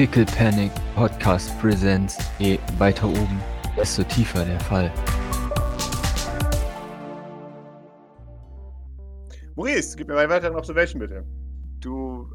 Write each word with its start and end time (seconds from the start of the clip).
Pickle 0.00 0.24
Panic 0.24 0.72
Podcast 0.94 1.50
Presents. 1.60 2.16
Je 2.38 2.58
weiter 2.78 3.06
oben, 3.06 3.38
desto 3.76 4.02
tiefer 4.02 4.46
der 4.46 4.58
Fall. 4.60 4.90
Maurice, 9.56 9.94
gib 9.98 10.08
mir 10.08 10.14
mal 10.14 10.30
weiteren 10.30 10.56
Observation 10.56 11.00
bitte. 11.00 11.22
Du 11.80 12.32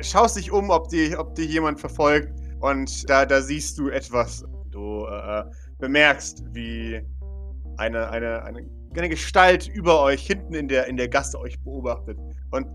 schaust 0.00 0.36
dich 0.36 0.50
um, 0.50 0.70
ob 0.70 0.88
dich 0.88 1.16
ob 1.16 1.36
die 1.36 1.44
jemand 1.44 1.78
verfolgt 1.78 2.32
und 2.58 3.08
da, 3.08 3.24
da 3.24 3.40
siehst 3.40 3.78
du 3.78 3.88
etwas. 3.88 4.44
Du 4.72 5.06
äh, 5.06 5.44
bemerkst, 5.78 6.42
wie 6.52 7.00
eine, 7.76 8.10
eine, 8.10 8.42
eine, 8.42 8.68
eine 8.96 9.08
Gestalt 9.08 9.68
über 9.68 10.02
euch 10.02 10.26
hinten 10.26 10.54
in 10.54 10.66
der, 10.66 10.88
in 10.88 10.96
der 10.96 11.08
Gasse 11.08 11.38
euch 11.38 11.56
beobachtet 11.62 12.18
und 12.50 12.66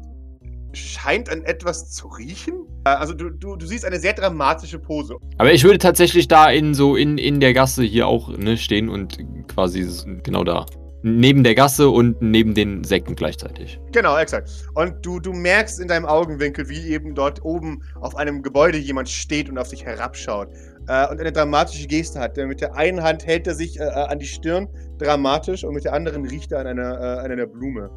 scheint 0.76 1.30
an 1.30 1.44
etwas 1.44 1.92
zu 1.92 2.07
riechen. 2.07 2.66
Äh, 2.86 2.89
Also 2.89 3.14
du, 3.14 3.30
du, 3.30 3.55
du 3.55 3.66
siehst 3.66 3.86
eine 3.86 4.00
sehr 4.00 4.14
dramatische 4.14 4.79
Pose. 4.79 5.15
Aber 5.38 5.51
ich 5.51 5.64
würde 5.64 5.78
tatsächlich 5.78 6.28
da 6.28 6.50
in 6.50 6.74
so 6.74 6.96
in, 6.96 7.18
in 7.18 7.39
der 7.39 7.54
Gasse 7.54 7.84
hier 7.84 8.07
auch 8.07 8.29
ne, 8.38 8.57
stehen 8.57 8.89
und 8.89 9.18
quasi 9.48 9.88
genau 10.24 10.43
da. 10.43 10.65
Neben 11.07 11.43
der 11.43 11.54
Gasse 11.54 11.89
und 11.89 12.20
neben 12.21 12.56
den 12.56 12.84
Säcken 12.84 13.15
gleichzeitig. 13.15 13.79
Genau, 13.92 14.18
exakt. 14.18 14.50
Und 14.74 15.06
du, 15.06 15.20
du 15.20 15.34
merkst 15.34 15.79
in 15.79 15.88
deinem 15.88 16.06
Augenwinkel, 16.06 16.68
wie 16.68 16.82
eben 16.89 17.14
dort 17.14 17.46
oben 17.46 17.84
auf 18.01 18.15
einem 18.15 18.42
Gebäude 18.42 18.79
jemand 18.79 19.07
steht 19.07 19.48
und 19.48 19.60
auf 19.60 19.68
dich 19.70 19.86
herabschaut. 19.86 20.50
Äh, 20.87 21.07
und 21.10 21.20
eine 21.20 21.32
dramatische 21.32 21.86
Geste 21.87 22.20
hat. 22.20 22.37
Denn 22.37 22.48
mit 22.48 22.60
der 22.60 22.76
einen 22.76 23.04
Hand 23.04 23.26
hält 23.28 23.46
er 23.46 23.54
sich 23.54 23.79
äh, 23.79 23.84
äh, 23.84 23.89
an 23.89 24.18
die 24.18 24.26
Stirn, 24.26 24.68
dramatisch, 24.98 25.64
und 25.64 25.76
mit 25.76 25.86
der 25.86 25.93
anderen 25.93 26.26
riecht 26.26 26.51
er 26.51 26.62
an 26.62 26.68
einer, 26.68 27.00
äh, 27.00 27.20
an 27.20 27.32
einer 27.32 27.46
Blume. 27.46 27.89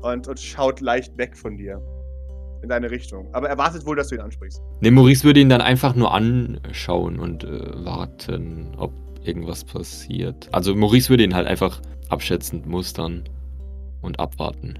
Und, 0.00 0.26
und 0.26 0.40
schaut 0.40 0.80
leicht 0.80 1.18
weg 1.18 1.36
von 1.36 1.58
dir. 1.58 1.82
In 2.64 2.70
deine 2.70 2.90
Richtung. 2.90 3.28
Aber 3.34 3.50
er 3.50 3.58
wartet 3.58 3.84
wohl, 3.84 3.94
dass 3.94 4.08
du 4.08 4.14
ihn 4.14 4.22
ansprichst. 4.22 4.62
Ne, 4.80 4.90
Maurice 4.90 5.22
würde 5.22 5.38
ihn 5.38 5.50
dann 5.50 5.60
einfach 5.60 5.94
nur 5.94 6.14
anschauen 6.14 7.18
und 7.18 7.44
äh, 7.44 7.84
warten, 7.84 8.74
ob 8.78 8.90
irgendwas 9.22 9.64
passiert. 9.64 10.48
Also 10.50 10.74
Maurice 10.74 11.10
würde 11.10 11.24
ihn 11.24 11.34
halt 11.34 11.46
einfach 11.46 11.82
abschätzend 12.08 12.64
mustern 12.64 13.28
und 14.00 14.18
abwarten. 14.18 14.78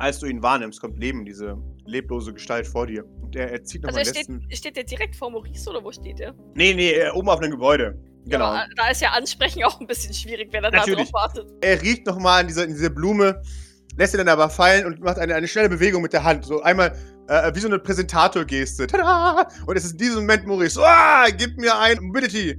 Als 0.00 0.18
du 0.18 0.26
ihn 0.26 0.42
wahrnimmst, 0.42 0.80
kommt 0.80 0.98
Leben, 0.98 1.24
diese 1.24 1.56
leblose 1.86 2.34
Gestalt 2.34 2.66
vor 2.66 2.88
dir. 2.88 3.04
Und 3.22 3.36
er, 3.36 3.52
er 3.52 3.62
zieht 3.62 3.84
Also 3.84 3.96
nochmal 3.96 4.00
er 4.08 4.12
steht, 4.12 4.28
letzten. 4.28 4.56
steht 4.56 4.76
der 4.76 4.84
direkt 4.84 5.14
vor 5.14 5.30
Maurice 5.30 5.70
oder 5.70 5.84
wo 5.84 5.92
steht 5.92 6.18
er? 6.18 6.34
Nee, 6.54 6.74
nee, 6.74 6.90
äh, 6.90 7.10
oben 7.12 7.28
auf 7.28 7.38
einem 7.38 7.52
Gebäude. 7.52 7.96
Genau. 8.26 8.46
Aber 8.46 8.64
da 8.74 8.88
ist 8.88 9.00
ja 9.00 9.10
Ansprechen 9.10 9.62
auch 9.62 9.80
ein 9.80 9.86
bisschen 9.86 10.12
schwierig, 10.12 10.48
wenn 10.52 10.64
er 10.64 10.72
da 10.72 10.78
Natürlich. 10.78 11.12
drauf 11.12 11.34
wartet. 11.34 11.46
er 11.60 11.80
riecht 11.82 12.04
nochmal 12.06 12.40
an 12.40 12.48
diese, 12.48 12.64
in 12.64 12.70
diese 12.70 12.90
Blume, 12.90 13.40
lässt 13.96 14.12
sie 14.12 14.18
dann 14.18 14.28
aber 14.28 14.50
fallen 14.50 14.86
und 14.86 15.00
macht 15.00 15.18
eine, 15.18 15.34
eine 15.34 15.48
schnelle 15.48 15.68
Bewegung 15.68 16.02
mit 16.02 16.12
der 16.12 16.24
Hand. 16.24 16.44
So 16.44 16.62
einmal 16.62 16.96
äh, 17.28 17.54
wie 17.54 17.60
so 17.60 17.68
eine 17.68 17.78
Präsentatorgeste. 17.78 18.86
Tada! 18.86 19.48
Und 19.66 19.76
es 19.76 19.84
ist 19.84 19.92
in 19.92 19.98
diesem 19.98 20.20
Moment 20.20 20.46
Maurice. 20.46 20.80
Ah, 20.82 21.26
gib 21.36 21.56
mir 21.58 21.76
ein 21.78 22.02
Mobility. 22.02 22.58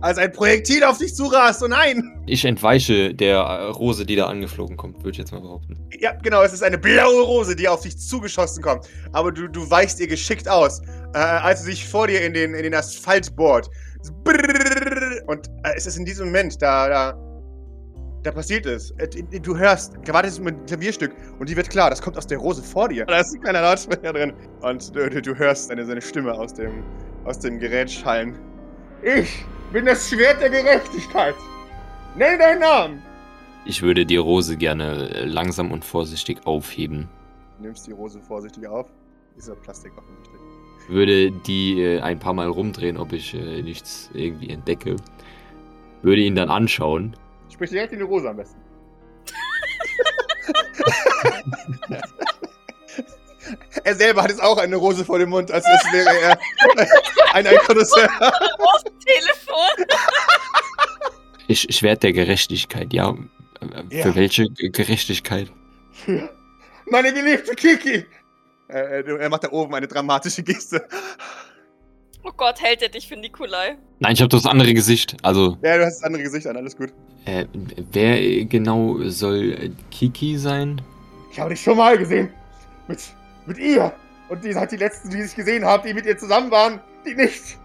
Als 0.00 0.16
ein 0.16 0.30
Projektil 0.30 0.84
auf 0.84 0.98
dich 0.98 1.14
zurast. 1.14 1.62
Oh 1.62 1.66
nein! 1.66 2.22
Ich 2.26 2.44
entweiche 2.44 3.12
der 3.12 3.38
äh, 3.38 3.64
Rose, 3.70 4.06
die 4.06 4.14
da 4.14 4.26
angeflogen 4.26 4.76
kommt, 4.76 4.98
würde 4.98 5.10
ich 5.10 5.18
jetzt 5.18 5.32
mal 5.32 5.40
behaupten. 5.40 5.76
Ja, 5.98 6.12
genau, 6.12 6.42
es 6.42 6.52
ist 6.52 6.62
eine 6.62 6.78
blaue 6.78 7.22
Rose, 7.22 7.56
die 7.56 7.66
auf 7.68 7.80
dich 7.80 7.98
zugeschossen 7.98 8.62
kommt. 8.62 8.86
Aber 9.12 9.32
du, 9.32 9.48
du 9.48 9.68
weichst 9.68 9.98
ihr 9.98 10.06
geschickt 10.06 10.48
aus, 10.48 10.80
äh, 11.14 11.18
als 11.18 11.64
sie 11.64 11.72
sich 11.72 11.88
vor 11.88 12.06
dir 12.06 12.24
in 12.24 12.32
den, 12.32 12.54
in 12.54 12.62
den 12.62 12.74
Asphalt 12.74 13.34
bohrt. 13.34 13.68
Und 15.26 15.48
äh, 15.64 15.72
es 15.74 15.86
ist 15.86 15.96
in 15.98 16.04
diesem 16.04 16.26
Moment, 16.26 16.62
da, 16.62 16.88
da, 16.88 17.27
da 18.22 18.30
passiert 18.32 18.66
es. 18.66 18.90
Äh, 18.92 19.08
du- 19.40 19.56
hörst, 19.56 20.02
gerade 20.04 20.28
ist 20.28 20.40
ein 20.44 20.66
Klavierstück 20.66 21.12
und 21.38 21.48
die 21.48 21.56
wird 21.56 21.70
klar, 21.70 21.90
das 21.90 22.02
kommt 22.02 22.16
aus 22.16 22.26
der 22.26 22.38
Rose 22.38 22.62
vor 22.62 22.88
dir. 22.88 23.06
Da 23.06 23.20
ist 23.20 23.34
ein 23.34 23.40
kleiner 23.40 23.62
Lautsprecher 23.62 24.12
drin. 24.12 24.32
Und 24.60 24.94
du, 24.94 25.08
du, 25.08 25.22
du 25.22 25.34
hörst 25.34 25.68
seine, 25.68 25.84
seine 25.86 26.00
Stimme 26.02 26.32
aus 26.32 26.54
dem, 26.54 26.82
aus 27.24 27.38
dem 27.38 27.58
Gerät 27.58 27.90
schallen. 27.90 28.38
Ich 29.02 29.44
bin 29.72 29.86
das 29.86 30.08
Schwert 30.08 30.40
der 30.40 30.50
Gerechtigkeit. 30.50 31.34
Nenn 32.16 32.38
deinen 32.38 32.60
Namen. 32.60 33.02
Ich 33.64 33.82
würde 33.82 34.06
die 34.06 34.16
Rose 34.16 34.56
gerne 34.56 35.10
äh, 35.10 35.24
langsam 35.24 35.72
und 35.72 35.84
vorsichtig 35.84 36.46
aufheben. 36.46 37.08
Du 37.58 37.64
nimmst 37.64 37.86
die 37.86 37.92
Rose 37.92 38.20
vorsichtig 38.20 38.66
auf. 38.66 38.86
Ist 39.36 39.48
ja 39.48 39.54
Plastik 39.54 39.92
offensichtlich. 39.96 40.40
Würde 40.88 41.30
die 41.30 41.82
äh, 41.82 42.00
ein 42.00 42.18
paar 42.18 42.32
Mal 42.32 42.48
rumdrehen, 42.48 42.96
ob 42.96 43.12
ich 43.12 43.34
äh, 43.34 43.62
nichts 43.62 44.10
irgendwie 44.14 44.48
entdecke. 44.50 44.96
Würde 46.02 46.22
ihn 46.22 46.34
dann 46.34 46.48
anschauen. 46.50 47.14
Sprich 47.58 47.70
direkt 47.70 47.92
in 47.92 47.98
die 47.98 48.04
Rose 48.04 48.30
am 48.30 48.36
besten. 48.36 48.60
er 53.82 53.96
selber 53.96 54.22
hat 54.22 54.30
jetzt 54.30 54.40
auch 54.40 54.58
eine 54.58 54.76
Rose 54.76 55.04
vor 55.04 55.18
dem 55.18 55.30
Mund, 55.30 55.50
als 55.50 55.64
wäre 55.90 56.08
er 56.20 56.38
ein, 57.34 57.48
ein 57.48 57.58
dem 58.84 58.92
Telefon! 59.04 59.86
Ich 61.48 61.66
Schwert 61.76 62.04
der 62.04 62.12
Gerechtigkeit, 62.12 62.92
ja. 62.92 63.16
Ja. 63.90 64.04
Für 64.04 64.14
welche 64.14 64.48
Gerechtigkeit? 64.50 65.50
Für 65.90 66.30
meine 66.86 67.12
geliebte 67.12 67.56
Kiki. 67.56 68.06
Äh, 68.68 69.00
äh, 69.00 69.18
er 69.18 69.28
macht 69.30 69.42
da 69.42 69.50
oben 69.50 69.74
eine 69.74 69.88
dramatische 69.88 70.44
Geste. 70.44 70.86
Oh 72.24 72.30
Gott, 72.36 72.60
hält 72.62 72.82
er 72.82 72.88
dich 72.88 73.08
für 73.08 73.16
Nikolai? 73.16 73.76
Nein, 74.00 74.12
ich 74.12 74.20
habe 74.20 74.28
das 74.28 74.44
andere 74.46 74.74
Gesicht. 74.74 75.16
Also, 75.22 75.56
Ja, 75.62 75.76
du 75.78 75.84
hast 75.86 75.98
das 75.98 76.02
andere 76.04 76.22
Gesicht 76.22 76.46
an, 76.46 76.56
alles 76.56 76.76
gut. 76.76 76.92
äh, 77.26 77.46
wer 77.92 78.44
genau 78.44 78.98
soll 79.08 79.70
Kiki 79.90 80.36
sein? 80.36 80.80
Ich 81.32 81.38
habe 81.40 81.50
dich 81.50 81.60
schon 81.62 81.76
mal 81.76 81.96
gesehen. 81.96 82.30
Mit, 82.86 82.98
mit 83.46 83.58
ihr. 83.58 83.92
Und 84.28 84.44
ihr 84.44 84.52
seid 84.54 84.72
die 84.72 84.76
Letzten, 84.76 85.10
die 85.10 85.22
ich 85.22 85.34
gesehen 85.34 85.64
habe, 85.64 85.86
die 85.88 85.94
mit 85.94 86.04
ihr 86.06 86.18
zusammen 86.18 86.50
waren, 86.50 86.80
die 87.06 87.14
nicht. 87.14 87.56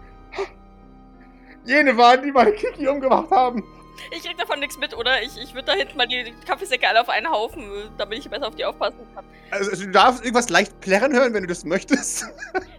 Jene 1.66 1.96
waren, 1.96 2.22
die 2.22 2.30
meine 2.32 2.52
Kiki 2.52 2.86
umgebracht 2.88 3.30
haben. 3.30 3.62
Ich 4.10 4.22
krieg 4.22 4.36
davon 4.36 4.60
nichts 4.60 4.78
mit, 4.78 4.96
oder? 4.96 5.22
Ich, 5.22 5.36
ich 5.36 5.54
würde 5.54 5.66
da 5.66 5.72
hinten 5.72 5.96
mal 5.96 6.06
die 6.06 6.32
Kaffeesäcke 6.46 6.88
alle 6.88 7.00
auf 7.00 7.08
einen 7.08 7.30
Haufen, 7.30 7.64
damit 7.98 8.18
ich 8.18 8.30
besser 8.30 8.48
auf 8.48 8.54
die 8.54 8.64
aufpassen 8.64 8.98
kann. 9.14 9.24
Also, 9.50 9.84
du 9.84 9.90
darfst 9.90 10.22
irgendwas 10.22 10.48
leicht 10.48 10.80
plärren 10.80 11.12
hören, 11.12 11.34
wenn 11.34 11.42
du 11.42 11.48
das 11.48 11.64
möchtest. 11.64 12.26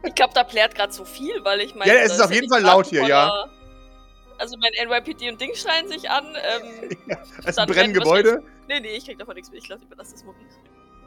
Ich 0.03 0.15
glaube, 0.15 0.33
da 0.33 0.43
plärt 0.43 0.75
gerade 0.75 0.93
so 0.93 1.05
viel, 1.05 1.43
weil 1.43 1.61
ich 1.61 1.75
meine. 1.75 1.91
Ja, 1.91 1.99
es 2.01 2.13
ist 2.13 2.21
auf 2.21 2.31
jeden 2.31 2.49
Fall 2.49 2.61
laut 2.61 2.87
hier, 2.87 3.07
ja. 3.07 3.47
Also 4.37 4.57
mein 4.57 4.71
NYPD 4.87 5.29
und 5.29 5.39
Ding 5.39 5.55
schreien 5.55 5.87
sich 5.87 6.09
an. 6.09 6.25
Ähm, 6.25 6.97
ja, 7.07 7.17
es 7.45 7.55
Brenngebäude. 7.55 8.29
werden 8.33 8.45
nee, 8.67 8.79
nee, 8.81 8.97
ich 8.97 9.05
krieg 9.05 9.17
davon 9.17 9.35
nichts 9.35 9.49
mit. 9.49 9.63
Ich 9.63 9.69
lasse 9.69 9.85
überlasse 9.85 10.11
das 10.13 10.23
Maurice. 10.23 10.59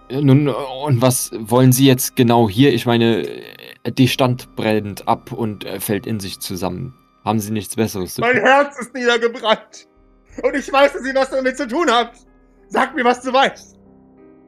Äh, 0.09 0.23
Nun, 0.23 0.49
äh, 0.49 0.51
und 0.51 1.03
was 1.03 1.31
wollen 1.35 1.73
Sie 1.73 1.87
jetzt 1.87 2.17
genau 2.17 2.49
hier? 2.49 2.73
Ich 2.73 2.87
meine, 2.87 3.27
äh, 3.27 3.93
die 3.93 4.09
Stand 4.09 4.57
brennt 4.57 5.07
ab 5.07 5.33
und 5.33 5.67
fällt 5.79 6.07
in 6.07 6.21
sich 6.21 6.41
zusammen. 6.41 6.95
Haben 7.25 7.41
Sie 7.41 7.51
nichts 7.51 7.77
Besseres 7.77 8.15
zu 8.15 8.21
Mein 8.23 8.37
tun? 8.37 8.45
Herz 8.45 8.79
ist 8.79 8.95
niedergebrannt. 8.95 9.87
Und 10.43 10.55
ich 10.57 10.73
weiß, 10.73 10.93
dass 10.93 11.05
ihr 11.07 11.15
was 11.15 11.31
damit 11.31 11.57
zu 11.57 11.67
tun 11.67 11.87
habt. 11.91 12.19
Sag 12.69 12.95
mir, 12.95 13.05
was 13.05 13.23
du 13.23 13.33
weißt. 13.33 13.77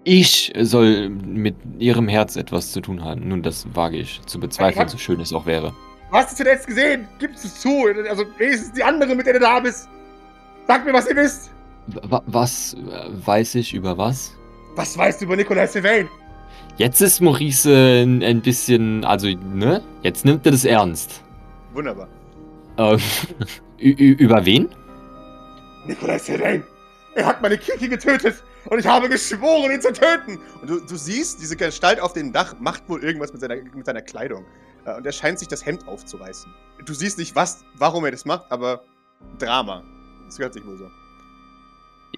Ich 0.05 0.53
soll 0.61 1.09
mit 1.11 1.55
Ihrem 1.78 2.09
Herz 2.09 2.37
etwas 2.37 2.73
zu 2.73 2.81
tun 2.81 3.05
haben. 3.05 3.28
Nun, 3.28 3.43
das 3.43 3.67
wage 3.75 3.99
ich 3.99 4.21
zu 4.27 4.41
bezweifeln, 4.41 4.89
so 4.89 4.97
schön 4.99 5.21
es 5.21 5.33
auch 5.33 5.47
wäre. 5.47 5.73
Du 6.11 6.17
hast 6.17 6.31
es 6.33 6.37
zuletzt 6.39 6.67
gesehen. 6.67 7.06
Gib 7.19 7.33
es 7.34 7.61
zu. 7.61 7.87
Also 8.09 8.25
wenigstens 8.39 8.73
die 8.73 8.83
andere, 8.83 9.15
mit 9.15 9.27
der 9.27 9.34
du 9.34 9.41
da 9.41 9.61
bist. 9.61 9.89
Sag 10.67 10.84
mir, 10.87 10.93
was 10.93 11.09
ihr 11.09 11.17
wisst. 11.17 11.50
Wa- 12.09 12.23
Was 12.27 12.75
äh, 12.75 13.27
weiß 13.27 13.56
ich 13.56 13.75
über 13.75 13.97
was? 13.99 14.34
Was 14.77 14.97
weißt 14.97 15.21
du 15.21 15.25
über 15.27 15.37
Nikolai 15.37 15.67
Sylvain? 15.67 16.09
Jetzt 16.77 17.00
ist 17.03 17.21
Maurice 17.21 17.71
äh, 17.71 18.03
ein 18.03 18.41
bisschen, 18.41 19.05
also, 19.05 19.29
ne? 19.29 19.83
Jetzt 20.03 20.25
nimmt 20.25 20.47
er 20.47 20.53
das 20.53 20.65
ernst. 20.65 21.23
Wunderbar. 21.75 22.09
Ähm, 22.79 22.99
über 23.79 24.45
wen? 24.47 24.69
Nikolai 25.87 26.19
Sylvain. 26.19 26.65
Er 27.15 27.27
hat 27.27 27.43
meine 27.43 27.59
Kiki 27.59 27.89
getötet. 27.89 28.43
Und 28.67 28.79
ich 28.79 28.87
habe 28.87 29.09
geschworen, 29.09 29.71
ihn 29.71 29.81
zu 29.81 29.93
töten. 29.93 30.39
Und 30.61 30.71
du, 30.71 30.81
du 30.81 30.97
siehst, 30.97 31.41
diese 31.41 31.57
Gestalt 31.57 31.99
auf 32.01 32.13
dem 32.13 32.33
Dach 32.33 32.55
macht 32.61 32.89
wohl 32.89 33.03
irgendwas 33.03 33.32
mit 33.32 33.41
seiner, 33.41 33.56
mit 33.56 33.87
seiner 33.87 34.03
Kleidung. 34.03 34.44
Äh, 34.85 34.97
Und 34.97 35.06
er 35.06 35.12
scheint 35.12 35.38
sich 35.38 35.49
das 35.49 35.65
Hemd 35.65 35.88
aufzureißen. 35.88 36.53
Du 36.85 36.94
siehst 36.94 37.19
nicht, 37.19 37.35
was, 37.35 37.65
warum 37.77 38.05
er 38.05 38.11
das 38.11 38.25
macht, 38.25 38.50
aber 38.50 38.82
Drama. 39.38 39.82
Das 40.27 40.37
gehört 40.37 40.55
sich 40.55 40.65
wohl 40.67 40.77
so. 40.77 40.91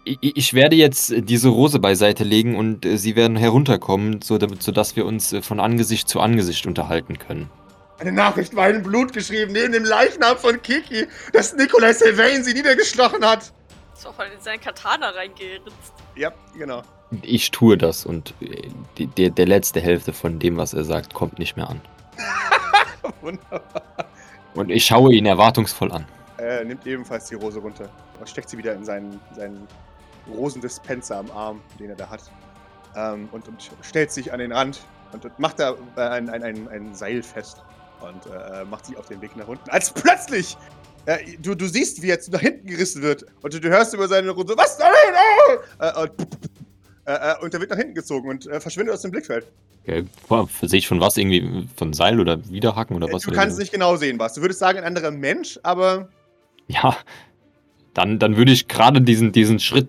Ich, 0.05 0.19
ich 0.21 0.55
werde 0.55 0.75
jetzt 0.75 1.13
diese 1.17 1.49
Rose 1.49 1.79
beiseite 1.79 2.25
legen 2.25 2.57
und 2.57 2.85
äh, 2.85 2.99
Sie 2.99 3.15
werden 3.15 3.37
herunterkommen, 3.37 4.21
so, 4.21 4.37
damit, 4.39 4.63
sodass 4.63 4.97
wir 4.97 5.07
uns 5.07 5.33
äh, 5.33 5.43
von 5.43 5.61
Angesicht 5.61 6.09
zu 6.09 6.21
Angesicht 6.21 6.67
unterhalten 6.67 7.19
können. 7.19 7.51
Eine 8.03 8.11
Nachricht 8.11 8.57
war 8.57 8.69
in 8.69 8.83
Blut 8.83 9.13
geschrieben, 9.13 9.53
neben 9.53 9.73
dem 9.73 9.85
Leichnam 9.85 10.37
von 10.37 10.61
Kiki, 10.61 11.07
dass 11.33 11.55
Nikolai 11.55 11.93
Sylvain 11.93 12.43
sie 12.43 12.53
niedergeschlagen 12.53 13.25
hat. 13.25 13.53
Ist 13.95 14.05
auch 14.09 14.19
in 14.19 14.41
seinen 14.41 14.61
Katana 14.61 15.11
reingeritzt. 15.11 15.93
Ja, 16.17 16.33
genau. 16.59 16.83
Ich 17.23 17.53
tue 17.53 17.79
das 17.79 18.05
und 18.05 18.35
äh, 18.41 18.71
die, 18.99 19.07
der, 19.07 19.31
der 19.31 19.47
letzte 19.47 19.79
Hälfte 19.81 20.13
von 20.13 20.41
dem, 20.41 20.57
was 20.57 20.75
er 20.75 20.83
sagt, 20.83 21.15
kommt 21.15 21.39
nicht 21.39 21.57
mehr 21.57 21.71
an. 21.71 21.81
Wunderbar. 23.21 23.85
Und 24.55 24.73
ich 24.73 24.85
schaue 24.85 25.15
ihn 25.15 25.27
erwartungsvoll 25.27 25.93
an. 25.93 26.05
Er 26.39 26.65
nimmt 26.65 26.85
ebenfalls 26.85 27.27
die 27.27 27.37
Rose 27.37 27.61
runter 27.61 27.89
und 28.19 28.29
steckt 28.29 28.49
sie 28.49 28.59
wieder 28.59 28.75
in 28.75 28.85
seinen, 28.85 29.21
seinen 29.37 29.69
Rosendispenser 30.29 31.19
am 31.19 31.31
Arm, 31.31 31.61
den 31.79 31.91
er 31.91 31.97
da 31.97 32.11
hat. 32.11 32.23
Ähm, 32.97 33.29
und, 33.31 33.47
und 33.47 33.71
stellt 33.83 34.11
sich 34.11 34.33
an 34.33 34.41
den 34.41 34.51
Rand 34.51 34.81
und, 35.13 35.25
und 35.25 35.39
macht 35.39 35.61
da 35.61 35.77
äh, 35.95 36.01
ein, 36.01 36.29
ein, 36.29 36.43
ein, 36.43 36.67
ein 36.67 36.95
Seil 36.97 37.23
fest 37.23 37.63
und 38.03 38.27
äh, 38.27 38.65
macht 38.65 38.87
sich 38.87 38.97
auf 38.97 39.07
den 39.07 39.21
Weg 39.21 39.37
nach 39.37 39.49
unten. 39.49 39.71
Als 39.71 39.91
plötzlich 39.91 40.57
äh, 41.07 41.19
du, 41.41 41.55
du 41.55 41.67
siehst, 41.67 42.03
wie 42.03 42.11
er 42.11 42.19
nach 42.31 42.41
hinten 42.41 42.67
gerissen 42.67 43.03
wird 43.03 43.27
und 43.43 43.53
du, 43.53 43.61
du 43.61 43.69
hörst 43.69 43.95
über 43.95 44.07
seine 44.09 44.31
Runde, 44.31 44.55
was 44.57 44.79
da 44.79 44.91
äh, 45.79 46.03
und, 46.03 46.13
äh, 47.07 47.13
äh, 47.13 47.35
und 47.43 47.55
er 47.55 47.61
wird 47.61 47.71
nach 47.71 47.77
hinten 47.77 47.95
gezogen 47.95 48.29
und 48.29 48.47
äh, 48.47 48.61
verschwindet 48.61 48.95
aus 48.95 49.03
dem 49.03 49.11
Blickfeld. 49.11 49.47
Okay. 49.85 50.05
Sehe 50.63 50.79
ich 50.79 50.87
schon 50.87 51.01
was? 51.01 51.17
Irgendwie 51.17 51.67
von 51.77 51.93
Seil 51.93 52.21
oder 52.21 52.49
Widerhaken 52.49 52.95
oder 52.95 53.13
was? 53.13 53.23
Du 53.23 53.33
kannst 53.33 53.59
nicht 53.59 53.73
genau 53.73 53.97
sehen, 53.97 54.19
was. 54.19 54.35
Du 54.35 54.41
würdest 54.41 54.61
sagen, 54.61 54.79
ein 54.79 54.85
anderer 54.85 55.11
Mensch, 55.11 55.59
aber. 55.65 56.09
Ja, 56.69 56.97
dann, 57.95 58.21
dann 58.21 58.37
würde 58.37 58.53
ich 58.53 58.69
gerade 58.69 59.01
diesen, 59.01 59.33
diesen 59.33 59.59
Schritt 59.59 59.89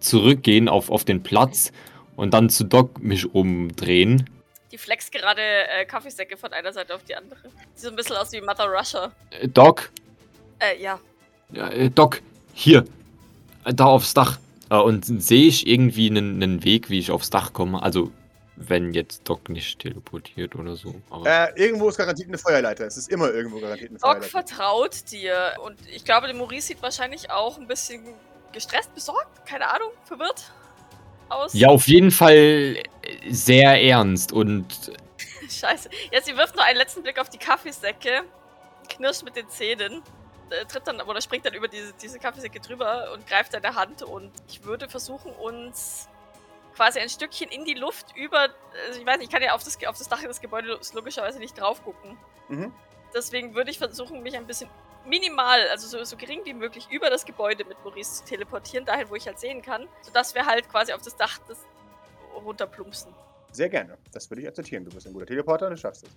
zurückgehen 0.00 0.68
auf, 0.68 0.90
auf 0.90 1.04
den 1.04 1.22
Platz 1.22 1.72
und 2.16 2.34
dann 2.34 2.50
zu 2.50 2.64
Doc 2.64 3.02
mich 3.02 3.34
umdrehen. 3.34 4.28
Die 4.72 4.78
flex 4.78 5.10
gerade 5.10 5.42
äh, 5.42 5.84
Kaffeesäcke 5.84 6.38
von 6.38 6.52
einer 6.52 6.72
Seite 6.72 6.94
auf 6.94 7.04
die 7.04 7.14
andere. 7.14 7.38
Sieht 7.74 7.84
so 7.84 7.88
ein 7.90 7.96
bisschen 7.96 8.16
aus 8.16 8.32
wie 8.32 8.40
Mother 8.40 8.66
Russia. 8.66 9.12
Äh, 9.30 9.46
Doc? 9.46 9.92
Äh, 10.58 10.82
ja. 10.82 10.98
ja 11.52 11.68
äh, 11.68 11.90
Doc, 11.90 12.22
hier. 12.54 12.86
Äh, 13.66 13.74
da 13.74 13.84
aufs 13.84 14.14
Dach. 14.14 14.38
Äh, 14.70 14.76
und 14.76 15.04
sehe 15.04 15.46
ich 15.46 15.66
irgendwie 15.66 16.08
einen, 16.08 16.64
Weg, 16.64 16.88
wie 16.88 16.98
ich 16.98 17.10
aufs 17.10 17.28
Dach 17.28 17.52
komme? 17.52 17.82
Also 17.82 18.10
wenn 18.56 18.94
jetzt 18.94 19.28
Doc 19.28 19.48
nicht 19.50 19.78
teleportiert 19.78 20.54
oder 20.54 20.74
so. 20.76 20.94
Äh, 21.24 21.48
irgendwo 21.56 21.88
ist 21.90 21.98
garantiert 21.98 22.28
eine 22.28 22.38
Feuerleiter. 22.38 22.86
Es 22.86 22.96
ist 22.96 23.10
immer 23.10 23.30
irgendwo 23.30 23.60
garantiert 23.60 23.90
eine 23.90 23.98
Feuerleiter. 23.98 24.20
Doc 24.20 24.30
vertraut 24.30 25.10
dir. 25.10 25.56
Und 25.62 25.76
ich 25.94 26.04
glaube, 26.04 26.28
der 26.28 26.36
Maurice 26.36 26.68
sieht 26.68 26.82
wahrscheinlich 26.82 27.30
auch 27.30 27.58
ein 27.58 27.66
bisschen 27.66 28.02
gestresst, 28.52 28.94
besorgt, 28.94 29.44
keine 29.46 29.68
Ahnung, 29.70 29.90
verwirrt 30.04 30.50
aus. 31.28 31.52
Ja, 31.54 31.68
auf 31.68 31.88
jeden 31.88 32.10
Fall 32.10 32.76
sehr 33.28 33.82
ernst 33.82 34.32
und. 34.32 34.92
Scheiße. 35.50 35.90
Jetzt, 36.10 36.26
sie 36.26 36.36
wirft 36.36 36.56
nur 36.56 36.64
einen 36.64 36.78
letzten 36.78 37.02
Blick 37.02 37.18
auf 37.18 37.28
die 37.28 37.38
Kaffeesäcke, 37.38 38.22
knirscht 38.88 39.22
mit 39.22 39.36
den 39.36 39.48
Zähnen, 39.48 40.02
äh, 40.50 40.64
tritt 40.66 40.86
dann 40.86 41.00
oder 41.00 41.20
springt 41.20 41.44
dann 41.44 41.54
über 41.54 41.68
diese, 41.68 41.92
diese 41.94 42.18
Kaffeesäcke 42.18 42.60
drüber 42.60 43.12
und 43.12 43.26
greift 43.26 43.54
deine 43.54 43.74
Hand. 43.74 44.02
Und 44.02 44.32
ich 44.48 44.64
würde 44.64 44.88
versuchen, 44.88 45.32
uns 45.32 46.08
quasi 46.74 47.00
ein 47.00 47.08
Stückchen 47.08 47.50
in 47.50 47.64
die 47.64 47.74
Luft 47.74 48.16
über. 48.16 48.48
Also 48.86 49.00
ich 49.00 49.06
weiß 49.06 49.18
nicht, 49.18 49.26
ich 49.26 49.30
kann 49.30 49.42
ja 49.42 49.54
auf 49.54 49.64
das, 49.64 49.76
auf 49.86 49.98
das 49.98 50.08
Dach 50.08 50.22
des 50.22 50.40
Gebäudes 50.40 50.92
logischerweise 50.94 51.38
nicht 51.38 51.58
drauf 51.58 51.82
gucken. 51.84 52.16
Mhm. 52.48 52.72
Deswegen 53.14 53.54
würde 53.54 53.70
ich 53.70 53.78
versuchen, 53.78 54.22
mich 54.22 54.36
ein 54.36 54.46
bisschen 54.46 54.70
minimal, 55.04 55.68
also 55.68 55.86
so, 55.86 56.02
so 56.04 56.16
gering 56.16 56.42
wie 56.44 56.54
möglich, 56.54 56.86
über 56.90 57.10
das 57.10 57.24
Gebäude 57.24 57.64
mit 57.64 57.82
Maurice 57.84 58.22
zu 58.22 58.24
teleportieren, 58.24 58.86
dahin, 58.86 59.08
wo 59.10 59.14
ich 59.14 59.26
halt 59.26 59.38
sehen 59.38 59.62
kann, 59.62 59.88
sodass 60.02 60.34
wir 60.34 60.46
halt 60.46 60.68
quasi 60.70 60.92
auf 60.92 61.02
das 61.02 61.16
Dach 61.16 61.38
des 61.48 61.58
runterplumpsen. 62.36 63.12
Sehr 63.52 63.68
gerne. 63.68 63.98
Das 64.12 64.30
würde 64.30 64.42
ich 64.42 64.48
akzeptieren. 64.48 64.84
Du 64.84 64.90
bist 64.90 65.06
ein 65.06 65.12
guter 65.12 65.26
Teleporter 65.26 65.66
und 65.66 65.72
du 65.72 65.76
schaffst 65.76 66.04
es. 66.04 66.10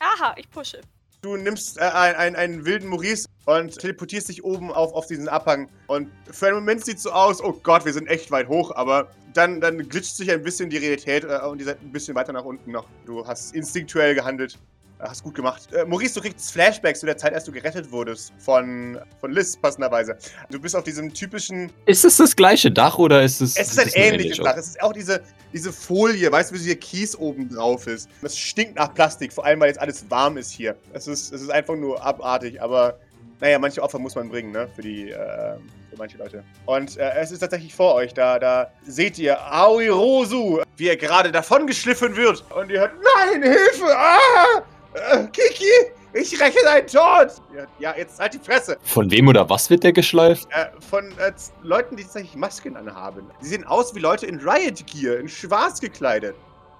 Aha, 0.00 0.34
ich 0.36 0.50
pushe. 0.50 0.80
Du 1.22 1.36
nimmst 1.36 1.78
äh, 1.78 1.80
einen, 1.80 2.36
einen, 2.36 2.64
wilden 2.64 2.88
Maurice 2.88 3.26
und 3.46 3.76
teleportierst 3.78 4.28
dich 4.28 4.44
oben 4.44 4.70
auf, 4.70 4.92
auf 4.92 5.06
diesen 5.06 5.28
Abhang. 5.28 5.68
Und 5.88 6.10
für 6.30 6.46
einen 6.46 6.56
Moment 6.56 6.84
sieht 6.84 6.98
es 6.98 7.02
so 7.02 7.10
aus, 7.10 7.42
oh 7.42 7.52
Gott, 7.62 7.84
wir 7.84 7.92
sind 7.92 8.06
echt 8.06 8.30
weit 8.30 8.48
hoch, 8.48 8.70
aber 8.76 9.10
dann, 9.32 9.60
dann 9.60 9.88
glitscht 9.88 10.14
sich 10.14 10.30
ein 10.30 10.42
bisschen 10.42 10.70
die 10.70 10.76
Realität 10.76 11.24
äh, 11.24 11.38
und 11.44 11.58
ihr 11.58 11.64
seid 11.64 11.80
ein 11.82 11.90
bisschen 11.90 12.14
weiter 12.14 12.32
nach 12.32 12.44
unten 12.44 12.70
noch. 12.70 12.86
Du 13.06 13.26
hast 13.26 13.54
instinktuell 13.54 14.14
gehandelt. 14.14 14.58
Hast 14.98 15.22
gut 15.22 15.34
gemacht. 15.34 15.70
Äh, 15.72 15.84
Maurice, 15.84 16.14
du 16.14 16.20
kriegst 16.22 16.50
Flashbacks 16.52 17.00
zu 17.00 17.06
der 17.06 17.18
Zeit, 17.18 17.34
als 17.34 17.44
du 17.44 17.52
gerettet 17.52 17.90
wurdest 17.92 18.32
von, 18.38 18.98
von 19.20 19.30
Liz, 19.30 19.56
passenderweise. 19.56 20.16
Du 20.50 20.58
bist 20.58 20.74
auf 20.74 20.84
diesem 20.84 21.12
typischen. 21.12 21.70
Ist 21.84 22.04
es 22.04 22.16
das 22.16 22.34
gleiche 22.34 22.70
Dach 22.70 22.96
oder 22.96 23.22
ist 23.22 23.42
es. 23.42 23.56
Es 23.56 23.72
ist 23.72 23.78
ein 23.78 23.90
ähnliches 23.94 24.38
Dach. 24.38 24.56
Es 24.56 24.68
ist 24.68 24.82
auch 24.82 24.94
diese, 24.94 25.20
diese 25.52 25.70
Folie, 25.70 26.32
weißt 26.32 26.50
du, 26.50 26.54
wie 26.54 26.60
hier 26.60 26.76
Kies 26.76 27.14
oben 27.14 27.48
drauf 27.50 27.86
ist. 27.86 28.08
Das 28.22 28.38
stinkt 28.38 28.76
nach 28.76 28.94
Plastik, 28.94 29.34
vor 29.34 29.44
allem, 29.44 29.60
weil 29.60 29.68
jetzt 29.68 29.80
alles 29.80 30.10
warm 30.10 30.38
ist 30.38 30.50
hier. 30.50 30.74
Es 30.94 31.06
ist, 31.06 31.30
es 31.32 31.42
ist 31.42 31.50
einfach 31.50 31.76
nur 31.76 32.02
abartig, 32.02 32.62
aber 32.62 32.98
naja, 33.40 33.58
manche 33.58 33.82
Opfer 33.82 33.98
muss 33.98 34.14
man 34.14 34.30
bringen, 34.30 34.50
ne? 34.50 34.66
Für 34.74 34.80
die, 34.80 35.10
äh, 35.10 35.56
für 35.90 35.96
manche 35.98 36.16
Leute. 36.16 36.42
Und 36.64 36.96
äh, 36.96 37.12
es 37.18 37.30
ist 37.30 37.40
tatsächlich 37.40 37.74
vor 37.74 37.94
euch. 37.94 38.14
Da, 38.14 38.38
da 38.38 38.70
seht 38.86 39.18
ihr 39.18 39.38
Aoi 39.52 39.90
Rosu, 39.90 40.62
wie 40.78 40.88
er 40.88 40.96
gerade 40.96 41.30
davon 41.30 41.66
geschliffen 41.66 42.16
wird. 42.16 42.42
Und 42.54 42.70
ihr 42.70 42.80
hört, 42.80 42.92
nein, 43.18 43.42
Hilfe! 43.42 43.94
Ah! 43.94 44.62
Äh, 44.94 45.26
Kiki, 45.28 45.70
ich 46.12 46.40
räche 46.40 46.58
deinen 46.64 46.86
Tod! 46.86 47.42
Ja, 47.54 47.66
ja, 47.78 47.94
jetzt 47.96 48.18
halt 48.18 48.34
die 48.34 48.38
Fresse. 48.38 48.78
Von 48.82 49.10
wem 49.10 49.28
oder 49.28 49.48
was 49.50 49.68
wird 49.68 49.84
der 49.84 49.92
geschleift? 49.92 50.48
Äh, 50.50 50.66
von 50.88 51.06
äh, 51.18 51.32
Leuten, 51.62 51.96
die 51.96 52.04
tatsächlich 52.04 52.34
Masken 52.36 52.76
anhaben. 52.76 53.30
Sie 53.40 53.50
sehen 53.50 53.64
aus 53.64 53.94
wie 53.94 53.98
Leute 53.98 54.26
in 54.26 54.38
Riot 54.40 54.86
Gear, 54.86 55.18
in 55.18 55.28
schwarz 55.28 55.80
gekleidet. 55.80 56.34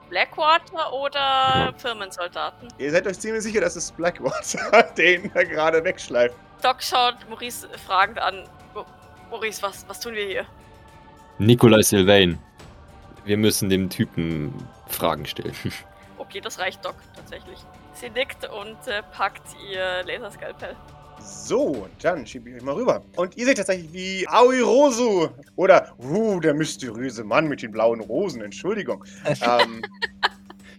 Blackwater 0.09 0.93
oder 0.93 1.19
ja. 1.19 1.75
Firmensoldaten? 1.77 2.69
Ihr 2.79 2.91
seid 2.91 3.07
euch 3.07 3.19
ziemlich 3.19 3.43
sicher, 3.43 3.61
dass 3.61 3.77
es 3.77 3.91
Blackwater, 3.93 4.83
den 4.97 5.31
er 5.35 5.45
gerade 5.45 5.83
wegschleift. 5.85 6.35
Doc 6.63 6.83
schaut 6.83 7.17
Maurice 7.29 7.69
fragend 7.87 8.19
an. 8.19 8.45
Maurice, 9.31 9.61
was, 9.63 9.85
was 9.89 10.01
tun 10.01 10.15
wir 10.15 10.25
hier? 10.25 10.47
Nikolai 11.39 11.83
Sylvain. 11.83 12.39
Wir 13.25 13.37
müssen 13.37 13.69
dem 13.69 13.91
Typen 13.91 14.55
Fragen 14.89 15.27
stellen. 15.27 15.55
Okay, 16.19 16.41
das 16.41 16.59
reicht 16.59 16.85
Doc 16.85 16.97
tatsächlich. 17.15 17.59
Sie 17.97 18.11
nickt 18.11 18.49
und 18.49 18.77
äh, 18.87 19.03
packt 19.13 19.57
ihr 19.71 20.05
Laserskalpell. 20.05 20.77
So, 21.19 21.89
dann 22.03 22.27
schiebe 22.27 22.51
ich 22.51 22.57
euch 22.57 22.63
mal 22.63 22.75
rüber. 22.75 23.03
Und 23.17 23.37
ihr 23.37 23.47
seht 23.47 23.57
tatsächlich 23.57 23.93
wie 23.93 24.29
Aoi 24.29 24.61
Rosu. 24.61 25.29
Oder, 25.57 25.95
uh, 25.99 26.39
der 26.41 26.55
mysteriöse 26.55 27.25
Mann 27.25 27.49
mit 27.49 27.63
den 27.63 27.73
blauen 27.73 28.01
Rosen. 28.01 28.43
Entschuldigung. 28.43 29.05
ähm, 29.25 29.83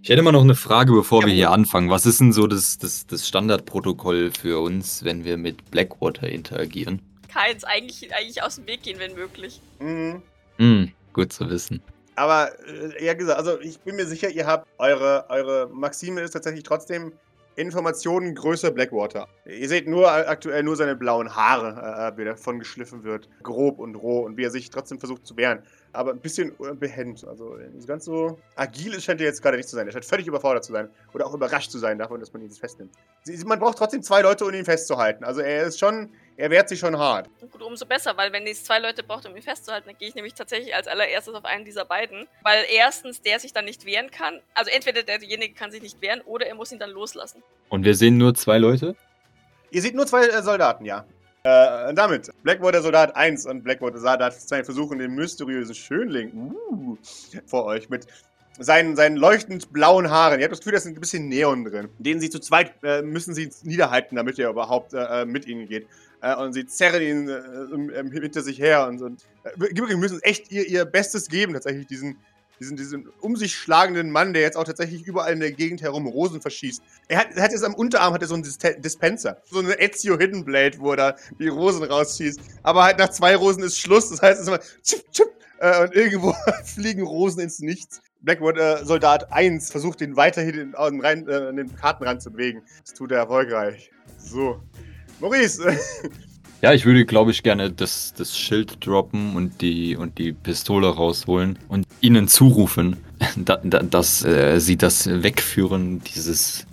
ich 0.04 0.10
hätte 0.10 0.22
mal 0.22 0.32
noch 0.32 0.44
eine 0.44 0.56
Frage, 0.56 0.94
bevor 0.94 1.22
ja, 1.22 1.28
wir 1.28 1.34
hier 1.34 1.52
anfangen. 1.52 1.90
Was 1.90 2.06
ist 2.06 2.20
denn 2.20 2.34
so 2.34 2.46
das, 2.46 2.78
das, 2.78 3.08
das 3.08 3.28
Standardprotokoll 3.28 4.32
für 4.32 4.62
uns, 4.62 5.04
wenn 5.04 5.26
wir 5.26 5.38
mit 5.38 5.72
Blackwater 5.72 6.30
interagieren? 6.30 7.02
Keins, 7.28 7.64
eigentlich, 7.64 8.14
eigentlich 8.14 8.44
aus 8.44 8.56
dem 8.56 8.68
Weg 8.68 8.84
gehen, 8.84 9.00
wenn 9.00 9.16
möglich. 9.16 9.60
Mhm. 9.80 10.22
Mhm, 10.60 10.92
gut 11.14 11.34
zu 11.34 11.50
wissen. 11.50 11.82
Aber 12.18 12.52
äh, 12.68 13.04
eher 13.04 13.16
gesagt, 13.16 13.38
also 13.38 13.60
ich 13.62 13.80
bin 13.80 13.96
mir 13.96 14.08
sicher, 14.08 14.30
ihr 14.30 14.48
habt 14.48 14.68
eure, 14.80 15.26
eure 15.30 15.70
Maxime 15.72 16.22
ist 16.22 16.32
tatsächlich 16.32 16.64
trotzdem 16.64 17.14
Informationen 17.56 18.36
größer 18.36 18.72
Blackwater. 18.72 19.28
Ihr 19.46 19.68
seht 19.68 19.88
nur 19.88 20.12
aktuell 20.12 20.64
nur 20.64 20.76
seine 20.76 20.96
blauen 20.96 21.36
Haare, 21.36 22.14
äh, 22.14 22.18
wie 22.18 22.22
er 22.22 22.34
davon 22.34 22.60
geschliffen 22.60 23.04
wird. 23.04 23.30
Grob 23.44 23.80
und 23.80 23.96
roh 23.96 24.22
und 24.22 24.36
wie 24.36 24.44
er 24.44 24.52
sich 24.52 24.70
trotzdem 24.70 25.00
versucht 25.00 25.26
zu 25.26 25.38
wehren. 25.38 25.64
Aber 25.94 26.12
ein 26.12 26.20
bisschen 26.20 26.54
behend. 26.80 27.24
Also 27.28 27.58
ganz 27.86 28.06
so 28.06 28.40
agil 28.56 29.00
scheint 29.00 29.22
er 29.22 29.28
jetzt 29.28 29.42
gerade 29.42 29.58
nicht 29.58 29.70
zu 29.70 29.76
sein. 29.76 29.88
Er 29.88 29.94
scheint 29.94 30.06
völlig 30.06 30.28
überfordert 30.28 30.64
zu 30.64 30.72
sein. 30.72 30.90
Oder 31.14 31.26
auch 31.26 31.34
überrascht 31.34 31.72
zu 31.72 31.78
sein 31.80 31.98
davon, 32.00 32.20
dass 32.20 32.34
man 32.34 32.42
ihn 32.42 32.52
festnimmt. 32.52 32.94
Man 33.46 33.60
braucht 33.60 33.78
trotzdem 33.78 34.02
zwei 34.04 34.22
Leute, 34.22 34.46
um 34.46 34.54
ihn 34.54 34.66
festzuhalten. 34.66 35.24
Also 35.24 35.42
er 35.42 35.64
ist 35.64 35.80
schon 35.80 36.10
er 36.38 36.52
wehrt 36.52 36.70
sich 36.70 36.80
schon 36.80 36.98
hart. 36.98 37.28
Gut, 37.52 37.64
umso 37.64 37.86
besser, 37.86 38.16
weil 38.16 38.32
wenn 38.32 38.46
es 38.46 38.64
zwei 38.64 38.78
Leute 38.78 39.02
braucht, 39.04 39.26
um 39.26 39.36
ihn 39.36 39.42
festzuhalten, 39.42 39.88
dann 39.88 39.98
gehe 39.98 40.08
ich 40.08 40.16
nämlich 40.16 40.36
tatsächlich 40.36 40.74
als 40.76 40.88
allererstes 40.88 41.34
auf 41.34 41.46
einen 41.46 41.66
dieser 41.66 41.84
beiden. 41.84 42.28
Weil 42.44 42.64
erstens 42.72 43.22
der 43.22 43.40
sich 43.40 43.54
dann 43.54 43.66
nicht 43.66 43.86
wehren 43.86 44.12
kann. 44.12 44.40
Also 44.54 44.70
entweder 44.70 45.02
derjenige 45.02 45.56
kann 45.56 45.72
sich 45.72 45.82
nicht 45.82 46.00
wehren 46.00 46.22
oder 46.22 46.46
er 46.46 46.54
muss 46.54 46.72
ihn 46.72 46.78
dann 46.78 46.92
loslassen. 46.92 47.42
Und 47.70 47.84
wir 47.84 47.96
sehen 47.96 48.18
nur 48.18 48.36
zwei 48.36 48.60
Leute? 48.60 48.96
Ihr 49.72 49.82
seht 49.82 49.96
nur 49.96 50.06
zwei 50.06 50.28
äh, 50.28 50.44
Soldaten, 50.44 50.86
ja. 50.86 51.06
Äh, 51.44 51.94
damit, 51.94 52.30
Blackwater 52.44 52.82
Soldat 52.82 53.16
1 53.16 53.46
und 53.48 53.64
Blackwater 53.64 53.98
Soldat 53.98 54.40
2 54.40 54.64
versuchen 54.64 55.00
den 55.00 55.16
mysteriösen 55.16 55.76
Schönling 55.76 56.54
uh, 56.72 56.98
vor 57.46 57.66
euch 57.66 57.90
mit 57.90 58.06
seinen, 58.60 58.96
seinen 58.96 59.18
leuchtend 59.18 59.72
blauen 59.72 60.10
Haaren. 60.10 60.40
Ihr 60.40 60.46
habt 60.46 60.52
das 60.52 60.60
Gefühl, 60.60 60.74
da 60.74 60.78
ist 60.78 60.88
ein 60.88 60.96
bisschen 60.96 61.30
Neon 61.30 61.64
drin. 61.64 61.90
Den 62.00 62.20
sie 62.20 62.30
zu 62.30 62.40
zweit 62.40 62.74
äh, 62.84 63.02
müssen 63.02 63.34
sie 63.34 63.50
niederhalten, 63.64 64.16
damit 64.16 64.40
er 64.40 64.50
überhaupt 64.50 64.94
äh, 64.94 65.22
äh 65.22 65.26
mit 65.26 65.48
ihnen 65.48 65.68
geht. 65.68 65.88
Äh, 66.22 66.36
und 66.36 66.54
sie 66.54 66.66
zerren 66.66 67.02
ihn 67.02 67.30
äh, 67.30 68.20
hinter 68.20 68.42
sich 68.42 68.60
her 68.60 68.88
und, 68.88 69.02
und 69.02 69.26
äh, 69.44 69.96
müssen 69.96 70.22
echt 70.24 70.52
ihr, 70.52 70.68
ihr 70.68 70.86
Bestes 70.86 71.28
geben, 71.28 71.54
tatsächlich 71.54 71.86
diesen, 71.86 72.18
diesen, 72.60 72.76
diesen 72.76 73.08
um 73.22 73.36
sich 73.36 73.56
schlagenden 73.56 74.10
Mann, 74.10 74.34
der 74.34 74.42
jetzt 74.42 74.58
auch 74.58 74.64
tatsächlich 74.64 75.06
überall 75.06 75.34
in 75.34 75.40
der 75.40 75.52
Gegend 75.52 75.82
herum 75.82 76.08
Rosen 76.08 76.42
verschießt. 76.42 76.82
Er 77.08 77.20
hat, 77.20 77.28
er 77.36 77.44
hat 77.44 77.52
jetzt 77.52 77.64
am 77.64 77.76
Unterarm 77.76 78.14
hat 78.14 78.22
er 78.24 78.28
so 78.28 78.34
einen 78.34 78.44
Dis 78.44 78.58
Dispenser, 78.58 79.38
so 79.46 79.60
eine 79.60 79.80
Ezio 79.80 80.18
Hidden 80.18 80.44
Blade, 80.44 80.80
wo 80.80 80.92
er 80.92 80.98
da 80.98 81.16
die 81.40 81.50
Rosen 81.50 81.84
rausschießt. 81.84 82.40
Aber 82.64 82.84
halt 82.84 82.98
nach 82.98 83.10
zwei 83.10 83.36
Rosen 83.36 83.64
ist 83.64 83.80
Schluss, 83.80 84.10
das 84.10 84.22
heißt, 84.22 84.42
es 84.42 84.42
ist 84.42 84.48
immer 84.48 84.60
chip, 84.84 85.12
chip, 85.12 85.30
äh, 85.60 85.84
und 85.84 85.96
irgendwo 85.96 86.34
fliegen 86.66 87.04
Rosen 87.04 87.42
ins 87.42 87.60
Nichts. 87.60 88.02
Blackwater 88.22 88.84
Soldat 88.84 89.32
1 89.32 89.70
versucht 89.70 90.02
ihn 90.02 90.16
weiterhin 90.16 90.56
in, 90.56 90.74
in, 90.74 91.02
rein, 91.02 91.28
äh, 91.28 91.54
den 91.54 91.76
Kartenrand 91.76 92.22
zu 92.22 92.32
bewegen. 92.32 92.64
Das 92.84 92.94
tut 92.96 93.12
er 93.12 93.20
erfolgreich. 93.20 93.92
So. 94.18 94.62
Maurice! 95.20 95.62
Ja, 96.60 96.74
ich 96.74 96.86
würde, 96.86 97.06
glaube 97.06 97.30
ich, 97.30 97.44
gerne 97.44 97.72
das, 97.72 98.16
das 98.18 98.36
Schild 98.36 98.84
droppen 98.84 99.36
und 99.36 99.62
die, 99.62 99.96
und 99.96 100.18
die 100.18 100.34
Pistole 100.34 100.88
rausholen 100.88 101.60
und 101.68 101.86
ihnen 102.02 102.28
zurufen, 102.28 102.96
da, 103.36 103.60
da, 103.64 103.84
dass 103.84 104.26
äh, 104.26 104.60
sie 104.60 104.76
das 104.76 105.08
Wegführen 105.08 106.02
dieses 106.02 106.66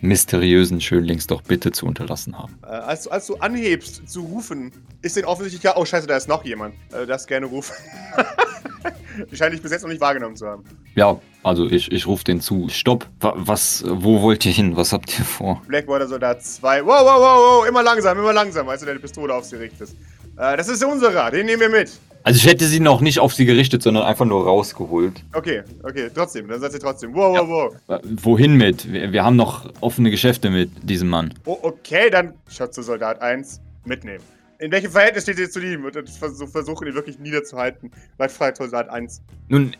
mysteriösen 0.00 0.80
Schönlings 0.80 1.26
doch 1.26 1.42
bitte 1.42 1.72
zu 1.72 1.86
unterlassen 1.86 2.38
haben. 2.38 2.58
Äh, 2.62 2.66
als, 2.68 3.06
als 3.08 3.26
du 3.26 3.36
anhebst 3.36 4.08
zu 4.08 4.22
rufen, 4.22 4.72
ist 5.02 5.16
denen 5.16 5.26
offensichtlich 5.26 5.62
ja, 5.62 5.76
oh 5.76 5.84
scheiße, 5.84 6.06
da 6.06 6.16
ist 6.16 6.28
noch 6.28 6.44
jemand. 6.44 6.74
Äh, 6.92 7.06
das 7.06 7.26
gerne 7.26 7.46
rufen. 7.46 7.74
Die 9.30 9.36
scheint 9.36 9.52
dich 9.52 9.62
bis 9.62 9.72
jetzt 9.72 9.82
noch 9.82 9.88
nicht 9.90 10.00
wahrgenommen 10.00 10.36
zu 10.36 10.46
haben. 10.46 10.64
Ja, 10.94 11.20
also 11.42 11.66
ich, 11.66 11.92
ich 11.92 12.06
rufe 12.06 12.24
den 12.24 12.40
zu. 12.40 12.68
Stopp. 12.68 13.06
Wa- 13.20 13.34
Was, 13.36 13.84
wo 13.86 14.22
wollt 14.22 14.44
ihr 14.46 14.52
hin? 14.52 14.76
Was 14.76 14.92
habt 14.92 15.18
ihr 15.18 15.24
vor? 15.24 15.62
Blackwater 15.66 16.08
Soldat 16.08 16.42
2. 16.42 16.84
Wow, 16.84 16.88
wow, 16.88 17.04
wow, 17.04 17.60
wow, 17.60 17.68
immer 17.68 17.82
langsam, 17.82 18.18
immer 18.18 18.32
langsam, 18.32 18.68
als 18.68 18.80
du 18.80 18.86
deine 18.86 18.98
Pistole 19.00 19.34
auf 19.34 19.44
sie 19.44 19.56
richtest. 19.56 19.94
Äh, 20.36 20.56
das 20.56 20.68
ist 20.68 20.82
unserer, 20.84 21.30
den 21.30 21.46
nehmen 21.46 21.60
wir 21.60 21.68
mit. 21.68 21.90
Also 22.22 22.36
ich 22.36 22.46
hätte 22.46 22.66
sie 22.66 22.80
noch 22.80 23.00
nicht 23.00 23.18
auf 23.18 23.34
sie 23.34 23.46
gerichtet, 23.46 23.82
sondern 23.82 24.04
einfach 24.04 24.26
nur 24.26 24.44
rausgeholt. 24.44 25.24
Okay, 25.32 25.62
okay, 25.82 26.10
trotzdem, 26.14 26.48
dann 26.48 26.60
seid 26.60 26.74
ihr 26.74 26.80
trotzdem. 26.80 27.14
Wow, 27.14 27.38
wow, 27.48 27.74
wow. 27.86 28.00
Wohin 28.22 28.56
mit? 28.56 28.92
Wir, 28.92 29.12
wir 29.12 29.24
haben 29.24 29.36
noch 29.36 29.70
offene 29.80 30.10
Geschäfte 30.10 30.50
mit 30.50 30.70
diesem 30.82 31.08
Mann. 31.08 31.32
Oh, 31.46 31.58
okay, 31.62 32.10
dann 32.10 32.34
schaut 32.48 32.74
zu 32.74 32.82
Soldat 32.82 33.22
1 33.22 33.60
mitnehmen. 33.84 34.22
In 34.58 34.70
welchem 34.70 34.90
Verhältnis 34.90 35.22
steht 35.22 35.38
ihr 35.38 35.50
zu 35.50 35.60
ihm? 35.60 35.86
Und 35.86 35.96
ich 35.96 36.10
versuch, 36.10 36.48
versuche 36.48 36.86
ihn 36.86 36.94
wirklich 36.94 37.18
niederzuhalten. 37.18 37.90
Bleibt 38.18 38.32
frei, 38.32 38.52
Soldat 38.54 38.90
1. 38.90 39.22
Nun, 39.48 39.74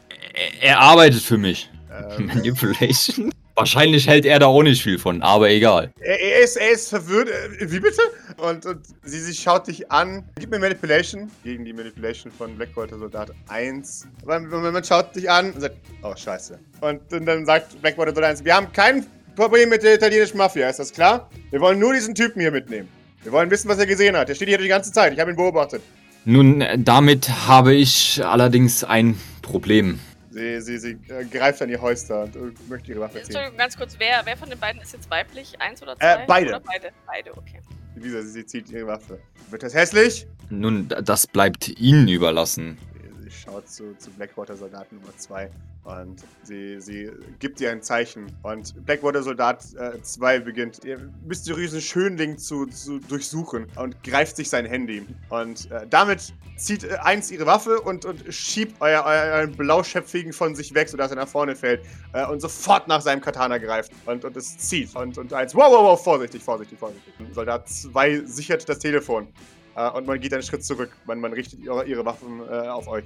er, 0.62 0.70
er 0.70 0.80
arbeitet 0.80 1.20
für 1.20 1.36
mich. 1.36 1.70
Ähm, 1.92 2.26
Manipulation? 2.34 3.30
Wahrscheinlich 3.60 4.08
hält 4.08 4.24
er 4.24 4.38
da 4.38 4.46
auch 4.46 4.62
nicht 4.62 4.82
viel 4.82 4.98
von, 4.98 5.20
aber 5.20 5.50
egal. 5.50 5.92
er, 6.00 6.18
er, 6.18 6.40
ist, 6.40 6.56
er 6.56 6.70
ist 6.70 6.88
verwirrt. 6.88 7.28
Äh, 7.28 7.70
wie 7.70 7.78
bitte? 7.78 8.00
Und, 8.38 8.64
und 8.64 8.80
sie, 9.02 9.20
sie 9.20 9.34
schaut 9.34 9.66
dich 9.66 9.90
an. 9.92 10.24
Gib 10.38 10.50
mir 10.50 10.58
Manipulation. 10.58 11.30
Gegen 11.44 11.66
die 11.66 11.74
Manipulation 11.74 12.32
von 12.32 12.56
Blackwater 12.56 12.98
Soldat 12.98 13.32
1. 13.48 14.08
Man, 14.24 14.48
man, 14.48 14.82
schaut 14.82 15.14
dich 15.14 15.30
an 15.30 15.52
und 15.52 15.60
sagt, 15.60 15.76
oh, 16.02 16.14
scheiße. 16.16 16.58
Und, 16.80 17.12
und 17.12 17.26
dann 17.26 17.44
sagt 17.44 17.80
Blackwater 17.82 18.14
Soldat 18.14 18.30
1, 18.30 18.44
wir 18.46 18.54
haben 18.54 18.72
kein 18.72 19.04
Problem 19.36 19.68
mit 19.68 19.82
der 19.82 19.94
italienischen 19.96 20.38
Mafia, 20.38 20.70
ist 20.70 20.78
das 20.78 20.90
klar? 20.90 21.28
Wir 21.50 21.60
wollen 21.60 21.78
nur 21.78 21.92
diesen 21.92 22.14
Typen 22.14 22.40
hier 22.40 22.50
mitnehmen. 22.50 22.88
Wir 23.22 23.32
wollen 23.32 23.50
wissen, 23.50 23.68
was 23.68 23.78
er 23.78 23.86
gesehen 23.86 24.16
hat. 24.16 24.30
Der 24.30 24.34
steht 24.34 24.48
hier 24.48 24.56
die 24.56 24.68
ganze 24.68 24.90
Zeit. 24.90 25.12
Ich 25.12 25.20
habe 25.20 25.30
ihn 25.32 25.36
beobachtet. 25.36 25.82
Nun, 26.24 26.62
äh, 26.62 26.78
damit 26.78 27.28
habe 27.46 27.74
ich 27.74 28.24
allerdings 28.24 28.84
ein 28.84 29.18
Problem. 29.42 30.00
Sie, 30.30 30.60
sie, 30.60 30.78
sie 30.78 30.90
äh, 31.08 31.24
greift 31.24 31.60
an 31.60 31.68
ihr 31.68 31.80
Holster 31.80 32.22
und 32.22 32.36
äh, 32.36 32.38
möchte 32.68 32.92
ihre 32.92 33.00
Waffe 33.00 33.14
ziehen. 33.14 33.26
Entschuldigung, 33.26 33.58
ganz 33.58 33.76
kurz, 33.76 33.96
wer, 33.98 34.20
wer 34.24 34.36
von 34.36 34.48
den 34.48 34.58
beiden 34.58 34.80
ist 34.80 34.92
jetzt 34.92 35.10
weiblich? 35.10 35.60
Eins 35.60 35.82
oder 35.82 35.96
zwei? 35.96 36.22
Äh, 36.22 36.26
beide. 36.26 36.48
Oder 36.50 36.60
beide? 36.60 36.90
Beide, 37.06 37.36
okay. 37.36 37.60
Lisa, 37.96 38.22
sie, 38.22 38.30
sie 38.30 38.46
zieht 38.46 38.70
ihre 38.70 38.86
Waffe. 38.86 39.18
Wird 39.50 39.62
das 39.62 39.74
hässlich? 39.74 40.26
Nun, 40.48 40.88
das 40.88 41.26
bleibt 41.26 41.68
Ihnen 41.68 42.08
überlassen. 42.08 42.78
Sie, 43.18 43.24
sie 43.24 43.30
schaut 43.30 43.68
zu, 43.68 43.96
zu 43.98 44.10
Blackwater 44.12 44.56
Soldaten 44.56 44.96
Nummer 44.96 45.16
2 45.16 45.50
und 45.84 46.22
sie, 46.42 46.80
sie 46.80 47.10
gibt 47.38 47.60
ihr 47.60 47.70
ein 47.70 47.82
Zeichen. 47.82 48.26
Und 48.42 48.84
Blackwater 48.84 49.22
Soldat 49.22 49.64
2 50.02 50.40
beginnt, 50.40 50.84
ihr 50.84 50.98
mysteriösen 51.26 51.80
Schönling 51.80 52.36
zu, 52.38 52.66
zu 52.66 52.98
durchsuchen 52.98 53.66
und 53.76 54.02
greift 54.02 54.36
sich 54.36 54.50
sein 54.50 54.66
Handy. 54.66 55.06
Und 55.30 55.70
äh, 55.70 55.86
damit 55.88 56.34
zieht 56.56 56.84
äh, 56.84 56.96
eins 57.02 57.30
ihre 57.30 57.46
Waffe 57.46 57.80
und, 57.80 58.04
und 58.04 58.22
schiebt 58.32 58.80
euer, 58.80 59.04
euer, 59.06 59.34
euren 59.34 59.52
blauschöpfigen 59.52 60.32
von 60.32 60.54
sich 60.54 60.74
weg, 60.74 60.88
sodass 60.88 61.10
er 61.10 61.16
nach 61.16 61.28
vorne 61.28 61.56
fällt 61.56 61.84
äh, 62.12 62.26
und 62.26 62.40
sofort 62.40 62.86
nach 62.86 63.00
seinem 63.00 63.20
Katana 63.20 63.58
greift. 63.58 63.90
Und, 64.06 64.24
und 64.24 64.36
es 64.36 64.58
zieht. 64.58 64.94
Und, 64.94 65.16
und 65.16 65.32
eins, 65.32 65.54
wow, 65.54 65.70
wow, 65.70 65.82
wow, 65.82 66.02
vorsichtig, 66.02 66.42
vorsichtig, 66.42 66.78
vorsichtig. 66.78 67.14
Soldat 67.32 67.68
2 67.68 68.22
sichert 68.26 68.68
das 68.68 68.78
Telefon. 68.78 69.28
Äh, 69.76 69.88
und 69.90 70.06
man 70.06 70.20
geht 70.20 70.34
einen 70.34 70.42
Schritt 70.42 70.64
zurück. 70.64 70.90
Man, 71.06 71.20
man 71.20 71.32
richtet 71.32 71.60
ihre, 71.60 71.86
ihre 71.86 72.04
Waffen 72.04 72.40
äh, 72.48 72.68
auf 72.68 72.86
euch. 72.86 73.04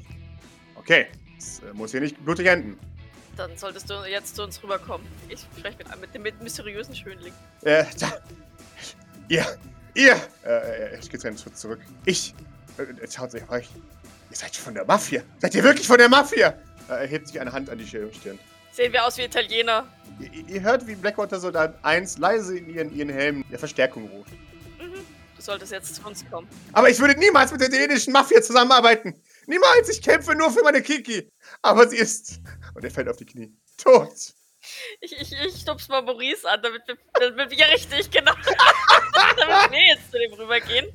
Okay, 0.76 1.06
das 1.36 1.60
äh, 1.60 1.72
muss 1.74 1.90
hier 1.90 2.00
nicht 2.00 2.22
blutig 2.24 2.46
enden. 2.46 2.78
Dann 3.36 3.56
solltest 3.56 3.90
du 3.90 3.94
jetzt 4.04 4.36
zu 4.36 4.44
uns 4.44 4.62
rüberkommen. 4.62 5.06
Ich 5.28 5.40
spreche 5.58 5.78
mit, 5.78 5.98
mit 6.00 6.14
dem 6.14 6.42
mysteriösen 6.42 6.94
Schönling. 6.94 7.32
Äh, 7.62 7.84
da, 7.98 8.12
ihr, 9.28 9.44
ihr, 9.94 10.16
äh, 10.44 10.98
ich 10.98 11.10
gehe 11.10 11.22
einen 11.24 11.38
Schritt 11.38 11.58
zurück. 11.58 11.80
Ich, 12.04 12.34
äh, 12.78 13.10
schaut 13.10 13.32
sich 13.32 13.42
auf 13.42 13.50
euch. 13.50 13.68
Ihr 14.30 14.36
seid 14.36 14.54
von 14.54 14.74
der 14.74 14.84
Mafia. 14.84 15.22
Seid 15.38 15.54
ihr 15.54 15.64
wirklich 15.64 15.86
von 15.86 15.98
der 15.98 16.08
Mafia? 16.08 16.48
Äh, 16.88 16.92
er 16.92 17.06
hebt 17.06 17.28
sich 17.28 17.40
eine 17.40 17.52
Hand 17.52 17.70
an 17.70 17.78
die 17.78 17.86
Stirn. 17.86 18.38
Sehen 18.72 18.92
wir 18.92 19.04
aus 19.04 19.16
wie 19.18 19.22
Italiener. 19.22 19.86
Ihr, 20.20 20.48
ihr 20.48 20.60
hört, 20.60 20.86
wie 20.86 20.94
Blackwater 20.94 21.40
Soldat 21.40 21.76
1 21.82 22.18
leise 22.18 22.58
in 22.58 22.72
ihren, 22.72 22.94
ihren 22.94 23.08
Helm 23.08 23.44
der 23.50 23.58
Verstärkung 23.58 24.08
ruft. 24.08 24.32
Mhm. 24.80 24.94
Du 25.36 25.42
solltest 25.42 25.72
jetzt 25.72 25.96
zu 25.96 26.06
uns 26.06 26.24
kommen. 26.30 26.48
Aber 26.72 26.88
ich 26.88 26.98
würde 27.00 27.18
niemals 27.18 27.50
mit 27.52 27.60
der 27.60 27.68
italienischen 27.68 28.12
Mafia 28.12 28.42
zusammenarbeiten. 28.42 29.14
Niemals, 29.46 29.88
ich 29.88 30.02
kämpfe 30.02 30.34
nur 30.34 30.50
für 30.50 30.62
meine 30.62 30.82
Kiki. 30.82 31.28
Aber 31.62 31.88
sie 31.88 31.98
ist, 31.98 32.40
und 32.74 32.84
er 32.84 32.90
fällt 32.90 33.08
auf 33.08 33.16
die 33.16 33.26
Knie, 33.26 33.52
tot. 33.76 34.34
Ich, 35.00 35.12
ich, 35.12 35.32
ich 35.32 35.60
stup's 35.60 35.88
mal 35.88 36.02
Maurice 36.02 36.48
an, 36.48 36.60
damit 36.62 36.82
wir, 36.86 36.96
damit 37.12 37.50
wir 37.50 37.68
richtig, 37.68 38.10
genau. 38.10 38.32
damit 39.36 39.72
wir 39.72 39.86
jetzt 39.88 40.10
zu 40.10 40.18
dem 40.18 40.32
rübergehen. 40.32 40.86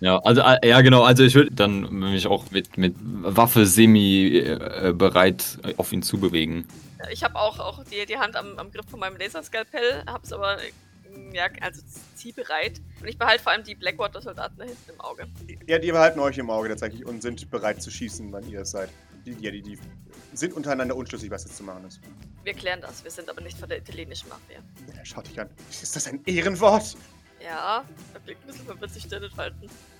Ja, 0.00 0.18
also 0.18 0.40
äh, 0.40 0.66
ja 0.66 0.80
genau, 0.80 1.02
also 1.04 1.22
ich 1.22 1.34
würde 1.34 1.50
dann 1.50 1.90
mich 1.90 2.26
auch 2.26 2.50
mit, 2.50 2.78
mit 2.78 2.94
Waffe 2.98 3.66
semi 3.66 4.38
äh, 4.38 4.92
bereit 4.94 5.58
auf 5.76 5.92
ihn 5.92 6.02
zubewegen. 6.02 6.66
Ich 7.12 7.22
habe 7.22 7.36
auch, 7.36 7.58
auch 7.58 7.84
die, 7.84 8.06
die 8.06 8.18
Hand 8.18 8.36
am, 8.36 8.58
am 8.58 8.70
Griff 8.70 8.86
von 8.90 9.00
meinem 9.00 9.16
Laserskalpell, 9.16 10.04
hab's 10.06 10.32
aber, 10.32 10.58
ja, 11.32 11.46
also 11.60 11.82
ziehbereit. 12.14 12.80
Und 13.00 13.08
ich 13.08 13.18
behalte 13.18 13.42
vor 13.42 13.52
allem 13.52 13.64
die 13.64 13.74
Blackwater-Soldaten 13.74 14.56
da 14.58 14.64
hinten 14.64 14.90
im 14.90 15.00
Auge. 15.00 15.26
Ja, 15.66 15.78
die 15.78 15.90
behalten 15.92 16.20
euch 16.20 16.38
im 16.38 16.50
Auge 16.50 16.68
tatsächlich 16.68 17.04
und 17.04 17.22
sind 17.22 17.50
bereit 17.50 17.82
zu 17.82 17.90
schießen, 17.90 18.32
wann 18.32 18.48
ihr 18.48 18.60
es 18.60 18.72
seid. 18.72 18.90
Die, 19.26 19.32
ja, 19.40 19.50
die, 19.50 19.62
die 19.62 19.78
sind 20.32 20.54
untereinander 20.54 20.96
unschlüssig, 20.96 21.30
was 21.30 21.44
jetzt 21.44 21.56
zu 21.56 21.64
machen 21.64 21.84
ist. 21.86 22.00
Wir 22.44 22.54
klären 22.54 22.80
das, 22.80 23.04
wir 23.04 23.10
sind 23.10 23.28
aber 23.28 23.42
nicht 23.42 23.58
von 23.58 23.68
der 23.68 23.78
italienischen 23.78 24.28
Mafia. 24.28 24.60
Er 24.96 25.04
schaut 25.04 25.28
dich 25.28 25.40
an. 25.40 25.48
Ist 25.70 25.94
das 25.94 26.06
ein 26.06 26.20
Ehrenwort? 26.24 26.96
Ja, 27.42 27.84
er 28.14 28.20
blickt 28.20 28.42
ein 28.42 28.46
bisschen 28.46 28.66
verwirrt 28.66 28.90
sich 28.92 29.04
Stirn. 29.04 29.24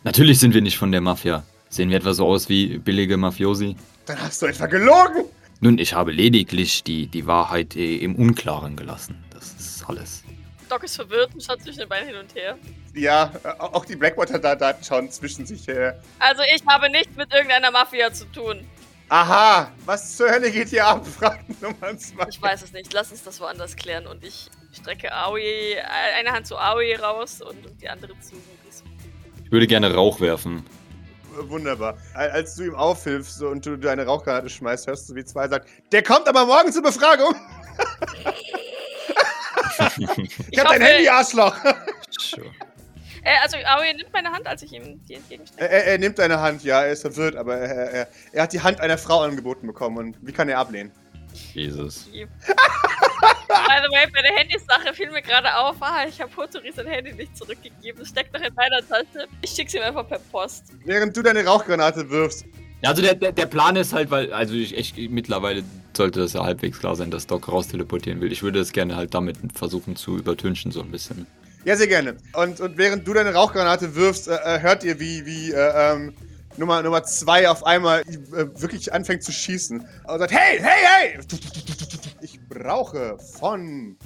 Natürlich 0.04 0.38
sind 0.38 0.54
wir 0.54 0.60
nicht 0.60 0.78
von 0.78 0.92
der 0.92 1.00
Mafia. 1.00 1.42
Sehen 1.68 1.90
wir 1.90 1.98
etwa 1.98 2.14
so 2.14 2.26
aus 2.26 2.48
wie 2.48 2.78
billige 2.78 3.16
Mafiosi? 3.16 3.76
Dann 4.06 4.20
hast 4.20 4.42
du 4.42 4.46
etwa 4.46 4.66
gelogen! 4.66 5.24
Nun, 5.60 5.78
ich 5.78 5.92
habe 5.92 6.10
lediglich 6.10 6.82
die, 6.82 7.06
die 7.06 7.26
Wahrheit 7.26 7.76
äh, 7.76 7.96
im 7.98 8.16
Unklaren 8.16 8.76
gelassen. 8.76 9.22
Das 9.30 9.52
ist 9.52 9.84
alles. 9.86 10.24
Doc 10.70 10.84
ist 10.84 10.96
verwirrt 10.96 11.34
und 11.34 11.42
schaut 11.42 11.62
zwischen 11.62 11.80
den 11.80 11.88
Beinen 11.88 12.08
hin 12.08 12.16
und 12.16 12.34
her. 12.34 12.56
Ja, 12.94 13.32
äh, 13.44 13.48
auch 13.58 13.84
die 13.84 13.96
Blackwater-Daten 13.96 14.84
schauen 14.84 15.10
zwischen 15.10 15.44
sich 15.46 15.66
her. 15.66 16.00
Also 16.18 16.42
ich 16.54 16.62
habe 16.66 16.88
nichts 16.90 17.14
mit 17.16 17.32
irgendeiner 17.32 17.70
Mafia 17.70 18.12
zu 18.12 18.24
tun. 18.26 18.66
Aha, 19.08 19.72
was 19.84 20.16
zur 20.16 20.30
Hölle 20.30 20.50
geht 20.52 20.68
hier 20.68 20.86
ab? 20.86 21.04
Fragt 21.18 21.60
Nummer 21.60 21.96
2. 21.98 22.26
Ich 22.28 22.40
weiß 22.40 22.62
es 22.62 22.72
nicht. 22.72 22.92
Lass 22.92 23.10
uns 23.10 23.24
das 23.24 23.40
woanders 23.40 23.74
klären. 23.74 24.06
Und 24.06 24.24
ich 24.24 24.48
strecke 24.72 25.12
Aoi, 25.12 25.40
äh, 25.74 25.82
eine 26.18 26.30
Hand 26.30 26.46
zu 26.46 26.56
Aoi 26.56 26.94
raus 26.96 27.40
und, 27.42 27.58
die 27.82 27.88
andere 27.88 28.12
zu 28.20 28.34
Maurice. 28.36 28.84
Ich 29.44 29.50
würde 29.50 29.66
gerne 29.66 29.92
Rauch 29.92 30.20
werfen. 30.20 30.64
Wunderbar. 31.32 31.96
Al- 32.14 32.30
Als 32.30 32.54
du 32.56 32.64
ihm 32.64 32.74
aufhilfst 32.76 33.42
und 33.42 33.66
du 33.66 33.76
deine 33.76 34.04
Rauchgranate 34.06 34.48
schmeißt, 34.48 34.86
hörst 34.86 35.08
du, 35.10 35.14
wie 35.16 35.24
zwei 35.24 35.48
sagt, 35.48 35.68
der 35.90 36.02
kommt 36.04 36.28
aber 36.28 36.46
morgen 36.46 36.72
zur 36.72 36.82
Befragung. 36.82 37.34
Ich, 40.50 40.58
hab 40.58 40.68
dein 40.68 40.82
Handy, 40.82 41.08
Arschloch. 41.08 41.56
Sure. 42.10 42.50
Äh, 43.22 43.36
also 43.42 43.56
Aoi 43.56 43.92
nimmt 43.94 44.12
meine 44.12 44.30
Hand, 44.30 44.46
als 44.46 44.62
ich 44.62 44.72
ihm 44.72 45.00
die 45.06 45.14
entgegenstrecke. 45.14 45.62
er, 45.62 45.70
er, 45.70 45.84
er 45.92 45.98
nimmt 45.98 46.18
deine 46.18 46.40
Hand, 46.40 46.64
ja, 46.64 46.82
er 46.82 46.92
ist 46.92 47.02
verwirrt, 47.02 47.36
aber 47.36 47.56
er, 47.56 47.90
er, 47.90 48.08
er 48.32 48.42
hat 48.42 48.52
die 48.52 48.60
Hand 48.60 48.80
einer 48.80 48.98
Frau 48.98 49.20
angeboten 49.20 49.66
bekommen 49.66 49.98
und 49.98 50.16
wie 50.22 50.32
kann 50.32 50.48
er 50.48 50.58
ablehnen? 50.58 50.90
Jesus. 51.54 52.06
By 52.06 52.26
the 53.82 53.90
way, 53.92 54.06
bei 54.12 54.22
der 54.22 54.36
Handysache 54.36 54.94
fiel 54.94 55.10
mir 55.10 55.22
gerade 55.22 55.54
auf, 55.54 55.76
ah, 55.80 56.04
ich 56.08 56.20
habe 56.20 56.34
Hotori 56.36 56.72
sein 56.72 56.86
Handy 56.86 57.12
nicht 57.12 57.36
zurückgegeben. 57.36 58.02
Es 58.02 58.08
steckt 58.08 58.32
noch 58.32 58.40
in 58.40 58.52
meiner 58.54 58.80
Tasche. 58.86 59.28
Ich 59.42 59.50
schick's 59.50 59.74
ihm 59.74 59.82
einfach 59.82 60.08
per 60.08 60.18
Post. 60.18 60.72
Während 60.84 61.16
du 61.16 61.22
deine 61.22 61.44
Rauchgranate 61.44 62.08
wirfst, 62.10 62.46
also 62.88 63.02
der, 63.02 63.14
der, 63.14 63.32
der 63.32 63.46
Plan 63.46 63.76
ist 63.76 63.92
halt, 63.92 64.10
weil, 64.10 64.32
also 64.32 64.54
ich, 64.54 64.76
ich 64.76 65.10
mittlerweile 65.10 65.62
sollte 65.94 66.20
das 66.20 66.32
ja 66.32 66.44
halbwegs 66.44 66.78
klar 66.78 66.96
sein, 66.96 67.10
dass 67.10 67.26
Doc 67.26 67.48
raus 67.48 67.68
teleportieren 67.68 68.20
will. 68.20 68.32
Ich 68.32 68.42
würde 68.42 68.58
das 68.58 68.72
gerne 68.72 68.96
halt 68.96 69.12
damit 69.12 69.36
versuchen 69.54 69.96
zu 69.96 70.16
übertünchen, 70.16 70.72
so 70.72 70.80
ein 70.80 70.90
bisschen. 70.90 71.26
Ja, 71.64 71.76
sehr 71.76 71.88
gerne. 71.88 72.16
Und, 72.32 72.60
und 72.60 72.78
während 72.78 73.06
du 73.06 73.12
deine 73.12 73.34
Rauchgranate 73.34 73.94
wirfst, 73.94 74.28
äh, 74.28 74.34
äh, 74.34 74.60
hört 74.60 74.82
ihr, 74.82 74.98
wie, 74.98 75.26
wie 75.26 75.52
äh, 75.52 75.92
ähm, 75.92 76.14
Nummer, 76.56 76.82
Nummer 76.82 77.02
zwei 77.04 77.48
auf 77.48 77.64
einmal 77.66 78.00
äh, 78.00 78.46
wirklich 78.60 78.92
anfängt 78.92 79.22
zu 79.22 79.32
schießen. 79.32 79.80
Und 79.80 80.18
sagt, 80.18 80.32
hey, 80.32 80.58
hey, 80.58 80.70
hey! 80.84 81.20
Ich 82.22 82.40
brauche 82.48 83.18
von 83.38 83.96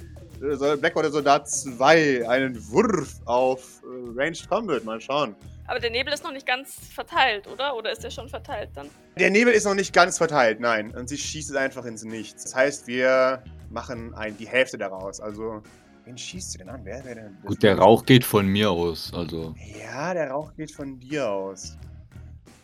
äh, 0.41 0.75
Blackwater 0.77 1.11
Soldat 1.11 1.49
2 1.49 2.27
einen 2.27 2.69
Wurf 2.71 3.21
auf 3.25 3.81
äh, 3.83 4.19
Ranged 4.19 4.49
Combat. 4.49 4.83
Mal 4.83 4.99
schauen. 4.99 5.35
Aber 5.67 5.79
der 5.79 5.89
Nebel 5.89 6.13
ist 6.13 6.23
noch 6.23 6.31
nicht 6.31 6.45
ganz 6.45 6.75
verteilt, 6.93 7.47
oder? 7.47 7.75
Oder 7.75 7.91
ist 7.91 8.03
der 8.03 8.11
schon 8.11 8.29
verteilt 8.29 8.69
dann? 8.75 8.89
Der 9.17 9.31
Nebel 9.31 9.53
ist 9.53 9.65
noch 9.65 9.73
nicht 9.73 9.93
ganz 9.93 10.17
verteilt, 10.17 10.59
nein. 10.59 10.95
Und 10.95 11.09
sie 11.09 11.17
schießt 11.17 11.55
einfach 11.55 11.85
ins 11.85 12.03
Nichts. 12.03 12.43
Das 12.43 12.55
heißt, 12.55 12.87
wir 12.87 13.43
machen 13.69 14.13
ein, 14.13 14.37
die 14.37 14.47
Hälfte 14.47 14.77
daraus. 14.77 15.19
Also, 15.19 15.63
wen 16.05 16.17
schießt 16.17 16.51
sie 16.51 16.57
denn 16.59 16.69
an? 16.69 16.81
Wer 16.83 17.03
wäre 17.03 17.15
denn? 17.15 17.37
Gut, 17.45 17.63
der 17.63 17.77
Rauch 17.79 18.05
geht 18.05 18.23
von 18.23 18.47
mir 18.47 18.69
aus, 18.69 19.11
also. 19.13 19.55
Ja, 19.79 20.13
der 20.13 20.29
Rauch 20.29 20.53
geht 20.55 20.71
von 20.71 20.99
dir 20.99 21.27
aus. 21.27 21.77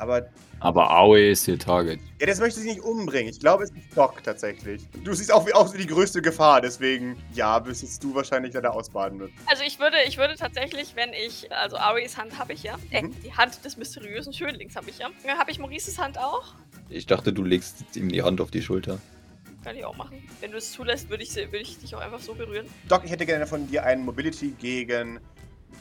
Aber 0.01 0.25
Aber 0.59 0.99
Aue 0.99 1.29
ist 1.29 1.47
ihr 1.47 1.57
Target. 1.59 1.99
Ja, 2.19 2.25
das 2.27 2.39
möchte 2.39 2.59
sie 2.59 2.69
nicht 2.69 2.81
umbringen. 2.81 3.29
Ich 3.29 3.39
glaube, 3.39 3.63
es 3.63 3.69
ist 3.71 3.95
Doc 3.95 4.23
tatsächlich. 4.23 4.81
Du 5.03 5.13
siehst 5.13 5.31
auch 5.31 5.45
wie, 5.47 5.53
auch 5.53 5.71
die 5.73 5.85
größte 5.87 6.21
Gefahr, 6.21 6.59
deswegen, 6.61 7.21
ja, 7.33 7.59
bist 7.59 7.83
jetzt 7.83 8.03
du 8.03 8.13
wahrscheinlich 8.15 8.51
der 8.51 8.61
da 8.61 8.69
ausbaden 8.69 9.19
wird. 9.19 9.31
Also 9.47 9.63
ich 9.63 9.79
würde, 9.79 9.97
ich 10.07 10.17
würde 10.17 10.35
tatsächlich, 10.35 10.95
wenn 10.95 11.11
ich, 11.13 11.51
also 11.51 11.77
Aois 11.77 12.17
Hand 12.17 12.37
habe 12.39 12.53
ich 12.53 12.63
ja, 12.63 12.77
äh, 12.89 13.03
Mhm. 13.03 13.15
die 13.23 13.31
Hand 13.33 13.63
des 13.63 13.77
mysteriösen 13.77 14.33
Schönlings 14.33 14.75
habe 14.75 14.89
ich 14.89 14.97
ja. 14.99 15.09
Dann 15.25 15.37
habe 15.37 15.51
ich 15.51 15.59
Maurices 15.59 15.97
Hand 15.99 16.17
auch. 16.17 16.53
Ich 16.89 17.05
dachte, 17.05 17.31
du 17.31 17.43
legst 17.43 17.95
ihm 17.95 18.09
die 18.09 18.21
Hand 18.23 18.41
auf 18.41 18.49
die 18.51 18.61
Schulter. 18.61 18.97
Kann 19.63 19.75
ich 19.75 19.85
auch 19.85 19.95
machen. 19.95 20.27
Wenn 20.41 20.49
du 20.51 20.57
es 20.57 20.71
zulässt, 20.71 21.09
würde 21.11 21.21
ich, 21.23 21.29
sie- 21.31 21.45
würde 21.45 21.59
ich 21.59 21.77
dich 21.77 21.93
auch 21.95 22.01
einfach 22.01 22.19
so 22.19 22.33
berühren. 22.33 22.65
Doc, 22.87 23.03
ich 23.05 23.11
hätte 23.11 23.27
gerne 23.27 23.45
von 23.45 23.67
dir 23.67 23.83
einen 23.85 24.03
Mobility 24.03 24.55
gegen 24.59 25.19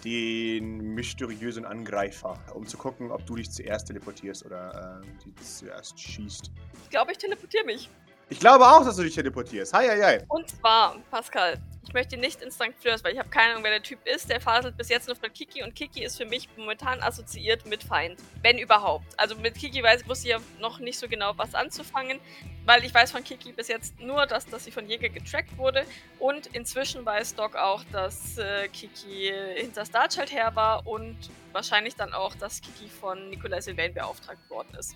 den 0.04 0.94
mysteriösen 0.94 1.64
Angreifer, 1.64 2.38
um 2.54 2.66
zu 2.66 2.76
gucken, 2.76 3.10
ob 3.10 3.26
du 3.26 3.36
dich 3.36 3.50
zuerst 3.50 3.88
teleportierst 3.88 4.44
oder 4.46 5.02
äh, 5.02 5.06
die 5.24 5.34
zuerst 5.36 5.98
schießt. 5.98 6.50
Ich 6.84 6.90
glaube, 6.90 7.12
ich 7.12 7.18
teleportiere 7.18 7.64
mich. 7.64 7.88
Ich 8.30 8.38
glaube 8.38 8.64
auch, 8.64 8.84
dass 8.84 8.94
du 8.96 9.02
dich 9.02 9.14
teleportierst. 9.14 9.74
Hi, 9.74 9.88
hi, 9.88 10.00
hi. 10.00 10.18
Und 10.28 10.48
zwar, 10.48 10.96
Pascal, 11.10 11.58
ich 11.84 11.92
möchte 11.92 12.16
nicht 12.16 12.40
in 12.42 12.52
St. 12.52 12.72
Fleurs, 12.78 13.02
weil 13.02 13.12
ich 13.12 13.18
habe 13.18 13.28
keine 13.28 13.50
Ahnung, 13.50 13.64
wer 13.64 13.72
der 13.72 13.82
Typ 13.82 13.98
ist. 14.06 14.30
Der 14.30 14.40
faselt 14.40 14.76
bis 14.76 14.88
jetzt 14.88 15.08
nur 15.08 15.16
von 15.16 15.32
Kiki 15.32 15.64
und 15.64 15.74
Kiki 15.74 16.04
ist 16.04 16.16
für 16.16 16.24
mich 16.24 16.48
momentan 16.56 17.02
assoziiert 17.02 17.66
mit 17.66 17.82
Feind. 17.82 18.20
Wenn 18.42 18.58
überhaupt. 18.58 19.04
Also 19.16 19.34
mit 19.34 19.56
Kiki 19.56 19.82
weiß, 19.82 20.06
wusste 20.08 20.28
ich 20.28 20.34
ja 20.34 20.40
noch 20.60 20.78
nicht 20.78 20.96
so 20.96 21.08
genau, 21.08 21.32
was 21.38 21.56
anzufangen, 21.56 22.20
weil 22.66 22.84
ich 22.84 22.94
weiß 22.94 23.10
von 23.10 23.24
Kiki 23.24 23.50
bis 23.50 23.66
jetzt 23.66 23.98
nur, 23.98 24.24
dass, 24.26 24.46
dass 24.46 24.64
sie 24.64 24.70
von 24.70 24.88
Jäger 24.88 25.08
getrackt 25.08 25.58
wurde 25.58 25.84
und 26.20 26.46
inzwischen 26.54 27.04
weiß 27.04 27.34
Doc 27.34 27.56
auch, 27.56 27.82
dass 27.90 28.38
äh, 28.38 28.68
Kiki 28.68 29.32
hinter 29.56 29.84
Starchild 29.84 30.32
her 30.32 30.54
war 30.54 30.86
und 30.86 31.16
wahrscheinlich 31.50 31.96
dann 31.96 32.12
auch, 32.12 32.36
dass 32.36 32.60
Kiki 32.60 32.88
von 32.88 33.28
Nikolai 33.30 33.60
Sylvain 33.60 33.92
beauftragt 33.92 34.48
worden 34.48 34.72
ist. 34.78 34.92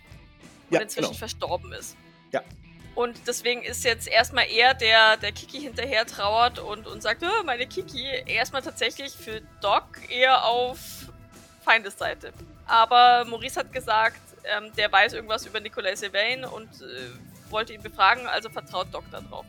Und 0.71 0.77
Ja, 0.77 0.81
inzwischen 0.81 1.09
genau. 1.09 1.19
verstorben 1.19 1.73
ist. 1.73 1.97
Ja. 2.31 2.41
Und 2.95 3.27
deswegen 3.27 3.63
ist 3.63 3.85
jetzt 3.85 4.07
erstmal 4.07 4.47
er, 4.49 4.73
der 4.75 5.17
der 5.17 5.33
Kiki 5.33 5.61
hinterher 5.61 6.07
trauert 6.07 6.59
und, 6.61 6.87
und 6.87 7.03
sagt, 7.03 7.25
"Ah, 7.25 7.43
meine 7.45 7.67
Kiki, 7.67 8.05
erstmal 8.27 8.63
tatsächlich 8.63 9.13
für 9.13 9.41
Doc 9.61 9.85
eher 10.09 10.45
auf 10.45 10.79
Feindesseite. 11.65 12.33
Aber 12.67 13.25
Maurice 13.27 13.59
hat 13.61 13.73
gesagt, 13.73 14.21
ähm, 14.45 14.71
der 14.77 14.91
weiß 14.93 15.15
irgendwas 15.15 15.45
über 15.47 15.61
Nicolas 15.61 16.01
Sylvain 16.01 16.45
und 16.45 16.69
äh, 16.83 17.51
wollte 17.51 17.73
ihn 17.73 17.83
befragen, 17.83 18.27
also 18.27 18.49
vertraut 18.49 18.87
Doc 18.93 19.05
da 19.11 19.21
drauf. 19.21 19.45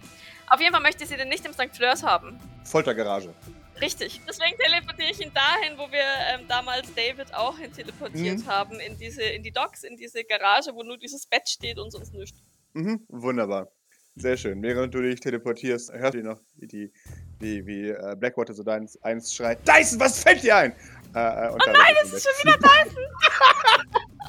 Auf 0.47 0.59
jeden 0.59 0.71
Fall 0.73 0.81
möchte 0.81 1.05
sie 1.05 1.15
den 1.17 1.29
nicht 1.29 1.45
im 1.45 1.53
St. 1.53 1.75
Fleurs 1.75 2.03
haben. 2.03 2.39
Foltergarage. 2.63 3.33
Richtig. 3.81 4.21
Deswegen 4.27 4.57
teleportiere 4.57 5.11
ich 5.11 5.19
ihn 5.19 5.33
dahin, 5.33 5.77
wo 5.77 5.91
wir 5.91 6.03
ähm, 6.33 6.47
damals 6.47 6.93
David 6.93 7.33
auch 7.33 7.57
hin 7.57 7.73
teleportiert 7.73 8.39
Mhm. 8.39 8.47
haben, 8.47 8.79
in 8.79 8.97
diese, 8.97 9.23
in 9.23 9.43
die 9.43 9.51
Docks, 9.51 9.83
in 9.83 9.97
diese 9.97 10.23
Garage, 10.23 10.73
wo 10.73 10.83
nur 10.83 10.97
dieses 10.97 11.25
Bett 11.27 11.47
steht 11.49 11.77
und 11.77 11.91
sonst 11.91 12.13
nichts. 12.13 12.39
Mhm, 12.75 13.05
wunderbar. 13.07 13.71
Sehr 14.17 14.35
schön. 14.35 14.61
Während 14.61 14.93
du 14.93 15.01
dich 15.01 15.19
teleportierst, 15.21 15.91
hörst 15.93 16.13
du 16.13 16.23
noch, 16.23 16.39
wie, 16.55 16.67
die, 16.67 16.91
wie, 17.39 17.65
wie 17.65 17.89
äh, 17.89 18.15
Blackwater 18.17 18.53
so 18.53 18.63
deins, 18.63 19.01
eins 19.01 19.33
schreit: 19.33 19.59
Dyson, 19.67 19.99
was 19.99 20.21
fällt 20.21 20.43
dir 20.43 20.57
ein? 20.57 20.71
Äh, 21.13 21.19
äh, 21.19 21.49
oh 21.53 21.57
nein, 21.65 21.95
Es 22.03 22.13
ist 22.13 22.23
schon 22.27 22.33
wieder 22.43 22.57
Dyson! 22.57 23.03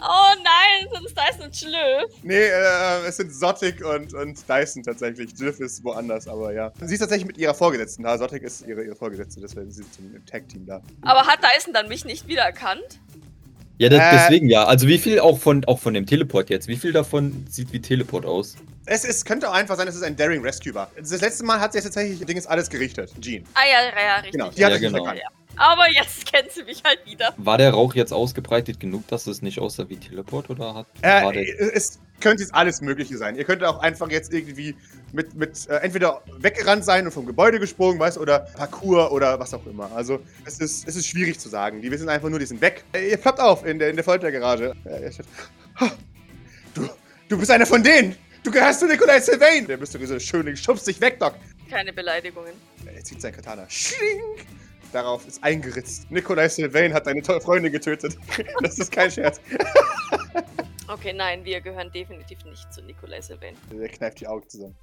oh 0.02 0.34
nein, 0.44 0.88
das 0.92 1.04
ist 1.04 1.16
Dyson 1.16 1.42
und 1.44 1.56
Schlö. 1.56 2.06
Nee, 2.22 2.34
äh, 2.34 3.06
es 3.06 3.16
sind 3.16 3.34
Zottik 3.34 3.84
und, 3.84 4.14
und 4.14 4.48
Dyson 4.48 4.82
tatsächlich. 4.84 5.32
Jiff 5.38 5.58
ist 5.58 5.82
woanders, 5.82 6.28
aber 6.28 6.52
ja. 6.52 6.72
Sie 6.80 6.94
ist 6.94 7.00
tatsächlich 7.00 7.26
mit 7.26 7.38
ihrer 7.38 7.54
Vorgesetzten 7.54 8.04
da. 8.04 8.16
Zottik 8.16 8.44
ist 8.44 8.66
ihre, 8.66 8.84
ihre 8.84 8.96
Vorgesetzte, 8.96 9.40
deswegen 9.40 9.72
sind 9.72 9.92
sie 9.92 10.02
im 10.02 10.24
Tag-Team 10.24 10.66
da. 10.66 10.82
Aber 11.02 11.26
hat 11.26 11.40
Dyson 11.42 11.72
dann 11.72 11.88
mich 11.88 12.04
nicht 12.04 12.28
wiedererkannt? 12.28 13.00
Ja, 13.78 13.88
das, 13.88 14.00
Äh. 14.00 14.10
deswegen 14.12 14.48
ja. 14.48 14.64
Also 14.64 14.86
wie 14.88 14.98
viel 14.98 15.20
auch 15.20 15.38
von, 15.38 15.64
auch 15.66 15.78
von 15.78 15.94
dem 15.94 16.06
Teleport 16.06 16.50
jetzt? 16.50 16.68
Wie 16.68 16.76
viel 16.76 16.92
davon 16.92 17.46
sieht 17.48 17.72
wie 17.72 17.80
Teleport 17.80 18.24
aus? 18.24 18.56
Es, 18.86 19.04
es 19.04 19.24
könnte 19.24 19.48
auch 19.50 19.54
einfach 19.54 19.76
sein, 19.76 19.86
dass 19.86 19.96
es 19.96 20.02
ein 20.02 20.16
Daring 20.16 20.42
Rescue 20.42 20.72
war. 20.74 20.90
Das 20.96 21.20
letzte 21.20 21.44
Mal 21.44 21.60
hat 21.60 21.72
sie 21.72 21.78
jetzt 21.78 21.84
tatsächlich 21.86 22.24
Ding 22.24 22.36
ist 22.36 22.46
alles 22.46 22.70
gerichtet. 22.70 23.12
Jean. 23.20 23.44
Ah 23.54 23.60
ja, 23.70 23.88
ja, 23.88 24.06
ja 24.06 24.14
richtig. 24.16 24.32
Genau, 24.32 24.50
die 24.50 24.64
hat 24.64 24.70
Ja, 24.70 24.76
es 24.76 24.80
nicht 24.82 24.92
genau. 24.94 25.12
Aber 25.58 25.90
jetzt 25.90 26.30
kennt 26.30 26.52
sie 26.52 26.62
mich 26.64 26.82
halt 26.84 27.00
wieder. 27.06 27.32
War 27.38 27.58
der 27.58 27.70
Rauch 27.70 27.94
jetzt 27.94 28.12
ausgebreitet 28.12 28.78
genug, 28.78 29.06
dass 29.08 29.26
es 29.26 29.40
nicht 29.42 29.58
aussah 29.58 29.88
wie 29.88 29.96
Teleport 29.96 30.50
oder 30.50 30.74
hat 30.74 30.86
war 31.02 31.34
Äh, 31.34 31.44
der, 31.44 31.74
es 31.74 31.98
könnte 32.20 32.42
jetzt 32.42 32.54
alles 32.54 32.80
Mögliche 32.80 33.16
sein. 33.16 33.36
Ihr 33.36 33.44
könnt 33.44 33.64
auch 33.64 33.80
einfach 33.80 34.10
jetzt 34.10 34.32
irgendwie 34.32 34.74
mit, 35.12 35.34
mit 35.34 35.68
äh, 35.68 35.76
entweder 35.76 36.22
weggerannt 36.38 36.84
sein 36.84 37.06
und 37.06 37.12
vom 37.12 37.26
Gebäude 37.26 37.58
gesprungen, 37.60 37.98
weißt 37.98 38.18
oder 38.18 38.40
Parkour 38.40 39.12
oder 39.12 39.38
was 39.38 39.54
auch 39.54 39.64
immer. 39.66 39.90
Also, 39.92 40.20
es 40.44 40.58
ist, 40.58 40.86
es 40.86 40.96
ist 40.96 41.06
schwierig 41.06 41.38
zu 41.38 41.48
sagen. 41.48 41.80
Die 41.80 41.90
wissen 41.90 42.08
einfach 42.08 42.28
nur, 42.28 42.38
die 42.38 42.46
sind 42.46 42.60
weg. 42.60 42.84
Äh, 42.92 43.10
ihr 43.10 43.16
ploppt 43.16 43.40
auf 43.40 43.64
in 43.64 43.78
der, 43.78 43.90
in 43.90 43.96
der 43.96 44.04
Foltergarage. 44.04 44.74
Äh, 44.84 45.04
ihr 45.04 45.12
steht, 45.12 45.26
"Ha, 45.80 45.90
du, 46.74 46.88
du 47.28 47.38
bist 47.38 47.50
einer 47.50 47.66
von 47.66 47.82
denen! 47.82 48.16
Du 48.42 48.50
gehörst 48.50 48.80
zu 48.80 48.86
Nikolai 48.86 49.20
Sylvain! 49.20 49.66
Der 49.66 49.78
mysteriöse 49.78 50.20
Schönling 50.20 50.56
schubst 50.56 50.86
dich 50.86 51.00
weg, 51.00 51.18
Doc! 51.18 51.34
Keine 51.68 51.92
Beleidigungen. 51.92 52.52
Er 52.86 53.02
zieht 53.02 53.20
sein 53.20 53.32
Katana. 53.34 53.64
Schlink! 53.68 54.46
Darauf 54.92 55.26
ist 55.26 55.42
eingeritzt. 55.42 56.10
Nikolai 56.10 56.48
Sylvain 56.48 56.94
hat 56.94 57.06
deine 57.06 57.22
tolle 57.22 57.40
Freundin 57.40 57.72
getötet. 57.72 58.16
das 58.62 58.78
ist 58.78 58.92
kein 58.92 59.10
Scherz. 59.10 59.40
Okay, 60.88 61.12
nein, 61.12 61.44
wir 61.44 61.60
gehören 61.60 61.90
definitiv 61.90 62.44
nicht 62.44 62.72
zu 62.72 62.80
Nikolai 62.80 63.20
Sylvain. 63.20 63.56
Er 63.76 63.88
kneift 63.88 64.20
die 64.20 64.28
Augen 64.28 64.48
zusammen. 64.48 64.76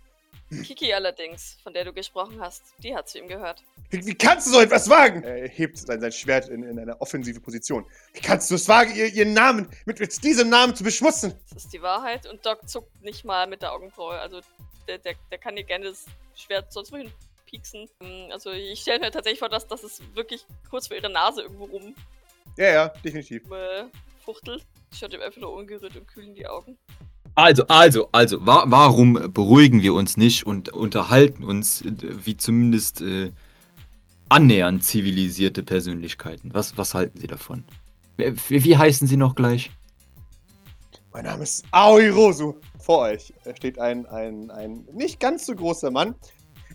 Kiki 0.62 0.94
allerdings, 0.94 1.58
von 1.64 1.74
der 1.74 1.86
du 1.86 1.94
gesprochen 1.94 2.40
hast, 2.40 2.62
die 2.80 2.96
hat 2.96 3.10
zu 3.10 3.18
ihm 3.18 3.28
gehört. 3.28 3.64
Wie, 3.90 4.06
wie 4.06 4.14
kannst 4.16 4.48
du 4.48 4.52
so 4.52 4.60
etwas 4.62 4.90
wagen? 4.90 5.24
Er 5.24 5.48
hebt 5.48 5.78
sein, 5.78 6.00
sein 6.00 6.12
Schwert 6.12 6.50
in, 6.50 6.64
in 6.64 6.78
eine 6.78 7.00
offensive 7.02 7.40
Position. 7.40 7.86
Wie 8.14 8.22
kannst 8.22 8.52
du 8.52 8.56
es 8.56 8.68
wagen, 8.68 8.96
ihr, 8.96 9.08
ihren 9.08 9.34
Namen 9.34 9.70
mit, 9.86 10.00
mit 10.00 10.24
diesem 10.24 10.50
Namen 10.50 10.76
zu 10.76 10.84
beschmutzen? 10.84 11.34
Das 11.54 11.66
ist 11.66 11.74
die 11.74 11.82
Wahrheit 11.82 12.26
und 12.28 12.46
Doc 12.46 12.68
zuckt 12.70 13.02
nicht 13.02 13.26
mal 13.26 13.48
mit 13.48 13.62
der 13.62 13.74
Augenbraue. 13.74 14.20
Also 14.20 14.42
der, 14.88 14.98
der, 15.00 15.16
der 15.32 15.38
kann 15.38 15.56
dir 15.56 15.64
gerne 15.64 15.86
das 15.86 16.06
Schwert 16.36 16.72
sonst 16.72 16.92
wohin 16.92 17.12
pieksen. 17.46 17.90
Ähm, 18.02 18.30
Also 18.32 18.52
ich 18.52 18.82
stelle 18.82 19.00
mir 19.00 19.12
tatsächlich 19.12 19.40
vor, 19.40 19.50
dass, 19.50 19.68
dass 19.68 19.84
es 19.84 20.02
wirklich 20.14 20.46
kurz 20.70 20.88
vor 20.88 20.98
ihrer 20.98 21.10
Nase 21.10 21.44
irgendwo 21.44 21.66
rum 21.66 21.96
Ja, 22.58 22.70
ja, 22.72 22.88
definitiv. 23.04 23.44
äh, 23.52 23.86
fuchtelt. 24.26 24.64
Schaut 24.96 25.14
ihm 25.14 25.22
einfach 25.22 25.42
nur 25.42 25.54
ungerührt 25.54 25.96
und 25.96 26.08
kühl 26.08 26.24
in 26.26 26.36
die 26.36 26.46
Augen. 26.48 26.78
Also, 27.36 27.66
also, 27.68 28.10
also, 28.12 28.46
wa 28.46 28.66
warum 28.68 29.32
beruhigen 29.34 29.82
wir 29.82 29.96
uns 29.96 30.18
nicht 30.18 30.46
und 30.46 30.70
unterhalten 30.70 31.44
uns 31.44 31.82
äh, 31.82 31.92
wie 32.00 32.38
zumindest 32.38 33.02
äh, 33.02 33.32
annähernd 34.30 34.84
zivilisierte 34.84 35.64
Persönlichkeiten? 35.64 36.54
Was, 36.54 36.78
was 36.78 36.94
halten 36.94 37.20
Sie 37.20 37.28
davon? 37.28 37.64
Wie, 38.18 38.64
wie 38.64 38.78
heißen 38.78 39.08
Sie 39.08 39.18
noch 39.18 39.34
gleich? 39.34 39.72
Mein 41.12 41.26
Name 41.26 41.44
ist 41.44 41.66
Aoi 41.72 42.10
Rosu. 42.12 42.56
Vor 42.80 43.00
euch 43.00 43.34
steht 43.56 43.80
ein, 43.80 44.06
ein, 44.08 44.52
ein 44.52 44.86
nicht 44.94 45.20
ganz 45.20 45.46
so 45.46 45.56
großer 45.56 45.90
Mann. 45.90 46.16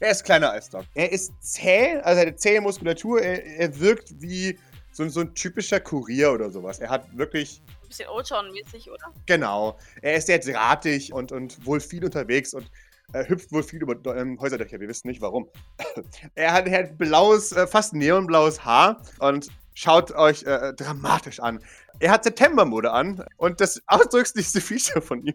Er 0.00 0.10
ist 0.10 0.24
kleiner 0.24 0.52
als 0.52 0.70
Doc. 0.70 0.84
Er 0.94 1.12
ist 1.12 1.32
zäh, 1.40 1.98
also 2.02 2.20
eine 2.20 2.34
zähe 2.34 2.60
Muskulatur. 2.60 3.20
Er, 3.20 3.44
er 3.44 3.80
wirkt 3.80 4.20
wie 4.20 4.58
so, 4.92 5.08
so 5.08 5.20
ein 5.20 5.34
typischer 5.34 5.80
Kurier 5.80 6.32
oder 6.32 6.50
sowas. 6.50 6.78
Er 6.78 6.90
hat 6.90 7.16
wirklich 7.16 7.60
Bisschen 7.88 8.08
Old-Mäßig, 8.08 8.90
oder? 8.90 9.12
Genau. 9.26 9.78
Er 10.02 10.14
ist 10.14 10.26
sehr 10.26 10.38
drahtig 10.38 11.12
und, 11.12 11.32
und 11.32 11.64
wohl 11.64 11.80
viel 11.80 12.04
unterwegs 12.04 12.54
und 12.54 12.70
äh, 13.12 13.26
hüpft 13.26 13.52
wohl 13.52 13.62
viel 13.62 13.82
über 13.82 14.16
ähm, 14.16 14.38
Häuserdächer. 14.40 14.78
Wir 14.80 14.88
wissen 14.88 15.08
nicht 15.08 15.20
warum. 15.20 15.48
er, 16.34 16.52
hat, 16.52 16.66
er 16.68 16.84
hat 16.84 16.98
blaues, 16.98 17.52
äh, 17.52 17.66
fast 17.66 17.94
neonblaues 17.94 18.64
Haar 18.64 19.02
und 19.18 19.48
schaut 19.78 20.10
euch 20.10 20.42
äh, 20.42 20.72
dramatisch 20.74 21.38
an. 21.38 21.60
Er 22.00 22.10
hat 22.10 22.24
Septembermode 22.24 22.90
an 22.90 23.24
und 23.36 23.60
das 23.60 23.80
ausdrücklichste 23.86 24.60
Feature 24.60 25.00
von 25.00 25.22
ihm 25.24 25.34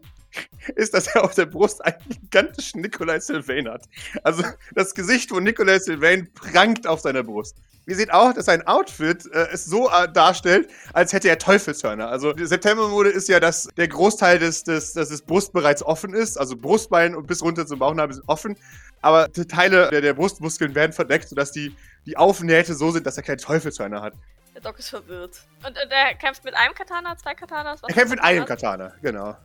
ist, 0.75 0.93
dass 0.93 1.07
er 1.07 1.23
auf 1.23 1.33
der 1.33 1.45
Brust 1.45 1.83
einen 1.83 1.97
gigantischen 2.09 2.81
Nikolai 2.81 3.21
Sylvain 3.21 3.69
hat. 3.69 3.85
Also 4.23 4.43
das 4.75 4.93
Gesicht 4.93 5.29
von 5.29 5.43
Nikolai 5.43 5.79
Sylvain 5.79 6.29
prangt 6.33 6.87
auf 6.87 6.99
seiner 6.99 7.23
Brust. 7.23 7.55
Ihr 7.85 7.95
seht 7.95 8.13
auch, 8.13 8.33
dass 8.33 8.45
sein 8.45 8.65
Outfit 8.67 9.25
äh, 9.33 9.47
es 9.51 9.65
so 9.65 9.89
äh, 9.89 10.11
darstellt, 10.11 10.69
als 10.91 11.13
hätte 11.13 11.29
er 11.29 11.37
Teufelshörner. 11.37 12.09
Also 12.09 12.33
Septembermode 12.37 13.09
ist 13.09 13.29
ja, 13.29 13.39
dass 13.39 13.69
der 13.77 13.87
Großteil 13.87 14.39
des, 14.39 14.63
des, 14.63 14.93
des, 14.93 15.09
des 15.09 15.21
Brustbereits 15.21 15.83
offen 15.83 16.13
ist. 16.13 16.37
Also 16.37 16.57
Brustbein 16.57 17.15
und 17.15 17.27
bis 17.27 17.41
runter 17.41 17.65
zum 17.65 17.79
Bauchnabel 17.79 18.15
sind 18.15 18.27
offen. 18.27 18.57
Aber 19.03 19.31
Teile 19.31 19.89
der, 19.89 20.01
der 20.01 20.13
Brustmuskeln 20.13 20.73
werden 20.75 20.93
verdeckt, 20.93 21.27
sodass 21.27 21.51
die, 21.51 21.75
die 22.05 22.15
Aufnähte 22.15 22.73
so 22.73 22.89
sind, 22.89 23.05
dass 23.05 23.17
er 23.17 23.23
keine 23.23 23.37
Teufelshörner 23.37 24.01
hat. 24.01 24.13
Der 24.55 24.61
Doc 24.61 24.79
ist 24.79 24.89
verwirrt. 24.89 25.41
Und 25.65 25.75
äh, 25.75 25.87
der 25.89 26.15
kämpft 26.15 26.45
mit 26.45 26.55
einem 26.55 26.73
Katana, 26.73 27.17
zwei 27.17 27.35
Katanas? 27.35 27.83
Was 27.83 27.89
Er 27.89 27.95
kämpft 27.95 28.11
mit 28.11 28.23
einem 28.23 28.45
Katana, 28.45 28.93
genau. 29.01 29.35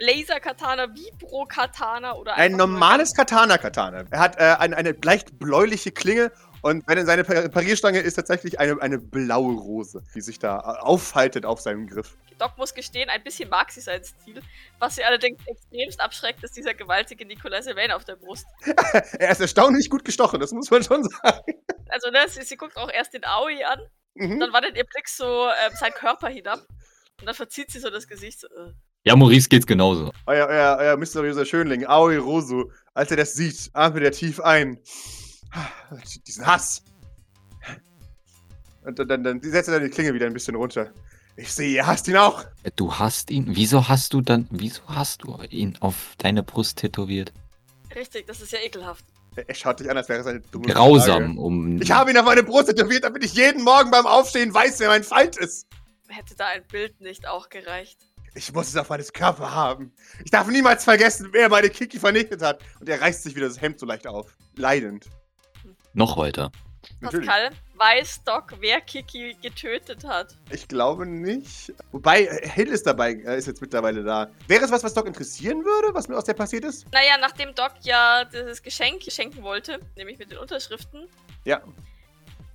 Laser-Katana, 0.00 0.88
Vibro-Katana 0.94 2.14
oder 2.14 2.34
Ein 2.34 2.56
normales 2.56 3.14
Katana-Katana. 3.14 4.04
Er 4.10 4.18
hat 4.18 4.36
äh, 4.40 4.56
eine, 4.58 4.76
eine 4.76 4.96
leicht 5.04 5.38
bläuliche 5.38 5.92
Klinge 5.92 6.32
und 6.64 6.84
seine, 6.86 7.04
seine 7.06 7.24
Par- 7.24 7.48
Parierstange 7.48 8.00
ist 8.00 8.14
tatsächlich 8.14 8.58
eine, 8.58 8.80
eine 8.82 8.98
blaue 8.98 9.54
Rose, 9.54 10.02
die 10.14 10.20
sich 10.20 10.38
da 10.38 10.58
äh, 10.58 10.80
aufhaltet 10.80 11.44
auf 11.44 11.60
seinem 11.60 11.86
Griff. 11.86 12.16
Doc 12.38 12.58
muss 12.58 12.74
gestehen, 12.74 13.08
ein 13.10 13.22
bisschen 13.22 13.48
mag 13.48 13.70
sie 13.70 13.80
seinen 13.80 14.02
Stil. 14.04 14.42
Was 14.80 14.96
sie 14.96 15.04
allerdings 15.04 15.38
extremst 15.46 16.00
abschreckt, 16.00 16.42
ist 16.42 16.56
dieser 16.56 16.74
gewaltige 16.74 17.24
Nikolai 17.24 17.62
Sylvain 17.62 17.92
auf 17.92 18.04
der 18.04 18.16
Brust. 18.16 18.44
er 19.18 19.30
ist 19.30 19.40
erstaunlich 19.40 19.88
gut 19.88 20.04
gestochen, 20.04 20.40
das 20.40 20.50
muss 20.52 20.70
man 20.70 20.82
schon 20.82 21.04
sagen. 21.04 21.40
Also, 21.88 22.10
ne, 22.10 22.18
sie, 22.28 22.42
sie 22.42 22.56
guckt 22.56 22.76
auch 22.76 22.90
erst 22.90 23.14
den 23.14 23.24
Aoi 23.24 23.62
an, 23.64 23.78
Mhm. 24.16 24.38
dann 24.38 24.52
wandert 24.52 24.76
ihr 24.76 24.84
Blick 24.84 25.08
so 25.08 25.48
ähm, 25.48 25.72
seinen 25.74 25.92
Körper 25.94 26.28
hinab. 26.28 26.60
Und 27.20 27.26
dann 27.26 27.34
verzieht 27.34 27.70
sie 27.72 27.80
so 27.80 27.90
das 27.90 28.06
Gesicht 28.06 28.38
so. 28.40 28.46
Äh. 28.46 28.72
Ja, 29.04 29.16
Maurice 29.16 29.48
geht's 29.48 29.66
genauso. 29.66 30.12
Euer, 30.26 30.46
euer, 30.46 30.76
euer 30.78 30.96
mysteriöser 30.96 31.44
Schönling, 31.44 31.84
Aoi 31.86 32.16
Rosu, 32.18 32.70
als 32.94 33.10
er 33.10 33.16
das 33.16 33.34
sieht, 33.34 33.70
atmet 33.72 34.04
er 34.04 34.12
tief 34.12 34.38
ein. 34.40 34.78
Diesen 36.26 36.46
Hass. 36.46 36.82
Und 38.84 38.98
dann, 38.98 39.08
dann, 39.08 39.24
dann 39.24 39.40
setzt 39.42 39.68
er 39.68 39.78
dann 39.78 39.84
die 39.84 39.90
Klinge 39.90 40.12
wieder 40.12 40.26
ein 40.26 40.34
bisschen 40.34 40.54
runter. 40.54 40.92
Ich 41.36 41.52
sehe, 41.52 41.74
ihr 41.74 41.86
hasst 41.86 42.06
ihn 42.06 42.16
auch. 42.16 42.44
Du 42.76 42.94
hast 42.94 43.30
ihn. 43.30 43.46
Wieso 43.48 43.88
hast 43.88 44.12
du 44.12 44.20
dann. 44.20 44.46
Wieso 44.50 44.82
hast 44.86 45.22
du 45.24 45.36
ihn 45.50 45.76
auf 45.80 46.14
deine 46.18 46.42
Brust 46.42 46.78
tätowiert? 46.78 47.32
Richtig, 47.94 48.26
das 48.26 48.40
ist 48.40 48.52
ja 48.52 48.60
ekelhaft. 48.60 49.04
Er 49.36 49.48
er 49.48 49.54
schaut 49.54 49.80
dich 49.80 49.90
an, 49.90 49.96
als 49.96 50.08
wäre 50.08 50.20
es 50.20 50.26
eine 50.26 50.40
dumme 50.40 50.66
Grausam, 50.66 51.24
Frage. 51.24 51.40
um. 51.40 51.82
Ich 51.82 51.90
habe 51.90 52.10
ihn 52.10 52.18
auf 52.18 52.24
meine 52.24 52.44
Brust 52.44 52.68
tätowiert, 52.68 53.02
damit 53.02 53.24
ich 53.24 53.34
jeden 53.34 53.64
Morgen 53.64 53.90
beim 53.90 54.06
Aufstehen 54.06 54.54
weiß, 54.54 54.78
wer 54.78 54.88
mein 54.88 55.02
Feind 55.02 55.36
ist. 55.36 55.66
Hätte 56.08 56.36
da 56.36 56.46
ein 56.46 56.64
Bild 56.70 57.00
nicht 57.00 57.26
auch 57.26 57.48
gereicht? 57.48 57.98
Ich 58.36 58.52
muss 58.52 58.68
es 58.68 58.76
auf 58.76 58.88
meines 58.90 59.12
Körper 59.12 59.52
haben. 59.52 59.92
Ich 60.24 60.30
darf 60.30 60.46
niemals 60.48 60.84
vergessen, 60.84 61.28
wer 61.32 61.48
meine 61.48 61.70
Kiki 61.70 61.98
vernichtet 61.98 62.42
hat. 62.42 62.60
Und 62.80 62.88
er 62.88 63.00
reißt 63.00 63.22
sich 63.22 63.34
wieder 63.34 63.48
das 63.48 63.60
Hemd 63.60 63.80
so 63.80 63.86
leicht 63.86 64.06
auf. 64.06 64.36
Leidend. 64.56 65.08
Noch 65.94 66.16
weiter. 66.16 66.50
Natürlich. 67.00 67.26
Pascal, 67.26 67.50
weiß 67.76 68.24
Doc, 68.24 68.54
wer 68.60 68.80
Kiki 68.82 69.36
getötet 69.40 70.04
hat? 70.04 70.34
Ich 70.50 70.68
glaube 70.68 71.06
nicht. 71.06 71.72
Wobei, 71.92 72.26
Hill 72.42 72.68
ist 72.68 72.86
dabei, 72.86 73.12
äh, 73.12 73.38
ist 73.38 73.46
jetzt 73.46 73.62
mittlerweile 73.62 74.02
da. 74.02 74.28
Wäre 74.48 74.64
es 74.64 74.70
was, 74.70 74.84
was 74.84 74.92
Doc 74.92 75.06
interessieren 75.06 75.64
würde, 75.64 75.94
was 75.94 76.08
mir 76.08 76.16
aus 76.16 76.24
der 76.24 76.34
passiert 76.34 76.64
ist? 76.64 76.86
Naja, 76.92 77.16
nachdem 77.18 77.54
Doc 77.54 77.72
ja 77.82 78.24
dieses 78.24 78.62
Geschenk 78.62 79.02
schenken 79.08 79.42
wollte, 79.42 79.80
nämlich 79.96 80.18
mit 80.18 80.30
den 80.30 80.38
Unterschriften, 80.38 81.08
Ja. 81.44 81.62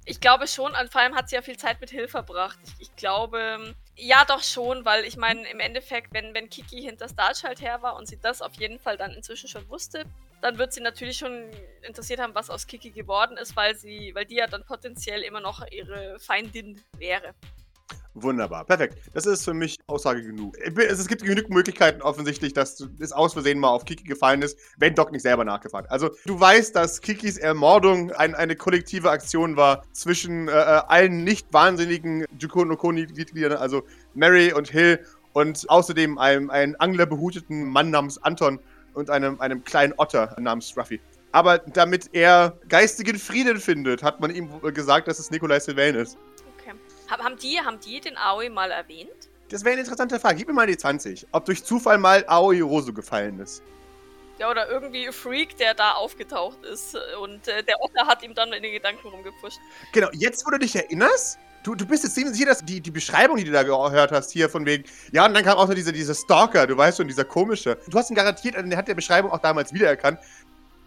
ich 0.06 0.20
glaube 0.20 0.48
schon, 0.48 0.74
und 0.80 0.92
vor 0.92 1.02
allem 1.02 1.16
hat 1.16 1.30
sie 1.30 1.36
ja 1.36 1.42
viel 1.42 1.58
Zeit 1.58 1.82
mit 1.82 1.90
Hill 1.90 2.08
verbracht. 2.08 2.60
Ich, 2.64 2.88
ich 2.90 2.96
glaube, 2.96 3.74
ja 3.96 4.26
doch 4.26 4.44
schon, 4.44 4.86
weil 4.86 5.06
ich 5.06 5.18
meine, 5.18 5.48
im 5.50 5.60
Endeffekt, 5.60 6.14
wenn, 6.14 6.34
wenn 6.36 6.50
Kiki 6.52 6.82
hinter 6.84 7.10
Starchild 7.10 7.62
her 7.62 7.82
war 7.82 7.96
und 7.96 8.08
sie 8.08 8.20
das 8.22 8.42
auf 8.44 8.54
jeden 8.56 8.78
Fall 8.80 8.98
dann 8.98 9.12
inzwischen 9.14 9.48
schon 9.50 9.68
wusste, 9.70 10.06
dann 10.42 10.58
wird 10.58 10.74
sie 10.74 10.82
natürlich 10.82 11.18
schon 11.18 11.50
interessiert 11.82 12.20
haben, 12.20 12.36
was 12.36 12.50
aus 12.50 12.68
Kiki 12.68 12.92
geworden 12.92 13.38
ist, 13.38 13.56
weil 13.56 13.76
sie, 13.76 14.12
weil 14.16 14.26
die 14.26 14.36
ja 14.36 14.48
dann 14.48 14.66
potenziell 14.66 15.22
immer 15.22 15.42
noch 15.42 15.66
ihre 15.72 16.18
Feindin 16.20 16.82
wäre. 16.98 17.34
Wunderbar, 18.16 18.66
perfekt. 18.66 18.98
Das 19.14 19.26
ist 19.26 19.46
für 19.46 19.54
mich 19.54 19.78
Aussage 19.88 20.24
genug. 20.24 20.58
Es 20.58 21.08
gibt 21.08 21.24
genug 21.24 21.50
Möglichkeiten 21.50 22.02
offensichtlich, 22.02 22.54
dass 22.54 22.80
es 23.00 23.12
aus 23.12 23.34
Versehen 23.34 23.60
mal 23.60 23.70
auf 23.70 23.86
Kiki 23.86 24.04
gefallen 24.04 24.42
ist, 24.42 24.58
wenn 24.78 24.96
Doc 24.96 25.12
nicht 25.12 25.22
selber 25.22 25.46
nachgefragt 25.46 25.88
hat. 25.88 25.94
Also 25.94 26.10
du 26.26 26.40
weißt, 26.40 26.76
dass 26.76 27.02
Kikis 27.02 27.38
Ermordung 27.38 28.12
ein, 28.12 28.36
eine 28.36 28.56
kollektive 28.56 29.12
Aktion 29.12 29.56
war 29.58 29.84
zwischen 29.94 30.48
äh, 30.48 30.52
äh, 30.52 30.82
allen 30.88 31.24
nicht 31.24 31.54
wahnsinnigen 31.54 32.26
Juko 32.40 32.66
no 32.66 32.76
Koni-Mitgliedern, 32.76 33.58
also 33.58 33.84
Mary 34.16 34.54
und 34.54 34.70
Hill 34.70 35.06
und 35.34 35.70
außerdem 35.70 36.18
einem, 36.18 36.50
einem 36.50 36.76
anglerbehuteten 36.80 37.70
Mann 37.70 37.92
namens 37.92 38.18
Anton 38.18 38.60
und 38.94 39.10
einem, 39.10 39.40
einem 39.40 39.64
kleinen 39.64 39.94
Otter 39.98 40.36
namens 40.40 40.76
Ruffy. 40.78 41.00
Aber 41.32 41.60
damit 41.60 42.10
er 42.14 42.58
geistigen 42.68 43.18
Frieden 43.20 43.60
findet, 43.60 44.02
hat 44.02 44.20
man 44.20 44.34
ihm 44.34 44.50
gesagt, 44.74 45.08
dass 45.08 45.20
es 45.20 45.30
Nikolai 45.30 45.60
Sylvain 45.60 45.96
ist. 45.96 46.18
Okay. 46.58 46.74
Haben, 47.08 47.38
die, 47.38 47.60
haben 47.60 47.80
die 47.80 48.00
den 48.00 48.18
Aoi 48.18 48.50
mal 48.50 48.72
erwähnt? 48.72 49.30
Das 49.50 49.64
wäre 49.64 49.74
eine 49.74 49.82
interessante 49.82 50.20
Frage. 50.20 50.38
Gib 50.38 50.48
mir 50.48 50.54
mal 50.54 50.68
die 50.68 50.78
20. 50.78 51.28
Ob 51.32 51.46
durch 51.46 51.64
Zufall 51.64 51.98
mal 51.98 52.24
Aoi 52.28 52.62
Rosu 52.62 52.94
gefallen 52.94 53.40
ist. 53.40 53.64
Ja, 54.40 54.50
oder 54.50 54.70
irgendwie 54.70 55.12
Freak, 55.12 55.58
der 55.58 55.74
da 55.74 55.92
aufgetaucht 55.92 56.64
ist. 56.64 56.98
Und 57.22 57.48
äh, 57.48 57.64
der 57.64 57.76
Otter 57.82 58.08
hat 58.08 58.24
ihm 58.24 58.34
dann 58.34 58.54
in 58.54 58.64
den 58.64 58.72
Gedanken 58.72 59.08
rumgepusht. 59.10 59.60
Genau, 59.92 60.08
jetzt 60.14 60.46
wo 60.46 60.52
du 60.52 60.60
dich 60.60 60.76
erinnerst, 60.76 61.38
du, 61.70 61.76
du 61.76 61.86
bist 61.86 62.04
jetzt 62.04 62.16
ziemlich 62.16 62.36
sicher, 62.36 62.48
dass 62.48 62.66
die, 62.66 62.82
die 62.82 62.92
Beschreibung, 62.92 63.38
die 63.38 63.44
du 63.44 63.52
da 63.52 63.64
gehört 63.64 64.12
hast, 64.12 64.32
hier 64.32 64.50
von 64.50 64.66
wegen, 64.66 64.84
ja, 65.12 65.26
und 65.26 65.34
dann 65.34 65.44
kam 65.44 65.58
auch 65.58 65.68
noch 65.68 65.76
dieser, 65.76 65.92
dieser 65.92 66.16
Stalker, 66.16 66.66
du 66.66 66.76
weißt 66.76 66.98
schon, 66.98 67.08
dieser 67.08 67.26
komische. 67.26 67.78
Du 67.88 67.98
hast 67.98 68.10
ihn 68.10 68.16
garantiert, 68.16 68.56
der 68.56 68.78
hat 68.78 68.88
der 68.88 68.96
Beschreibung 68.96 69.32
auch 69.32 69.40
damals 69.40 69.74
wiedererkannt. 69.74 70.20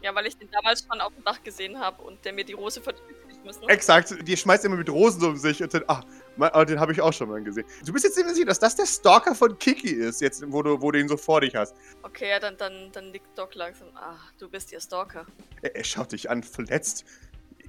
Ja, 0.02 0.12
weil 0.14 0.26
ich 0.26 0.36
den 0.36 0.50
damals 0.50 0.84
schon 0.84 1.00
auf 1.00 1.14
dem 1.14 1.22
Dach 1.22 1.40
gesehen 1.44 1.78
habe 1.78 2.02
und 2.02 2.24
der 2.24 2.32
mir 2.32 2.44
die 2.44 2.54
Rose 2.54 2.80
kriegen 2.80 2.96
müssen. 3.44 3.68
Exakt, 3.68 4.16
die 4.26 4.36
schmeißt 4.36 4.64
immer 4.64 4.76
mit 4.76 4.90
Rosen 4.90 5.22
um 5.24 5.36
sich 5.36 5.62
und 5.62 5.72
dann, 5.72 5.84
ah, 5.86 6.02
mein, 6.36 6.50
ah, 6.52 6.64
den 6.64 6.80
habe 6.80 6.90
ich 6.90 7.00
auch 7.00 7.12
schon 7.12 7.28
mal 7.28 7.40
gesehen. 7.40 7.64
Du 7.84 7.92
bist 7.92 8.04
jetzt 8.04 8.16
ziemlich 8.16 8.34
sicher, 8.34 8.46
dass 8.46 8.58
das 8.58 8.74
der 8.74 8.86
Stalker 8.86 9.36
von 9.36 9.56
Kiki 9.58 9.90
ist, 9.90 10.20
jetzt, 10.20 10.42
wo 10.50 10.62
du, 10.62 10.80
wo 10.82 10.90
du 10.90 10.98
ihn 10.98 11.08
so 11.08 11.16
vor 11.16 11.40
dich 11.40 11.54
hast. 11.54 11.76
Okay, 12.02 12.30
ja, 12.30 12.40
dann, 12.40 12.56
dann, 12.56 12.90
dann 12.90 13.12
nickt 13.12 13.38
Doc 13.38 13.54
langsam. 13.54 13.88
Ach, 13.94 14.32
du 14.40 14.48
bist 14.48 14.72
ihr 14.72 14.80
Stalker. 14.80 15.24
Er, 15.60 15.76
er 15.76 15.84
schaut 15.84 16.10
dich 16.10 16.28
an, 16.28 16.42
verletzt. 16.42 17.04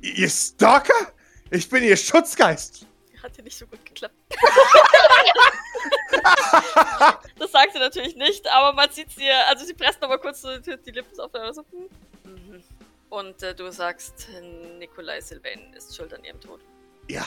Ihr 0.01 0.29
Stalker? 0.29 1.13
Ich 1.51 1.69
bin 1.69 1.83
ihr 1.83 1.97
Schutzgeist. 1.97 2.87
Hat 3.23 3.37
ja 3.37 3.43
nicht 3.43 3.57
so 3.57 3.65
gut 3.65 3.83
geklappt. 3.85 4.15
das 7.39 7.51
sagt 7.51 7.73
sie 7.73 7.79
natürlich 7.79 8.15
nicht, 8.15 8.45
aber 8.51 8.73
man 8.73 8.91
sieht 8.91 9.11
sie, 9.11 9.29
also 9.49 9.65
sie 9.65 9.73
presst 9.73 10.01
nochmal 10.01 10.19
kurz 10.19 10.41
so 10.41 10.57
die 10.57 10.77
die 10.77 10.91
Lippen 10.91 11.19
auf 11.19 11.33
und 11.33 11.55
so. 11.55 11.65
hm. 11.71 11.89
Mhm. 12.23 12.63
Und 13.09 13.41
äh, 13.43 13.55
du 13.55 13.71
sagst, 13.71 14.27
Nikolai 14.79 15.21
Sylvain 15.21 15.73
ist 15.73 15.95
schuld 15.95 16.13
an 16.13 16.23
ihrem 16.23 16.41
Tod. 16.41 16.61
Ja. 17.07 17.25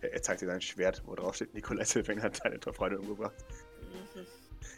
Er, 0.00 0.12
er 0.12 0.22
zeigt 0.22 0.42
dir 0.42 0.46
sein 0.46 0.60
Schwert, 0.60 1.02
wo 1.06 1.14
drauf 1.14 1.34
steht, 1.36 1.54
Nikolai 1.54 1.84
Sylvain 1.84 2.22
hat 2.22 2.44
deine 2.44 2.60
Freundin 2.60 3.00
umgebracht. 3.00 3.34
Mhm. 4.14 4.26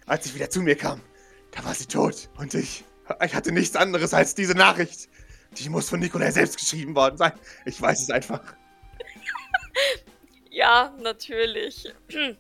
Als 0.07 0.27
ich 0.27 0.35
wieder 0.35 0.49
zu 0.49 0.63
mir 0.63 0.77
kam, 0.77 1.03
da 1.51 1.65
war 1.65 1.75
sie 1.75 1.87
tot. 1.87 2.31
Und 2.37 2.55
ich, 2.55 2.85
ich 3.25 3.35
hatte 3.35 3.53
nichts 3.53 3.77
anderes 3.77 4.15
als 4.15 4.35
diese 4.35 4.55
Nachricht. 4.55 5.09
Die 5.53 5.69
muss 5.69 5.89
von 5.89 6.01
Nikolai 6.01 6.31
selbst 6.31 6.59
geschrieben 6.59 6.95
worden 6.95 7.17
sein. 7.17 7.33
Ich 7.65 7.81
weiß 7.81 8.03
es 8.03 8.11
einfach. 8.11 8.41
Ja, 10.51 10.93
natürlich. 11.01 11.89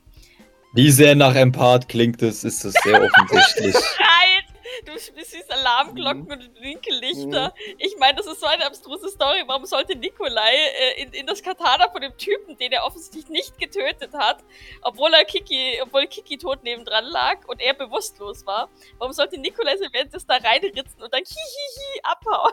Wie 0.74 0.90
sehr 0.90 1.14
nach 1.14 1.34
Empath 1.34 1.88
klingt 1.88 2.22
es, 2.22 2.44
ist 2.44 2.64
es 2.64 2.74
sehr 2.84 3.02
offensichtlich. 3.02 3.74
Schreit! 3.96 4.44
Du 4.84 4.92
siehst 5.24 5.50
Alarmglocken 5.50 6.30
und 6.30 6.50
Winkellichter. 6.60 7.54
Ich 7.78 7.96
meine, 7.98 8.16
das 8.16 8.26
ist 8.26 8.40
so 8.40 8.46
eine 8.46 8.66
abstruse 8.66 9.08
Story. 9.08 9.42
Warum 9.46 9.64
sollte 9.64 9.96
Nikolai 9.96 10.52
äh, 10.52 11.02
in, 11.02 11.12
in 11.12 11.26
das 11.26 11.42
Katana 11.42 11.90
von 11.90 12.00
dem 12.00 12.16
Typen, 12.16 12.56
den 12.58 12.72
er 12.72 12.84
offensichtlich 12.84 13.28
nicht 13.28 13.58
getötet 13.58 14.12
hat, 14.14 14.44
obwohl 14.82 15.12
er 15.14 15.24
Kiki, 15.24 15.80
obwohl 15.82 16.06
Kiki 16.06 16.38
tot 16.38 16.62
nebendran 16.62 17.06
lag 17.06 17.46
und 17.48 17.60
er 17.60 17.74
bewusstlos 17.74 18.46
war, 18.46 18.68
warum 18.98 19.12
sollte 19.12 19.40
Nikolai 19.40 19.76
Sylvain 19.76 20.08
das 20.12 20.26
da 20.26 20.36
reinritzen 20.36 21.02
und 21.02 21.12
dann 21.12 21.24
hihihi 21.24 22.00
abhauen? 22.02 22.52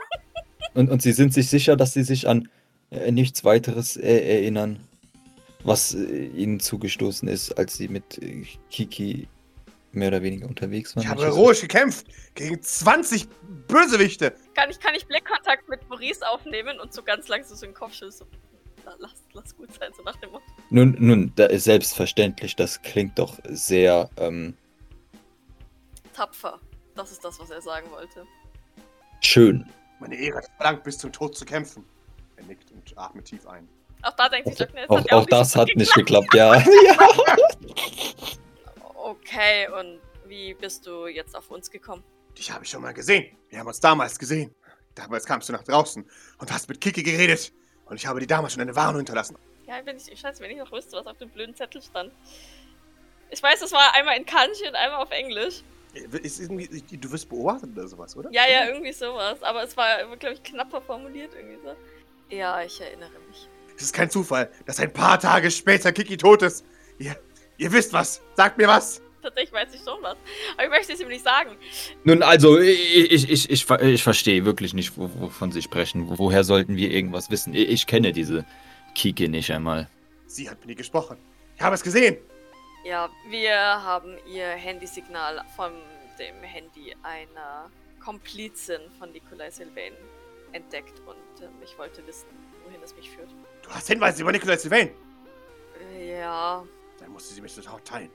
Und, 0.73 0.89
und 0.89 1.01
sie 1.01 1.11
sind 1.11 1.33
sich 1.33 1.49
sicher, 1.49 1.75
dass 1.75 1.93
sie 1.93 2.03
sich 2.03 2.27
an 2.27 2.49
äh, 2.91 3.11
nichts 3.11 3.43
weiteres 3.43 3.97
äh, 3.97 4.37
erinnern, 4.37 4.87
was 5.65 5.93
äh, 5.93 6.27
ihnen 6.27 6.59
zugestoßen 6.59 7.27
ist, 7.27 7.51
als 7.57 7.75
sie 7.75 7.87
mit 7.87 8.17
äh, 8.21 8.45
Kiki 8.69 9.27
mehr 9.91 10.09
oder 10.09 10.21
weniger 10.21 10.47
unterwegs 10.47 10.95
waren. 10.95 11.03
Ich 11.03 11.09
habe 11.09 11.23
heroisch 11.23 11.61
gekämpft 11.61 12.07
gegen 12.35 12.61
20 12.61 13.27
Bösewichte. 13.67 14.35
Kann 14.53 14.69
ich, 14.69 14.79
kann 14.79 14.93
ich 14.93 15.05
Blickkontakt 15.07 15.67
mit 15.69 15.87
Maurice 15.89 16.27
aufnehmen 16.27 16.79
und 16.79 16.93
so 16.93 17.01
ganz 17.01 17.27
langsam 17.29 17.57
so 17.57 17.65
den 17.65 17.73
Kopf 17.73 17.93
schütteln? 17.93 18.11
So, 18.11 18.25
"Na, 18.85 18.95
lass, 18.99 19.23
lass 19.33 19.55
gut 19.55 19.73
sein, 19.73 19.91
so 19.95 20.03
nach 20.03 20.17
dem 20.17 20.31
Motto. 20.31 20.43
Nun, 20.69 20.95
nun, 20.99 21.31
da 21.35 21.45
ist 21.45 21.63
selbstverständlich, 21.63 22.55
das 22.55 22.81
klingt 22.81 23.17
doch 23.17 23.39
sehr, 23.49 24.09
ähm, 24.17 24.53
Tapfer. 26.13 26.59
Das 26.95 27.11
ist 27.11 27.23
das, 27.25 27.39
was 27.39 27.49
er 27.49 27.61
sagen 27.61 27.89
wollte. 27.91 28.25
schön. 29.21 29.65
Meine 29.99 30.15
Ehre 30.15 30.41
verlangt, 30.57 30.83
bis 30.83 30.97
zum 30.97 31.11
Tod 31.11 31.35
zu 31.37 31.45
kämpfen. 31.45 31.83
Er 32.35 32.43
nickt 32.45 32.69
und 32.71 32.97
atmet 32.97 33.25
tief 33.25 33.47
ein. 33.47 33.67
Auch 34.05 34.15
da 34.15 34.29
denkt 34.29 34.47
sich 34.49 34.57
Doc, 34.57 34.73
ne, 34.73 34.81
das 34.81 34.89
Auch, 34.89 34.99
hat 34.99 35.11
ja 35.11 35.17
auch 35.17 35.19
nicht 35.21 35.31
das 35.31 35.55
hat 35.55 35.67
nicht 35.75 35.93
geklappt. 35.93 36.29
geklappt, 36.31 36.67
ja. 36.85 37.07
Okay, 38.93 39.67
und 39.69 39.99
wie 40.27 40.53
bist 40.53 40.85
du 40.85 41.07
jetzt 41.07 41.35
auf 41.35 41.49
uns 41.51 41.69
gekommen? 41.69 42.03
Dich 42.37 42.51
habe 42.51 42.63
ich 42.63 42.69
schon 42.69 42.81
mal 42.81 42.93
gesehen. 42.93 43.35
Wir 43.49 43.59
haben 43.59 43.67
uns 43.67 43.79
damals 43.79 44.17
gesehen. 44.19 44.53
Damals 44.93 45.25
kamst 45.25 45.49
du 45.49 45.53
nach 45.53 45.63
draußen 45.63 46.05
und 46.37 46.51
hast 46.53 46.69
mit 46.69 46.79
Kiki 46.81 47.03
geredet. 47.03 47.51
Und 47.85 47.97
ich 47.97 48.05
habe 48.07 48.19
dir 48.19 48.27
damals 48.27 48.53
schon 48.53 48.61
eine 48.61 48.75
Warnung 48.75 48.97
hinterlassen. 48.97 49.37
Ja, 49.67 49.75
wenn 49.83 49.97
ich, 49.97 50.19
scheiße, 50.19 50.41
wenn 50.41 50.51
ich 50.51 50.57
noch 50.57 50.71
wüsste, 50.71 50.97
was 50.97 51.07
auf 51.07 51.17
dem 51.17 51.29
blöden 51.29 51.55
Zettel 51.55 51.81
stand. 51.81 52.11
Ich 53.31 53.41
weiß, 53.41 53.59
das 53.59 53.71
war 53.71 53.93
einmal 53.95 54.17
in 54.17 54.25
Kanji 54.25 54.67
und 54.67 54.75
einmal 54.75 55.01
auf 55.01 55.11
Englisch. 55.11 55.63
Ist 55.93 56.39
irgendwie, 56.41 56.67
du 56.67 57.11
wirst 57.11 57.29
beobachtet 57.29 57.71
oder 57.71 57.87
sowas, 57.87 58.15
oder? 58.15 58.29
Ja, 58.31 58.43
ja, 58.47 58.67
irgendwie 58.67 58.91
sowas. 58.93 59.41
Aber 59.41 59.63
es 59.63 59.75
war, 59.77 60.03
glaube 60.17 60.35
ich, 60.35 60.43
knapper 60.43 60.81
formuliert 60.81 61.33
irgendwie 61.33 61.57
so. 61.63 61.75
Ja, 62.35 62.61
ich 62.61 62.79
erinnere 62.81 63.11
mich. 63.29 63.47
Es 63.77 63.83
ist 63.83 63.93
kein 63.93 64.09
Zufall, 64.09 64.49
dass 64.65 64.79
ein 64.79 64.91
paar 64.91 65.19
Tage 65.19 65.51
später 65.51 65.91
Kiki 65.91 66.17
tot 66.17 66.41
ist. 66.41 66.65
Ihr, 66.97 67.15
ihr 67.57 67.71
wisst 67.71 67.91
was. 67.93 68.21
Sagt 68.35 68.57
mir 68.57 68.67
was. 68.67 69.01
Tatsächlich 69.21 69.51
weiß 69.53 69.73
ich 69.73 69.81
schon 69.81 70.01
was. 70.03 70.15
Aber 70.53 70.63
ich 70.65 70.69
möchte 70.69 70.93
es 70.93 70.99
ihm 71.01 71.07
nicht 71.07 71.23
sagen. 71.25 71.57
Nun, 72.03 72.21
also, 72.23 72.59
ich, 72.59 73.11
ich, 73.11 73.29
ich, 73.29 73.49
ich, 73.49 73.69
ich 73.69 74.03
verstehe 74.03 74.45
wirklich 74.45 74.73
nicht, 74.73 74.97
wo- 74.97 75.09
wovon 75.19 75.51
Sie 75.51 75.61
sprechen. 75.61 76.07
Wo- 76.09 76.17
Woher 76.19 76.43
sollten 76.43 76.77
wir 76.77 76.91
irgendwas 76.91 77.29
wissen? 77.31 77.53
Ich, 77.53 77.67
ich 77.69 77.87
kenne 77.87 78.13
diese 78.13 78.45
Kiki 78.93 79.27
nicht 79.27 79.51
einmal. 79.51 79.89
Sie 80.27 80.49
hat 80.49 80.59
mit 80.61 80.69
ihr 80.69 80.75
gesprochen. 80.75 81.17
Ich 81.55 81.61
habe 81.61 81.73
es 81.75 81.81
gesehen. 81.83 82.17
Ja, 82.85 83.09
wir 83.29 83.55
haben 83.57 84.15
ihr 84.31 84.45
Handysignal 84.47 85.43
von 85.55 85.71
dem 86.19 86.35
Handy 86.43 86.95
einer 87.01 87.71
Komplizin 88.03 88.79
von 88.99 89.11
Nikolai 89.11 89.49
Sylvain 89.49 89.93
entdeckt 90.51 90.99
und 91.07 91.43
ähm, 91.43 91.49
ich 91.63 91.75
wollte 91.79 92.05
wissen, 92.05 92.27
wohin 92.63 92.79
es 92.83 92.95
mich 92.95 93.09
führt. 93.09 93.29
Du 93.65 93.71
hast 93.71 93.87
Hinweise 93.87 94.21
über 94.21 94.31
Nikolai 94.31 94.57
Sylvain. 94.57 94.89
Ja, 96.07 96.63
Dann 96.99 97.11
musste 97.11 97.33
sie 97.33 97.41
mich 97.41 97.51
sofort 97.51 97.85
teilen. 97.85 98.09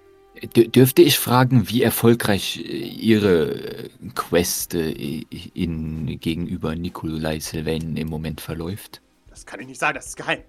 D 0.55 0.69
dürfte 0.69 1.03
ich 1.03 1.19
fragen, 1.19 1.69
wie 1.69 1.83
erfolgreich 1.83 2.59
äh, 2.59 2.63
Ihre 2.63 3.87
äh, 3.87 3.89
Quest 4.15 4.75
äh, 4.75 5.25
in, 5.55 6.21
gegenüber 6.21 6.77
Nikolai 6.77 7.41
Sylvain 7.41 7.97
im 7.97 8.09
Moment 8.09 8.41
verläuft? 8.41 9.01
Das 9.29 9.45
kann 9.45 9.59
ich 9.61 9.67
nicht 9.67 9.81
sagen, 9.81 9.97
das 9.97 10.07
ist 10.07 10.17
geheim. 10.17 10.41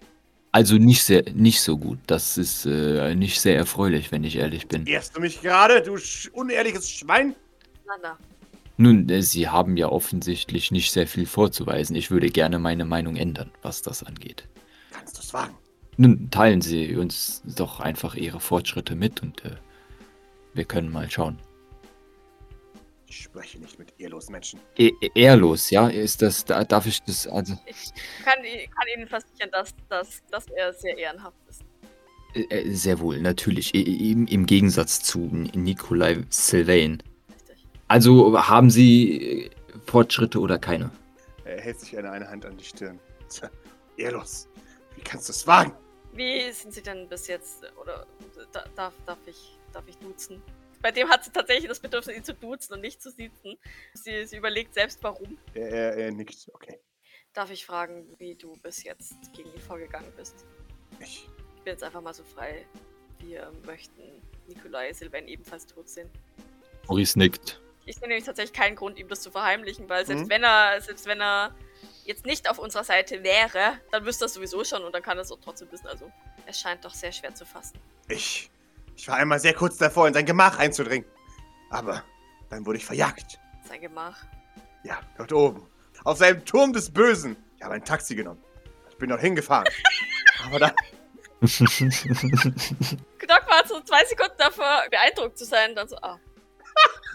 Also 0.52 0.76
nicht 0.76 1.04
sehr, 1.04 1.24
nicht 1.34 1.62
so 1.62 1.78
gut. 1.78 1.98
Das 2.06 2.38
ist 2.38 2.66
äh, 2.68 3.16
nicht 3.16 3.40
sehr 3.42 3.56
erfreulich, 3.56 4.12
wenn 4.12 4.24
ich 4.24 4.36
ehrlich 4.36 4.68
bin. 4.68 4.86
Ehrst 4.86 5.16
du 5.16 5.22
mich 5.22 5.42
gerade, 5.42 5.82
du 5.82 5.98
sch 5.98 6.30
unehrliches 6.32 6.90
Schwein? 6.92 7.36
Na, 7.88 7.94
na. 8.04 8.18
Nun, 8.78 9.10
äh, 9.10 9.24
Sie 9.24 9.48
haben 9.48 9.78
ja 9.78 9.90
offensichtlich 9.90 10.72
nicht 10.72 10.92
sehr 10.92 11.08
viel 11.08 11.26
vorzuweisen. 11.26 11.96
Ich 11.96 12.12
würde 12.12 12.30
gerne 12.30 12.60
meine 12.60 12.86
Meinung 12.86 13.16
ändern, 13.16 13.50
was 13.64 13.82
das 13.82 14.04
angeht. 14.04 14.48
Es 15.24 15.34
wagen? 15.34 15.56
Nun, 15.98 16.30
teilen 16.32 16.62
Sie 16.62 16.96
uns 16.96 17.44
doch 17.46 17.80
einfach 17.80 18.16
Ihre 18.16 18.40
Fortschritte 18.40 18.96
mit 18.96 19.22
und 19.22 19.44
äh, 19.46 19.56
wir 20.54 20.64
können 20.66 20.92
mal 20.92 21.10
schauen. 21.10 21.40
Ich 23.08 23.24
spreche 23.24 23.60
nicht 23.60 23.78
mit 23.78 23.94
ehrlosen 24.00 24.32
Menschen. 24.32 24.60
E 24.78 24.92
ehrlos, 25.16 25.70
ja? 25.70 25.90
Ist 25.90 26.22
das, 26.22 26.46
da, 26.46 26.64
darf 26.64 26.86
ich 26.86 27.02
das, 27.04 27.28
also, 27.28 27.58
Ich 27.66 27.92
kann, 28.24 28.36
kann 28.42 28.88
Ihnen 28.96 29.06
versichern, 29.08 29.50
dass, 29.52 29.76
dass, 29.90 30.24
dass 30.32 30.46
er 30.48 30.74
sehr 30.74 30.98
ehrenhaft 30.98 31.38
ist. 31.50 31.64
äh, 32.36 32.44
äh, 32.44 32.74
sehr 32.74 33.00
wohl, 33.00 33.20
natürlich. 33.20 33.76
Im, 33.76 34.28
Im 34.28 34.46
Gegensatz 34.46 35.02
zu 35.04 35.20
Nikolai 35.54 36.24
Sylvain. 36.30 37.04
Richtig. 37.30 37.68
Also 37.90 38.42
haben 38.48 38.70
Sie 38.70 39.44
äh, 39.48 39.50
Fortschritte 39.86 40.40
oder 40.40 40.58
keine? 40.58 40.90
Er 41.44 41.60
hält 41.60 41.82
sich 41.82 41.98
eine, 41.98 42.12
eine 42.12 42.30
Hand 42.30 42.46
an 42.46 42.56
die 42.58 42.64
Stirn. 42.64 42.98
Ehrlos. 43.98 44.48
Wie 44.95 45.01
kannst 45.01 45.27
du 45.30 45.32
es 45.32 45.45
wagen? 45.47 45.73
Wie 46.13 46.51
sind 46.51 46.73
Sie 46.73 46.82
denn 46.82 47.08
bis 47.08 47.27
jetzt, 47.27 47.63
oder 47.80 48.06
da, 48.51 48.65
darf, 48.75 48.93
darf, 49.06 49.19
ich, 49.25 49.58
darf 49.71 49.88
ich 49.88 49.97
duzen? 49.97 50.41
Bei 50.82 50.91
dem 50.91 51.08
hat 51.10 51.23
sie 51.23 51.32
tatsächlich 51.32 51.67
das 51.67 51.80
Bedürfnis, 51.80 52.17
ihn 52.17 52.23
zu 52.23 52.34
duzen 52.34 52.73
und 52.73 52.82
nicht 52.82 53.01
zu 53.01 53.12
siezen. 53.12 53.58
Sie, 53.93 54.25
sie 54.25 54.38
überlegt 54.38 54.73
selbst, 54.73 55.01
warum. 55.04 55.38
Er, 55.54 55.69
er, 55.69 55.93
er 55.95 56.12
nickt. 56.12 56.49
Okay. 56.54 56.80
Darf 57.34 57.51
ich 57.51 57.65
fragen, 57.65 58.08
wie 58.17 58.36
du 58.36 58.54
bis 58.63 58.84
jetzt 58.84 59.13
gegen 59.34 59.54
ihn 59.54 59.60
vorgegangen 59.60 60.12
bist? 60.17 60.45
Ich. 60.99 61.30
Ich 61.56 61.62
bin 61.63 61.73
jetzt 61.73 61.84
einfach 61.84 62.01
mal 62.01 62.13
so 62.15 62.23
frei. 62.23 62.65
Wir 63.19 63.51
möchten 63.67 64.01
Nikolai 64.47 64.91
Sylvain 64.93 65.27
ebenfalls 65.27 65.67
tot 65.67 65.88
sehen. 65.88 66.10
Maurice 66.88 67.17
nickt. 67.19 67.62
Ich 67.86 67.95
sehe 67.97 68.08
nämlich 68.08 68.25
tatsächlich 68.25 68.54
keinen 68.54 68.75
Grund, 68.75 68.97
ihm 68.97 69.08
das 69.08 69.21
zu 69.21 69.30
verheimlichen, 69.30 69.88
weil 69.88 70.04
selbst 70.06 70.25
Mhm. 70.25 70.30
wenn 70.30 70.43
er, 70.43 70.82
selbst 70.82 71.06
wenn 71.06 71.21
er 71.21 71.56
jetzt 72.06 72.26
nicht 72.26 72.50
auf 72.50 72.60
unserer 72.60 72.84
Seite 72.84 73.24
wäre, 73.24 73.80
dann 73.92 74.06
wüsste 74.06 74.26
er 74.26 74.28
es 74.28 74.34
sowieso 74.34 74.64
schon 74.64 74.84
und 74.84 74.94
dann 74.94 75.02
kann 75.02 75.18
er 75.18 75.22
es 75.22 75.32
auch 75.32 75.40
trotzdem 75.44 75.72
wissen. 75.72 75.88
Also, 75.88 76.12
es 76.46 76.60
scheint 76.60 76.84
doch 76.86 76.94
sehr 76.94 77.12
schwer 77.12 77.34
zu 77.34 77.46
fassen. 77.46 77.80
Ich. 78.08 78.50
Ich 78.98 79.08
war 79.08 79.16
einmal 79.16 79.40
sehr 79.40 79.54
kurz 79.54 79.78
davor, 79.78 80.08
in 80.08 80.14
sein 80.14 80.26
Gemach 80.26 80.60
einzudringen. 80.60 81.08
Aber 81.70 82.04
dann 82.50 82.66
wurde 82.66 82.78
ich 82.78 82.86
verjagt. 82.86 83.40
Sein 83.68 83.82
Gemach. 83.82 84.18
Ja, 84.84 85.00
dort 85.18 85.32
oben. 85.34 85.66
Auf 86.04 86.18
seinem 86.18 86.44
Turm 86.46 86.74
des 86.74 86.92
Bösen. 86.92 87.38
Ich 87.58 87.64
habe 87.64 87.76
ein 87.76 87.86
Taxi 87.86 88.16
genommen. 88.16 88.44
Ich 88.90 88.98
bin 88.98 89.10
dort 89.10 89.22
hingefahren. 89.22 89.68
Aber 90.46 90.60
dann. 90.60 90.74
Doc 93.32 93.48
war 93.48 93.66
so 93.66 93.80
zwei 93.82 94.04
Sekunden 94.06 94.36
davor, 94.38 94.84
beeindruckt 94.90 95.38
zu 95.38 95.46
sein, 95.46 95.74
dann 95.74 95.88
so, 95.88 95.96
ah, 96.02 96.20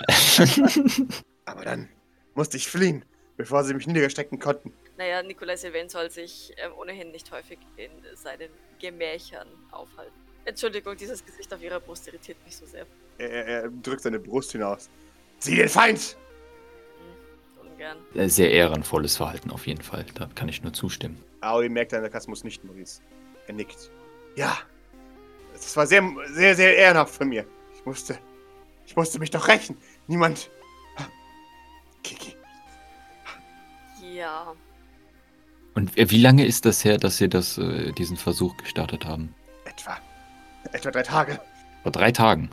Aber 1.44 1.64
dann 1.64 1.88
musste 2.34 2.56
ich 2.56 2.68
fliehen, 2.68 3.04
bevor 3.36 3.64
sie 3.64 3.74
mich 3.74 3.86
niedergestecken 3.86 4.38
konnten. 4.38 4.72
naja, 4.96 5.22
Nikolai 5.22 5.56
Sylvain 5.56 5.88
soll 5.88 6.10
sich 6.10 6.54
ähm, 6.58 6.72
ohnehin 6.78 7.10
nicht 7.10 7.30
häufig 7.32 7.58
in 7.76 7.90
seinen 8.14 8.48
Gemächern 8.80 9.48
aufhalten. 9.70 10.14
Entschuldigung, 10.44 10.96
dieses 10.96 11.24
Gesicht 11.24 11.52
auf 11.52 11.62
ihrer 11.62 11.80
Brust 11.80 12.06
irritiert 12.08 12.38
mich 12.44 12.56
so 12.56 12.66
sehr. 12.66 12.86
Er, 13.18 13.30
er, 13.30 13.46
er 13.64 13.68
drückt 13.70 14.02
seine 14.02 14.18
Brust 14.18 14.52
hinaus. 14.52 14.88
Sieh 15.38 15.56
den 15.56 15.68
Feind! 15.68 16.16
Hm, 17.58 17.68
ungern. 17.72 17.98
Äh, 18.14 18.28
Sehr 18.28 18.50
ehrenvolles 18.52 19.16
Verhalten 19.16 19.50
auf 19.50 19.66
jeden 19.66 19.82
Fall. 19.82 20.06
Da 20.14 20.28
kann 20.34 20.48
ich 20.48 20.62
nur 20.62 20.72
zustimmen. 20.72 21.22
Aoi 21.40 21.68
merkt 21.68 21.90
seinen 21.90 22.02
Sarkasmus 22.02 22.44
nicht, 22.44 22.62
Maurice. 22.64 23.02
Er 23.48 23.54
nickt. 23.54 23.90
Ja. 24.36 24.56
Das 25.52 25.76
war 25.76 25.86
sehr, 25.86 26.02
sehr, 26.28 26.54
sehr 26.54 26.76
ehrenhaft 26.76 27.14
von 27.14 27.28
mir. 27.28 27.44
Ich 27.74 27.84
musste. 27.84 28.18
Ich 28.86 28.94
musste 28.94 29.18
mich 29.18 29.30
doch 29.30 29.48
rächen. 29.48 29.76
Niemand. 30.06 30.48
Kiki. 32.04 32.35
Ja, 34.16 34.54
Und 35.74 35.94
wie 35.94 36.18
lange 36.22 36.46
ist 36.46 36.64
das 36.64 36.82
her, 36.86 36.96
dass 36.96 37.18
Sie 37.18 37.28
das, 37.28 37.58
äh, 37.58 37.92
diesen 37.92 38.16
Versuch 38.16 38.56
gestartet 38.56 39.04
haben? 39.04 39.34
Etwa. 39.66 39.98
Etwa 40.72 40.90
drei 40.90 41.02
Tage. 41.02 41.40
Vor 41.82 41.92
drei 41.92 42.10
Tagen. 42.10 42.48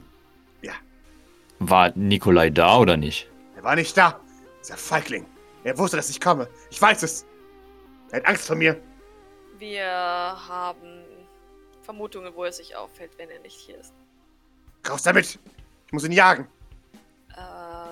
Ja. 0.61 0.73
War 1.59 1.93
Nikolai 1.95 2.49
da 2.49 2.79
oder 2.79 2.97
nicht? 2.97 3.29
Er 3.55 3.63
war 3.63 3.77
nicht 3.77 3.95
da. 3.95 4.19
Dieser 4.61 4.75
Feigling. 4.75 5.25
Er 5.63 5.77
wusste, 5.77 5.95
dass 5.95 6.09
ich 6.09 6.19
komme. 6.19 6.49
Ich 6.69 6.81
weiß 6.81 7.01
es. 7.03 7.25
Er 8.11 8.17
hat 8.19 8.27
Angst 8.27 8.45
vor 8.45 8.57
mir. 8.57 8.77
wir 9.57 9.85
haben 9.85 11.05
Vermutungen, 11.83 12.35
wo 12.35 12.43
er 12.43 12.51
sich 12.51 12.75
auffällt, 12.75 13.11
wenn 13.17 13.29
er 13.29 13.39
nicht 13.39 13.55
hier 13.55 13.77
ist. 13.79 13.93
Raus 14.89 15.03
damit. 15.03 15.39
Ich 15.87 15.93
muss 15.93 16.03
ihn 16.03 16.11
jagen. 16.11 16.45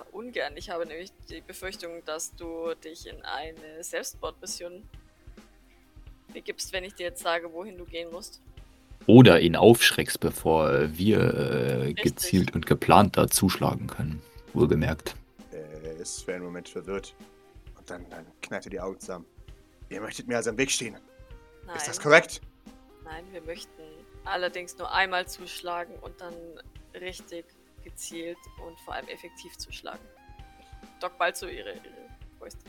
Äh, 0.01 0.15
ungern. 0.15 0.53
Ich 0.55 0.69
habe 0.69 0.85
nämlich 0.85 1.11
die 1.29 1.41
Befürchtung, 1.41 2.03
dass 2.05 2.35
du 2.35 2.73
dich 2.75 3.07
in 3.07 3.21
eine 3.23 3.83
Selbstmordmission 3.83 4.87
begibst, 6.33 6.71
wenn 6.73 6.83
ich 6.83 6.93
dir 6.93 7.07
jetzt 7.07 7.21
sage, 7.21 7.51
wohin 7.51 7.77
du 7.77 7.85
gehen 7.85 8.11
musst. 8.11 8.41
Oder 9.07 9.41
ihn 9.41 9.55
aufschreckst, 9.55 10.19
bevor 10.19 10.71
äh, 10.71 10.97
wir 10.97 11.87
äh, 11.87 11.93
gezielt 11.93 12.53
und 12.53 12.65
geplant 12.65 13.17
da 13.17 13.27
zuschlagen 13.27 13.87
können. 13.87 14.21
Wohlgemerkt. 14.53 15.15
Er 15.51 15.95
ist 15.97 16.23
für 16.23 16.35
einen 16.35 16.45
Moment 16.45 16.69
verwirrt. 16.69 17.15
Und 17.77 17.89
dann, 17.89 18.07
dann 18.09 18.25
knallt 18.41 18.65
er 18.65 18.69
die 18.69 18.79
Augen 18.79 18.99
zusammen. 18.99 19.25
Ihr 19.89 20.01
möchtet 20.01 20.27
mir 20.27 20.37
also 20.37 20.51
im 20.51 20.57
Weg 20.57 20.71
stehen. 20.71 20.97
Nein, 21.65 21.75
Ist 21.75 21.87
das 21.87 21.99
korrekt? 21.99 22.41
nein, 23.03 23.25
wir 23.31 23.41
möchten 23.41 23.81
allerdings 24.23 24.77
nur 24.77 24.91
einmal 24.91 25.27
zuschlagen 25.27 25.95
und 26.01 26.19
dann 26.21 26.33
richtig 26.93 27.45
gezielt 27.83 28.37
und 28.67 28.79
vor 28.81 28.93
allem 28.93 29.07
effektiv 29.07 29.57
zuschlagen. 29.57 30.03
Doc 30.99 31.17
bald 31.17 31.35
so 31.35 31.47
ihre, 31.47 31.73
ihre 31.73 32.09
Fäuste. 32.39 32.59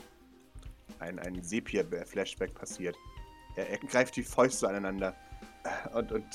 Ein, 0.99 1.19
ein 1.19 1.41
Sepia-Flashback 1.41 2.53
passiert. 2.53 2.95
Er, 3.55 3.69
er 3.69 3.77
greift 3.77 4.15
die 4.15 4.23
Fäuste 4.23 4.67
aneinander. 4.67 5.15
Und, 5.93 6.11
und 6.11 6.25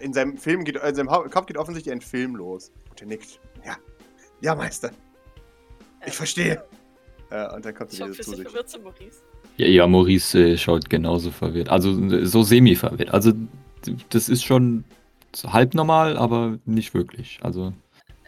in 0.00 0.12
seinem 0.12 0.36
Film 0.36 0.64
geht, 0.64 0.76
in 0.76 0.94
seinem 0.94 1.08
Kopf 1.08 1.46
geht 1.46 1.56
offensichtlich 1.56 1.92
ein 1.92 2.00
Film 2.00 2.36
los. 2.36 2.72
Und 2.90 3.00
er 3.00 3.06
nickt. 3.06 3.40
Ja. 3.64 3.76
Ja, 4.40 4.54
Meister. 4.54 4.90
Ich 6.00 6.06
Ähm, 6.08 6.12
verstehe. 6.12 6.64
Äh, 7.30 7.54
und 7.54 7.64
dann 7.64 7.74
kommt 7.74 7.92
Schon 7.94 8.06
wieder 8.08 8.14
für 8.16 8.22
zu 8.22 8.30
sich 8.30 8.38
sich. 8.40 8.48
verwirrt 8.48 8.68
zu 8.68 8.80
Maurice. 8.80 9.22
Ja, 9.56 9.66
ja 9.66 9.86
Maurice 9.86 10.38
äh, 10.38 10.56
schaut 10.58 10.90
genauso 10.90 11.30
verwirrt. 11.30 11.68
Also 11.68 11.90
äh, 12.10 12.26
so 12.26 12.42
semi-verwirrt. 12.42 13.10
Also 13.10 13.32
das 14.10 14.28
ist 14.28 14.44
schon 14.44 14.84
halb 15.44 15.74
normal, 15.74 16.16
aber 16.16 16.58
nicht 16.64 16.94
wirklich. 16.94 17.38
Also 17.42 17.72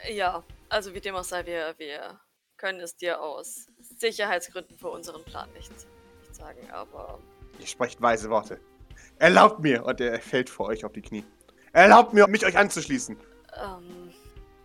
Ja, 0.08 0.42
also 0.68 0.94
wie 0.94 1.00
dem 1.00 1.14
auch 1.14 1.24
sei, 1.24 1.44
wir, 1.46 1.74
wir 1.78 2.20
können 2.56 2.80
es 2.80 2.96
dir 2.96 3.20
aus 3.20 3.66
Sicherheitsgründen 3.80 4.78
für 4.78 4.88
unseren 4.88 5.24
Plan 5.24 5.48
nicht, 5.52 5.70
nicht 5.72 6.34
sagen, 6.34 6.70
aber 6.70 7.18
Ihr 7.58 7.66
sprecht 7.66 8.00
weise 8.02 8.28
Worte. 8.30 8.60
Erlaubt 9.18 9.60
mir! 9.60 9.84
Und 9.84 10.00
er 10.00 10.20
fällt 10.20 10.50
vor 10.50 10.66
euch 10.68 10.84
auf 10.84 10.92
die 10.92 11.02
Knie. 11.02 11.24
Erlaubt 11.72 12.12
mir, 12.12 12.26
mich 12.26 12.44
euch 12.44 12.56
anzuschließen. 12.56 13.16
ähm, 13.62 14.12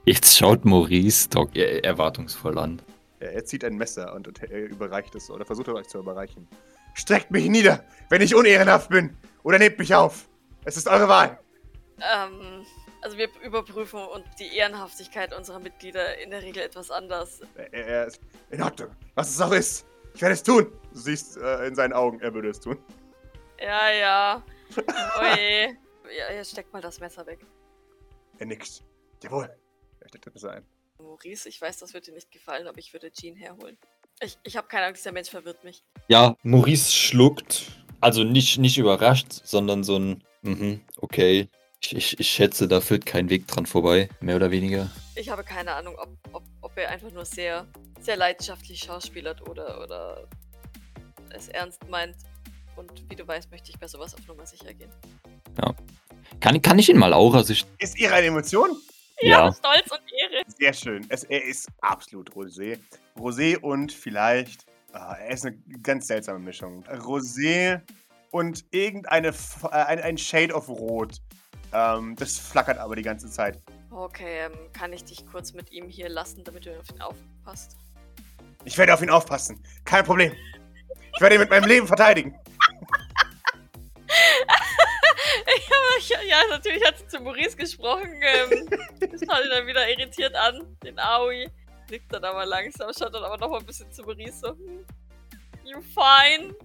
jetzt 0.06 0.38
schaut 0.38 0.65
Maurice 0.65 1.30
Doc 1.30 1.56
erwartungsvoll 1.56 2.58
an. 2.58 2.82
Er, 3.19 3.34
er 3.34 3.45
zieht 3.45 3.63
ein 3.63 3.75
Messer 3.77 4.13
und, 4.13 4.27
und 4.27 4.41
er 4.43 4.65
überreicht 4.69 5.15
es 5.15 5.30
oder 5.30 5.45
versucht 5.45 5.69
euch 5.69 5.88
zu 5.88 5.99
überreichen. 5.99 6.47
Streckt 6.93 7.32
mich 7.32 7.47
nieder, 7.49 7.86
wenn 8.10 8.21
ich 8.21 8.36
unehrenhaft 8.36 8.89
bin. 8.89 9.15
Oder 9.43 9.58
nehmt 9.58 9.80
mich 9.80 9.95
auf. 9.95 10.27
Es 10.65 10.75
ist 10.77 10.88
eure 10.88 11.08
Wahl. 11.08 11.39
ähm, 11.99 12.65
also 13.01 13.17
wir 13.17 13.29
überprüfen 13.43 13.99
und 13.99 14.23
die 14.39 14.55
Ehrenhaftigkeit 14.55 15.33
unserer 15.33 15.59
Mitglieder 15.59 16.17
in 16.19 16.29
der 16.29 16.41
Regel 16.41 16.63
etwas 16.63 16.91
anders. 16.91 17.41
Er, 17.55 17.73
er 17.73 18.05
ist 18.07 18.21
in 18.49 18.61
Ordnung. 18.61 18.95
Was 19.15 19.29
es 19.31 19.41
auch 19.41 19.51
ist. 19.51 19.85
Ich 20.13 20.21
werde 20.21 20.33
es 20.33 20.43
tun. 20.43 20.71
Du 20.93 20.99
siehst 20.99 21.37
äh, 21.37 21.67
in 21.67 21.75
seinen 21.75 21.93
Augen, 21.93 22.19
er 22.19 22.33
würde 22.33 22.49
es 22.49 22.59
tun. 22.59 22.77
Ja, 23.59 23.91
ja. 23.91 24.43
Oje. 25.19 25.77
Ja, 26.17 26.33
jetzt 26.33 26.51
steckt 26.51 26.73
mal 26.73 26.81
das 26.81 26.99
Messer 26.99 27.25
weg. 27.25 27.39
Er 28.39 28.45
nickt. 28.45 28.83
Jawohl. 29.23 29.49
Er 29.99 30.07
steckt 30.07 30.25
das 30.27 30.33
Messer 30.33 30.51
ein. 30.51 30.65
Maurice, 30.99 31.47
ich 31.49 31.61
weiß, 31.61 31.77
das 31.77 31.93
wird 31.93 32.07
dir 32.07 32.13
nicht 32.13 32.31
gefallen, 32.31 32.67
aber 32.67 32.77
ich 32.77 32.93
würde 32.93 33.11
Jean 33.11 33.35
herholen. 33.35 33.77
Ich, 34.21 34.37
ich 34.43 34.57
habe 34.57 34.67
keine 34.67 34.85
Ahnung, 34.85 34.95
dieser 34.95 35.11
Mensch 35.11 35.29
verwirrt 35.29 35.63
mich. 35.63 35.83
Ja, 36.07 36.35
Maurice 36.43 36.91
schluckt. 36.91 37.71
Also 37.99 38.23
nicht, 38.23 38.57
nicht 38.57 38.77
überrascht, 38.77 39.31
sondern 39.31 39.83
so 39.83 39.97
ein, 39.97 40.23
mhm, 40.41 40.81
okay. 40.97 41.49
Ich, 41.83 41.95
ich, 41.95 42.19
ich 42.19 42.27
schätze, 42.29 42.67
da 42.67 42.79
führt 42.79 43.05
kein 43.05 43.29
Weg 43.29 43.47
dran 43.47 43.65
vorbei, 43.65 44.07
mehr 44.19 44.35
oder 44.35 44.51
weniger. 44.51 44.89
Ich 45.15 45.29
habe 45.29 45.43
keine 45.43 45.73
Ahnung, 45.73 45.95
ob, 45.97 46.09
ob, 46.31 46.43
ob 46.61 46.77
er 46.77 46.89
einfach 46.89 47.11
nur 47.11 47.25
sehr, 47.25 47.67
sehr 47.99 48.17
leidenschaftlich 48.17 48.79
schauspielert 48.79 49.47
oder, 49.49 49.81
oder 49.81 50.27
es 51.31 51.47
ernst 51.49 51.87
meint. 51.89 52.15
Und 52.75 53.03
wie 53.09 53.15
du 53.15 53.27
weißt, 53.27 53.49
möchte 53.51 53.71
ich 53.71 53.79
bei 53.79 53.87
sowas 53.87 54.13
auf 54.13 54.25
Nummer 54.27 54.45
sicher 54.45 54.73
gehen. 54.73 54.91
Kann, 56.39 56.61
kann 56.61 56.79
ich 56.79 56.87
ihn 56.89 56.97
mal 56.97 57.13
Aura-Sicht? 57.13 57.67
Ist 57.79 57.97
ihre 57.99 58.13
eine 58.13 58.27
Emotion? 58.27 58.69
Ja. 59.21 59.51
Stolz 59.51 59.91
und 59.91 60.01
Ehre. 60.19 60.43
Sehr 60.47 60.73
schön. 60.73 61.05
Es, 61.09 61.23
er 61.25 61.43
ist 61.43 61.67
absolut 61.81 62.29
Rosé. 62.31 62.79
Rosé 63.17 63.57
und 63.57 63.91
vielleicht. 63.91 64.65
ah, 64.93 65.15
er 65.15 65.31
ist 65.31 65.45
eine 65.45 65.57
ganz 65.83 66.07
seltsame 66.07 66.39
Mischung. 66.39 66.83
Rosé 66.85 67.81
und 68.31 68.65
irgendeine 68.71 69.29
äh, 69.29 69.67
ein, 69.69 69.99
ein 69.99 70.17
Shade 70.17 70.53
of 70.53 70.69
Rot. 70.69 71.17
Ähm, 71.73 72.15
das 72.15 72.38
flackert 72.38 72.77
aber 72.77 72.95
die 72.95 73.01
ganze 73.01 73.29
Zeit. 73.29 73.60
Okay, 73.89 74.45
ähm, 74.45 74.53
kann 74.73 74.93
ich 74.93 75.03
dich 75.03 75.25
kurz 75.25 75.53
mit 75.53 75.71
ihm 75.71 75.89
hier 75.89 76.10
lassen, 76.10 76.43
damit 76.43 76.65
du 76.65 76.77
auf 76.77 76.89
ihn 76.89 77.01
aufpasst? 77.01 77.77
Ich 78.63 78.77
werde 78.77 78.93
auf 78.93 79.01
ihn 79.01 79.10
aufpassen. 79.10 79.62
Kein 79.86 80.05
Problem. 80.05 80.34
Ich 81.13 81.21
werde 81.21 81.36
ihn 81.36 81.41
mit 81.41 81.49
meinem 81.49 81.67
Leben 81.67 81.88
verteidigen. 81.88 82.36
ja, 86.27 86.38
natürlich 86.49 86.86
hat 86.86 86.97
sie 86.97 87.07
zu 87.07 87.19
Maurice 87.19 87.55
gesprochen. 87.55 88.21
Ähm, 88.21 88.67
schaut 89.01 89.43
ihn 89.43 89.51
dann 89.51 89.67
wieder 89.67 89.89
irritiert 89.89 90.36
an, 90.36 90.77
den 90.84 90.99
Aoi. 90.99 91.47
Nickt 91.89 92.13
dann 92.13 92.23
aber 92.23 92.45
langsam, 92.45 92.91
schaut 92.97 93.13
dann 93.13 93.23
aber 93.23 93.38
noch 93.38 93.49
mal 93.49 93.60
ein 93.60 93.65
bisschen 93.65 93.91
zu 93.91 94.03
Maurice 94.03 94.39
so. 94.39 94.49
hm, 94.49 94.86
You 95.63 95.81
fine? 95.81 96.55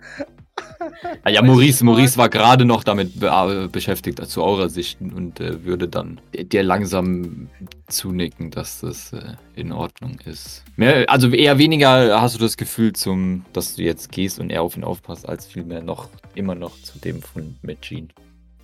Ah 1.22 1.31
ja, 1.31 1.42
Maurice, 1.42 1.85
Maurice 1.85 2.16
war 2.16 2.29
gerade 2.29 2.64
noch 2.64 2.85
damit 2.85 3.18
be 3.18 3.29
äh, 3.29 3.68
beschäftigt, 3.68 4.24
zu 4.26 4.42
eurer 4.42 4.68
Sicht, 4.68 5.00
und 5.00 5.40
äh, 5.40 5.64
würde 5.64 5.88
dann 5.88 6.20
dir 6.35 6.62
langsam 6.62 7.48
zunicken, 7.88 8.50
dass 8.50 8.81
das 8.81 9.12
äh, 9.12 9.35
in 9.55 9.72
Ordnung 9.72 10.18
ist. 10.24 10.64
Mehr, 10.76 11.09
also 11.09 11.29
eher 11.29 11.59
weniger 11.59 12.20
hast 12.20 12.35
du 12.35 12.40
das 12.40 12.57
Gefühl, 12.57 12.92
zum, 12.92 13.44
dass 13.52 13.76
du 13.76 13.83
jetzt 13.83 14.11
gehst 14.12 14.38
und 14.38 14.50
er 14.50 14.62
auf 14.62 14.76
ihn 14.76 14.85
aufpasst, 14.85 15.29
als 15.29 15.46
vielmehr 15.46 15.83
noch 15.83 16.09
immer 16.35 16.55
noch 16.55 16.81
zu 16.83 16.98
dem 16.98 17.22
von 17.22 17.57
mit 17.62 17.83
Jean. 17.83 18.11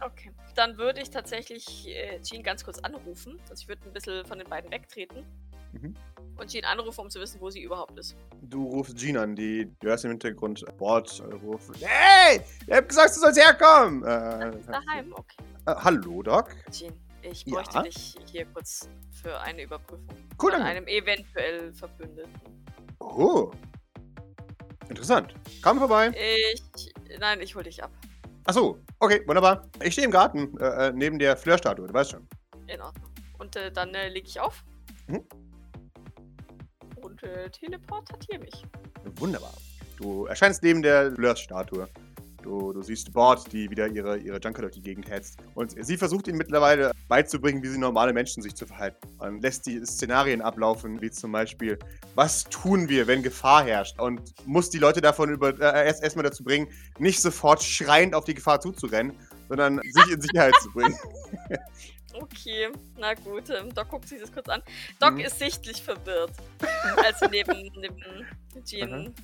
Okay. 0.01 0.32
Dann 0.55 0.77
würde 0.77 1.01
ich 1.01 1.11
tatsächlich 1.11 1.89
äh, 1.89 2.21
Jean 2.21 2.43
ganz 2.43 2.65
kurz 2.65 2.79
anrufen. 2.81 3.41
Also 3.49 3.63
ich 3.63 3.69
würde 3.69 3.83
ein 3.87 3.93
bisschen 3.93 4.25
von 4.27 4.39
den 4.39 4.49
beiden 4.49 4.71
wegtreten. 4.71 5.25
Mhm. 5.73 5.95
Und 6.37 6.51
Jean 6.51 6.65
anrufen, 6.65 7.01
um 7.03 7.11
zu 7.11 7.21
wissen, 7.21 7.41
wo 7.41 7.49
sie 7.49 7.63
überhaupt 7.63 7.99
ist. 7.99 8.17
Du 8.43 8.65
rufst 8.67 8.97
Jean 8.99 9.17
an, 9.17 9.35
die 9.37 9.71
du 9.81 9.89
hörst 9.89 10.05
im 10.05 10.11
Hintergrund 10.11 10.65
Bord 10.77 11.21
äh, 11.21 11.35
rufen. 11.35 11.75
Hey! 11.81 12.41
Ihr 12.67 12.77
habt 12.77 12.89
gesagt, 12.89 13.17
du 13.17 13.21
sollst 13.21 13.41
herkommen! 13.41 14.05
Äh, 14.05 14.59
Ist 14.59 14.69
daheim? 14.69 15.13
Okay. 15.15 15.37
äh, 15.67 15.75
hallo, 15.77 16.23
Doc. 16.23 16.51
Jean, 16.71 16.93
ich 17.23 17.47
Ja? 17.47 17.55
bräuchte 17.55 17.83
dich 17.85 18.15
hier 18.31 18.45
kurz 18.47 18.89
für 19.23 19.39
eine 19.41 19.63
Überprüfung. 19.63 20.07
Cool, 20.43 20.51
Von 20.51 20.61
danke. 20.61 20.67
einem 20.67 20.87
eventuell 20.89 21.73
Verbündeten. 21.73 22.31
Oh. 23.01 23.51
Interessant. 24.89 25.35
Komm 25.63 25.79
vorbei. 25.79 26.13
Ich. 26.53 26.93
Nein, 27.19 27.41
ich 27.41 27.55
hol 27.55 27.63
dich 27.63 27.83
ab. 27.83 27.91
Achso, 28.45 28.79
okay, 28.99 29.23
wunderbar. 29.27 29.69
Ich 29.83 29.93
stehe 29.93 30.05
im 30.05 30.11
Garten, 30.11 30.59
äh, 30.59 30.89
äh, 30.89 30.93
neben 30.93 31.19
der 31.19 31.37
Fleur-Statue, 31.37 31.87
du 31.87 31.95
weißt 31.95 32.11
schon. 32.11 32.29
In 32.67 32.81
Ordnung. 32.81 33.11
Und 33.39 33.55
äh, 33.57 33.71
dann 33.71 33.95
äh, 33.95 34.09
lege 34.09 34.27
ich 34.27 34.41
auf. 34.41 34.65
Mhm. 35.07 35.25
Und 36.97 37.23
äh, 37.23 37.51
teleportatiere 37.51 38.41
mich. 38.41 38.65
Wunderbar. 39.17 39.53
Du 39.97 40.27
erscheinst 40.27 40.63
neben 40.63 40.83
der 40.83 41.13
Fleur-Statue. 41.13 41.89
Du, 42.43 42.73
du 42.73 42.83
siehst 42.83 43.13
Bord, 43.13 43.53
die 43.53 43.71
wieder 43.71 43.87
ihre, 43.89 44.19
ihre 44.19 44.39
Junker 44.41 44.63
durch 44.63 44.75
die 44.75 44.83
Gegend 44.83 45.09
hetzt. 45.09 45.39
Und 45.55 45.75
sie 45.85 45.97
versucht 45.97 46.27
ihm 46.29 46.37
mittlerweile 46.37 46.93
beizubringen, 47.09 47.63
wie 47.63 47.69
sie 47.69 47.79
normale 47.79 48.13
Menschen 48.13 48.43
sich 48.43 48.55
zu 48.55 48.67
verhalten. 48.67 48.99
Und 49.19 49.41
lässt 49.43 49.67
die 49.67 49.85
Szenarien 49.85 50.41
ablaufen, 50.43 51.01
wie 51.01 51.11
zum 51.11 51.33
Beispiel, 51.33 51.79
was 52.15 52.45
tun 52.45 52.89
wir, 52.89 53.07
wenn 53.07 53.23
Gefahr 53.23 53.65
herrscht? 53.65 54.01
Und 54.01 54.21
muss 54.47 54.71
die 54.71 54.79
Leute 54.79 55.01
davon 55.01 55.31
über, 55.31 55.51
äh, 55.61 55.87
erst 55.87 56.03
erstmal 56.03 56.25
dazu 56.25 56.43
bringen, 56.45 56.69
nicht 56.99 57.21
sofort 57.21 57.63
schreiend 57.63 58.15
auf 58.15 58.25
die 58.25 58.35
Gefahr 58.35 58.61
zuzurennen, 58.61 59.13
sondern 59.49 59.81
sich 59.83 60.13
in 60.13 60.21
Sicherheit 60.21 60.55
zu 60.63 60.71
bringen. 60.73 60.97
Okay, 62.15 62.69
na 62.99 63.15
gut. 63.15 63.49
Ähm, 63.49 63.73
Doc 63.75 63.89
guckt 63.89 64.07
sich 64.07 64.21
das 64.21 64.31
kurz 64.31 64.47
an. 64.49 64.63
Doc 65.01 65.15
Mhm. 65.15 65.21
ist 65.21 65.39
sichtlich 65.39 65.83
verwirrt, 65.83 66.33
als 66.97 67.21
sie 67.21 67.29
neben, 67.31 67.73
neben 67.81 68.27
Jean 68.67 69.15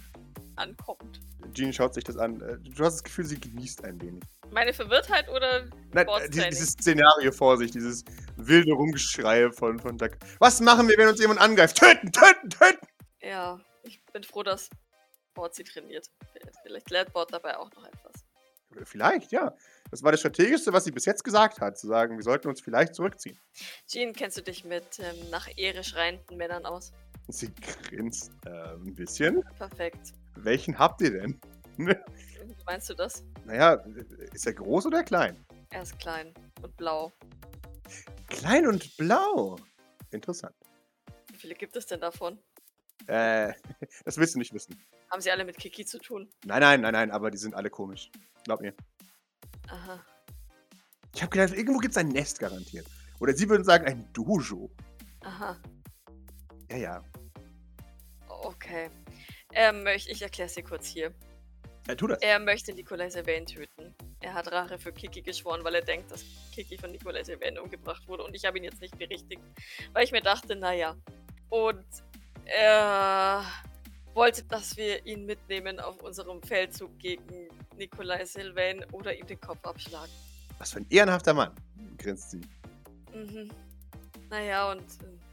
ankommt. 0.58 1.20
Jean 1.54 1.72
schaut 1.72 1.94
sich 1.94 2.04
das 2.04 2.16
an. 2.16 2.40
Äh, 2.40 2.58
Du 2.58 2.84
hast 2.84 2.94
das 2.96 3.04
Gefühl, 3.04 3.24
sie 3.24 3.40
genießt 3.40 3.84
ein 3.84 4.00
wenig. 4.00 4.22
Meine 4.50 4.72
Verwirrtheit 4.72 5.28
oder 5.28 5.66
Nein, 5.92 6.06
äh, 6.08 6.28
dieses, 6.28 6.70
Szenario 6.72 7.32
vor 7.32 7.56
sich, 7.56 7.70
dieses 7.70 8.04
wilde 8.36 8.72
Rumgeschreie 8.72 9.52
von, 9.52 9.78
von 9.78 9.96
Duck. 9.98 10.12
Was 10.38 10.60
machen 10.60 10.88
wir, 10.88 10.96
wenn 10.98 11.08
uns 11.08 11.20
jemand 11.20 11.40
angreift? 11.40 11.78
Töten, 11.78 12.12
töten, 12.12 12.50
töten! 12.50 12.86
Ja, 13.20 13.60
ich 13.82 14.04
bin 14.12 14.22
froh, 14.22 14.42
dass 14.42 14.70
Bord 15.34 15.54
sie 15.54 15.64
trainiert. 15.64 16.10
Vielleicht 16.62 16.90
lernt 16.90 17.12
Bord 17.12 17.32
dabei 17.32 17.56
auch 17.56 17.70
noch 17.72 17.84
etwas. 17.84 18.24
Vielleicht, 18.84 19.32
ja. 19.32 19.54
Das 19.90 20.02
war 20.02 20.12
das 20.12 20.20
Strategischste, 20.20 20.72
was 20.72 20.84
sie 20.84 20.90
bis 20.90 21.06
jetzt 21.06 21.24
gesagt 21.24 21.60
hat, 21.60 21.78
zu 21.78 21.86
sagen, 21.86 22.16
wir 22.16 22.22
sollten 22.22 22.48
uns 22.48 22.60
vielleicht 22.60 22.94
zurückziehen. 22.94 23.38
Jean, 23.86 24.12
kennst 24.12 24.36
du 24.36 24.42
dich 24.42 24.64
mit 24.64 24.98
ähm, 24.98 25.30
nach 25.30 25.48
Ehre 25.56 25.82
schreienden 25.82 26.36
Männern 26.36 26.66
aus? 26.66 26.92
Sie 27.28 27.50
grinst 27.88 28.32
äh, 28.46 28.74
ein 28.74 28.94
bisschen. 28.94 29.42
Perfekt. 29.58 30.12
Welchen 30.44 30.78
habt 30.78 31.00
ihr 31.00 31.12
denn? 31.12 31.40
Wie 31.76 31.94
meinst 32.64 32.88
du 32.90 32.94
das? 32.94 33.24
naja, 33.44 33.74
ist 34.32 34.46
er 34.46 34.52
groß 34.52 34.86
oder 34.86 35.02
klein? 35.02 35.36
Er 35.70 35.82
ist 35.82 35.98
klein 35.98 36.32
und 36.62 36.76
blau. 36.76 37.12
Klein 38.28 38.66
und 38.66 38.96
blau. 38.96 39.56
Interessant. 40.10 40.54
Wie 41.30 41.36
viele 41.36 41.54
gibt 41.54 41.76
es 41.76 41.86
denn 41.86 42.00
davon? 42.00 42.38
Äh, 43.06 43.52
das 44.04 44.18
willst 44.18 44.34
du 44.34 44.38
nicht 44.38 44.52
wissen. 44.52 44.78
Haben 45.10 45.20
sie 45.20 45.30
alle 45.30 45.44
mit 45.44 45.56
Kiki 45.56 45.84
zu 45.84 45.98
tun? 45.98 46.28
Nein, 46.44 46.60
nein, 46.60 46.80
nein, 46.82 46.92
nein, 46.92 47.10
aber 47.10 47.30
die 47.30 47.38
sind 47.38 47.54
alle 47.54 47.70
komisch. 47.70 48.10
Glaub 48.44 48.60
mir. 48.60 48.74
Aha. 49.68 50.04
Ich 51.14 51.22
habe 51.22 51.30
gedacht, 51.30 51.54
irgendwo 51.56 51.78
gibt 51.78 51.92
es 51.92 51.98
ein 51.98 52.08
Nest 52.08 52.38
garantiert. 52.38 52.86
Oder 53.18 53.34
sie 53.34 53.48
würden 53.48 53.64
sagen, 53.64 53.86
ein 53.86 54.12
Dojo. 54.12 54.70
Aha. 55.20 55.56
Ja, 56.70 56.76
ja. 56.76 57.04
Okay. 58.28 58.90
Er 59.52 59.72
möchte, 59.72 60.10
ich 60.10 60.22
erkläre 60.22 60.46
es 60.46 60.54
dir 60.54 60.62
kurz 60.62 60.86
hier. 60.86 61.12
Ja, 61.86 61.94
tu 61.94 62.06
das. 62.06 62.20
Er 62.20 62.38
möchte 62.38 62.72
Nikolai 62.72 63.08
Sylvain 63.08 63.46
töten. 63.46 63.94
Er 64.20 64.34
hat 64.34 64.50
Rache 64.52 64.78
für 64.78 64.92
Kiki 64.92 65.22
geschworen, 65.22 65.64
weil 65.64 65.74
er 65.74 65.82
denkt, 65.82 66.10
dass 66.10 66.24
Kiki 66.52 66.76
von 66.76 66.90
Nikolai 66.90 67.24
Sylvain 67.24 67.58
umgebracht 67.58 68.06
wurde. 68.06 68.24
Und 68.24 68.34
ich 68.34 68.44
habe 68.44 68.58
ihn 68.58 68.64
jetzt 68.64 68.80
nicht 68.80 68.98
berichtigt, 68.98 69.42
weil 69.92 70.04
ich 70.04 70.12
mir 70.12 70.20
dachte, 70.20 70.54
naja. 70.54 70.96
Und 71.48 71.86
er 72.44 73.42
wollte, 74.12 74.42
dass 74.44 74.76
wir 74.76 75.06
ihn 75.06 75.24
mitnehmen 75.24 75.80
auf 75.80 76.02
unserem 76.02 76.42
Feldzug 76.42 76.98
gegen 76.98 77.48
Nikolai 77.76 78.24
Sylvain 78.26 78.84
oder 78.92 79.16
ihm 79.16 79.26
den 79.26 79.40
Kopf 79.40 79.64
abschlagen. 79.64 80.12
Was 80.58 80.72
für 80.72 80.80
ein 80.80 80.86
ehrenhafter 80.90 81.32
Mann, 81.32 81.52
grinst 81.96 82.32
sie. 82.32 82.40
Mhm. 83.14 83.50
Naja, 84.28 84.72
und 84.72 84.80
äh, 84.80 84.84
ich 84.84 85.27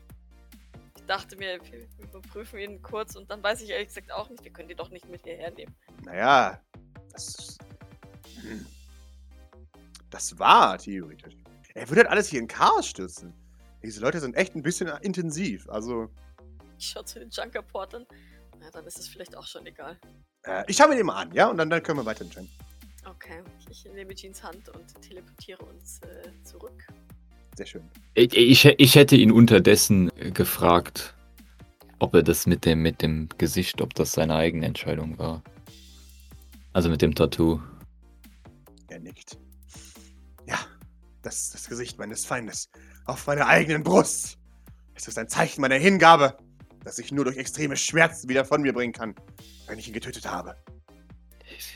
dachte 1.05 1.35
mir, 1.37 1.59
wir 1.71 1.87
überprüfen 1.99 2.59
ihn 2.59 2.81
kurz 2.81 3.15
und 3.15 3.29
dann 3.29 3.41
weiß 3.43 3.61
ich 3.61 3.69
ehrlich 3.69 3.87
gesagt 3.89 4.11
auch 4.11 4.29
nicht, 4.29 4.43
wir 4.43 4.51
können 4.51 4.67
die 4.69 4.75
doch 4.75 4.89
nicht 4.89 5.07
mit 5.09 5.23
hierher 5.23 5.51
nehmen. 5.51 5.75
Naja, 6.03 6.61
das. 7.11 7.57
Hm. 8.41 8.65
Das 10.09 10.37
war 10.39 10.77
theoretisch. 10.77 11.35
Er 11.73 11.89
würde 11.89 12.01
halt 12.01 12.09
alles 12.09 12.29
hier 12.29 12.39
in 12.39 12.47
Chaos 12.47 12.87
stürzen. 12.87 13.33
Diese 13.83 13.99
Leute 14.01 14.19
sind 14.19 14.35
echt 14.35 14.55
ein 14.55 14.61
bisschen 14.63 14.87
intensiv. 15.01 15.67
Also, 15.69 16.09
Ich 16.77 16.87
schaue 16.89 17.05
zu 17.05 17.19
den 17.19 17.29
Junkerportern. 17.29 18.05
Na, 18.59 18.69
dann 18.71 18.85
ist 18.85 18.97
es 18.97 19.07
vielleicht 19.07 19.35
auch 19.35 19.45
schon 19.45 19.65
egal. 19.65 19.99
äh, 20.43 20.63
ich 20.67 20.77
schaue 20.77 20.87
mir 20.89 20.95
den 20.95 21.05
mal 21.05 21.21
an, 21.21 21.31
ja? 21.33 21.47
Und 21.49 21.57
dann, 21.57 21.69
dann 21.69 21.83
können 21.83 21.99
wir 21.99 22.05
weiter 22.05 22.23
entscheiden. 22.23 22.49
Okay, 23.05 23.43
ich 23.69 23.85
nehme 23.85 24.15
Jeans 24.15 24.41
Hand 24.41 24.69
und 24.69 25.01
teleportiere 25.01 25.63
uns 25.65 25.99
äh, 26.01 26.31
zurück. 26.43 26.87
Sehr 27.55 27.65
schön. 27.65 27.83
Ich, 28.13 28.35
ich, 28.35 28.65
ich 28.65 28.95
hätte 28.95 29.15
ihn 29.15 29.31
unterdessen 29.31 30.11
gefragt, 30.33 31.15
ob 31.99 32.13
er 32.13 32.23
das 32.23 32.45
mit 32.45 32.65
dem, 32.65 32.81
mit 32.81 33.01
dem 33.01 33.29
Gesicht, 33.37 33.81
ob 33.81 33.93
das 33.93 34.11
seine 34.11 34.35
eigene 34.35 34.65
Entscheidung 34.65 35.17
war. 35.17 35.41
Also 36.73 36.89
mit 36.89 37.01
dem 37.01 37.15
Tattoo. 37.15 37.61
Er 38.89 38.99
nickt. 38.99 39.37
Ja, 40.45 40.59
das 41.21 41.43
ist 41.43 41.53
das 41.53 41.69
Gesicht 41.69 41.97
meines 41.97 42.25
Feindes. 42.25 42.69
Auf 43.05 43.25
meiner 43.27 43.47
eigenen 43.47 43.83
Brust. 43.83 44.37
Es 44.93 45.07
ist 45.07 45.17
ein 45.17 45.29
Zeichen 45.29 45.61
meiner 45.61 45.75
Hingabe, 45.75 46.37
das 46.83 46.99
ich 46.99 47.11
nur 47.11 47.25
durch 47.25 47.37
extreme 47.37 47.77
Schmerzen 47.77 48.27
wieder 48.29 48.43
von 48.43 48.61
mir 48.61 48.73
bringen 48.73 48.93
kann, 48.93 49.15
wenn 49.67 49.79
ich 49.79 49.87
ihn 49.87 49.93
getötet 49.93 50.29
habe. 50.29 50.55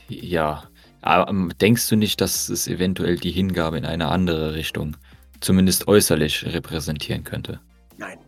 Ja, 0.07 0.69
aber 1.01 1.29
ähm, 1.29 1.51
denkst 1.61 1.87
du 1.87 1.95
nicht, 1.95 2.19
dass 2.19 2.49
es 2.49 2.67
eventuell 2.67 3.17
die 3.17 3.31
Hingabe 3.31 3.77
in 3.77 3.85
eine 3.85 4.09
andere 4.09 4.53
Richtung, 4.53 4.97
zumindest 5.39 5.87
äußerlich, 5.87 6.45
repräsentieren 6.45 7.23
könnte? 7.23 7.59
Nein, 7.97 8.19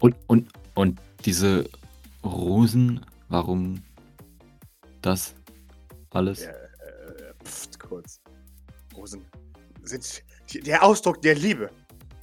Und, 0.00 0.16
und, 0.26 0.48
und 0.74 1.00
diese 1.24 1.68
Rosen, 2.24 3.04
warum 3.28 3.82
das 5.02 5.34
alles? 6.10 6.44
Ja. 6.44 6.50
äh, 6.50 7.34
pft, 7.44 7.78
kurz. 7.78 8.20
Rosen 8.96 9.24
sind 9.82 10.22
der 10.66 10.82
Ausdruck 10.82 11.20
der 11.22 11.34
Liebe. 11.34 11.70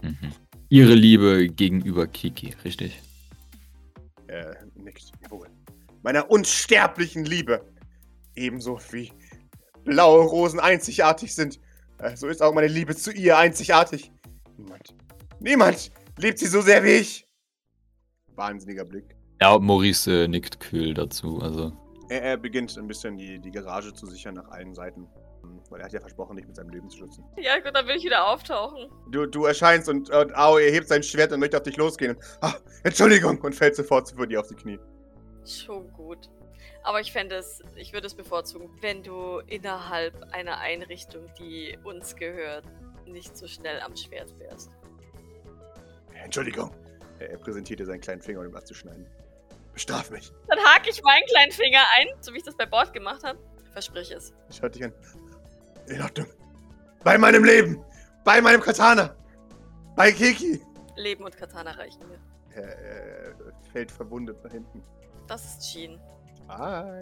Mhm. 0.01 0.31
Ihre 0.69 0.93
Liebe 0.93 1.47
gegenüber 1.49 2.07
Kiki, 2.07 2.55
richtig? 2.63 3.01
Er 4.27 4.65
nickt. 4.75 5.11
Jawohl. 5.23 5.47
Meiner 6.01 6.29
unsterblichen 6.31 7.25
Liebe. 7.25 7.65
Ebenso 8.35 8.79
wie 8.91 9.11
blaue 9.83 10.23
Rosen 10.23 10.59
einzigartig 10.59 11.35
sind, 11.35 11.57
äh, 11.57 11.59
so 12.15 12.27
ist 12.27 12.41
auch 12.41 12.53
meine 12.53 12.67
Liebe 12.67 12.95
zu 12.95 13.11
ihr 13.11 13.37
einzigartig. 13.37 14.11
Niemand, 14.57 14.95
niemand 15.39 15.91
liebt 16.17 16.39
sie 16.39 16.47
so 16.47 16.61
sehr 16.61 16.83
wie 16.83 16.97
ich. 16.97 17.27
Wahnsinniger 18.35 18.85
Blick. 18.85 19.15
Ja, 19.41 19.57
Maurice 19.57 20.23
äh, 20.23 20.27
nickt 20.27 20.59
kühl 20.59 20.93
dazu, 20.93 21.39
also. 21.41 21.71
Er, 22.09 22.21
er 22.21 22.37
beginnt 22.37 22.77
ein 22.77 22.87
bisschen 22.87 23.17
die, 23.17 23.39
die 23.39 23.51
Garage 23.51 23.93
zu 23.93 24.05
sichern 24.05 24.35
nach 24.35 24.49
allen 24.49 24.73
Seiten. 24.75 25.07
Weil 25.69 25.79
er 25.79 25.85
hat 25.85 25.93
ja 25.93 25.99
versprochen, 25.99 26.35
dich 26.35 26.45
mit 26.45 26.55
seinem 26.55 26.69
Leben 26.69 26.89
zu 26.89 26.99
schützen. 26.99 27.23
Ja, 27.37 27.57
gut, 27.59 27.73
dann 27.73 27.87
will 27.87 27.95
ich 27.95 28.03
wieder 28.03 28.27
auftauchen. 28.27 28.89
Du, 29.09 29.25
du 29.25 29.45
erscheinst 29.45 29.89
und, 29.89 30.09
und 30.09 30.35
Ao, 30.35 30.57
er 30.57 30.71
hebt 30.71 30.87
sein 30.87 31.01
Schwert 31.01 31.31
und 31.31 31.39
möchte 31.39 31.57
auf 31.57 31.63
dich 31.63 31.77
losgehen. 31.77 32.17
Ah, 32.41 32.53
Entschuldigung! 32.83 33.39
Und 33.41 33.55
fällt 33.55 33.75
sofort 33.75 34.11
vor 34.11 34.27
dir 34.27 34.41
auf 34.41 34.47
die 34.47 34.55
Knie. 34.55 34.79
Schon 35.45 35.91
gut. 35.93 36.29
Aber 36.83 36.99
ich 36.99 37.11
fände 37.11 37.35
es, 37.35 37.61
ich 37.75 37.93
würde 37.93 38.07
es 38.07 38.15
bevorzugen, 38.15 38.69
wenn 38.81 39.03
du 39.03 39.39
innerhalb 39.47 40.15
einer 40.33 40.57
Einrichtung, 40.57 41.25
die 41.37 41.77
uns 41.83 42.15
gehört, 42.15 42.65
nicht 43.05 43.37
so 43.37 43.47
schnell 43.47 43.79
am 43.81 43.95
Schwert 43.95 44.37
wärst. 44.39 44.71
Entschuldigung. 46.23 46.71
Er, 47.19 47.31
er 47.31 47.37
präsentiert 47.37 47.79
dir 47.79 47.85
seinen 47.85 48.01
kleinen 48.01 48.21
Finger, 48.21 48.39
um 48.39 48.47
ihm 48.47 48.53
was 48.53 48.65
zu 48.65 48.73
schneiden. 48.73 49.05
Bestraf 49.73 50.09
mich. 50.09 50.31
Dann 50.47 50.59
hake 50.59 50.89
ich 50.89 51.01
meinen 51.03 51.25
kleinen 51.27 51.51
Finger 51.51 51.81
ein, 51.97 52.07
so 52.19 52.33
wie 52.33 52.37
ich 52.37 52.43
das 52.43 52.55
bei 52.55 52.65
Bord 52.65 52.93
gemacht 52.93 53.23
habe. 53.23 53.39
Versprich 53.73 54.11
es. 54.11 54.33
Ich 54.49 54.61
hatte 54.61 54.79
dich 54.79 54.85
an. 54.85 54.93
In 55.87 56.01
Ordnung. 56.01 56.27
Bei 57.03 57.17
meinem 57.17 57.43
Leben! 57.43 57.83
Bei 58.23 58.41
meinem 58.41 58.61
Katana! 58.61 59.15
Bei 59.95 60.11
Kiki! 60.11 60.61
Leben 60.95 61.23
und 61.23 61.35
Katana 61.35 61.71
reichen 61.71 62.07
mir. 62.07 62.19
Er, 62.53 62.77
er 62.77 63.35
fällt 63.71 63.91
verwundet 63.91 64.43
nach 64.43 64.51
hinten. 64.51 64.83
Das 65.27 65.43
ist 65.45 65.71
Jean. 65.71 65.99
Hi. 66.49 67.01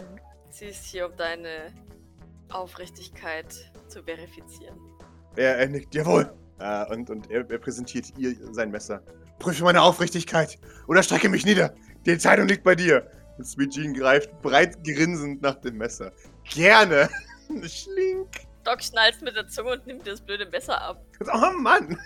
Sie 0.50 0.66
ist 0.66 0.84
hier, 0.84 1.06
um 1.06 1.16
deine 1.16 1.72
Aufrichtigkeit 2.50 3.72
zu 3.88 4.02
verifizieren. 4.02 4.78
Er, 5.36 5.58
er 5.58 5.68
nickt, 5.68 5.94
jawohl. 5.94 6.32
Äh, 6.58 6.92
und 6.92 7.10
und 7.10 7.30
er, 7.30 7.48
er 7.50 7.58
präsentiert 7.58 8.06
ihr 8.18 8.34
sein 8.52 8.70
Messer. 8.70 9.02
Prüfe 9.38 9.64
meine 9.64 9.80
Aufrichtigkeit 9.80 10.58
oder 10.86 11.02
strecke 11.02 11.28
mich 11.28 11.44
nieder. 11.44 11.74
Die 12.04 12.10
Entscheidung 12.10 12.48
liegt 12.48 12.64
bei 12.64 12.74
dir. 12.74 13.10
Und 13.38 13.46
Sweet 13.46 13.72
Jean 13.72 13.94
greift 13.94 14.42
breit 14.42 14.82
grinsend 14.84 15.40
nach 15.40 15.54
dem 15.56 15.78
Messer. 15.78 16.12
Gerne. 16.44 17.08
Schlink. 17.62 18.28
Doc 18.64 18.82
schnalzt 18.82 19.22
mit 19.22 19.34
der 19.34 19.48
Zunge 19.48 19.72
und 19.72 19.86
nimmt 19.86 20.06
das 20.06 20.20
blöde 20.20 20.46
Messer 20.46 20.80
ab. 20.80 21.02
Oh 21.20 21.58
Mann. 21.58 21.98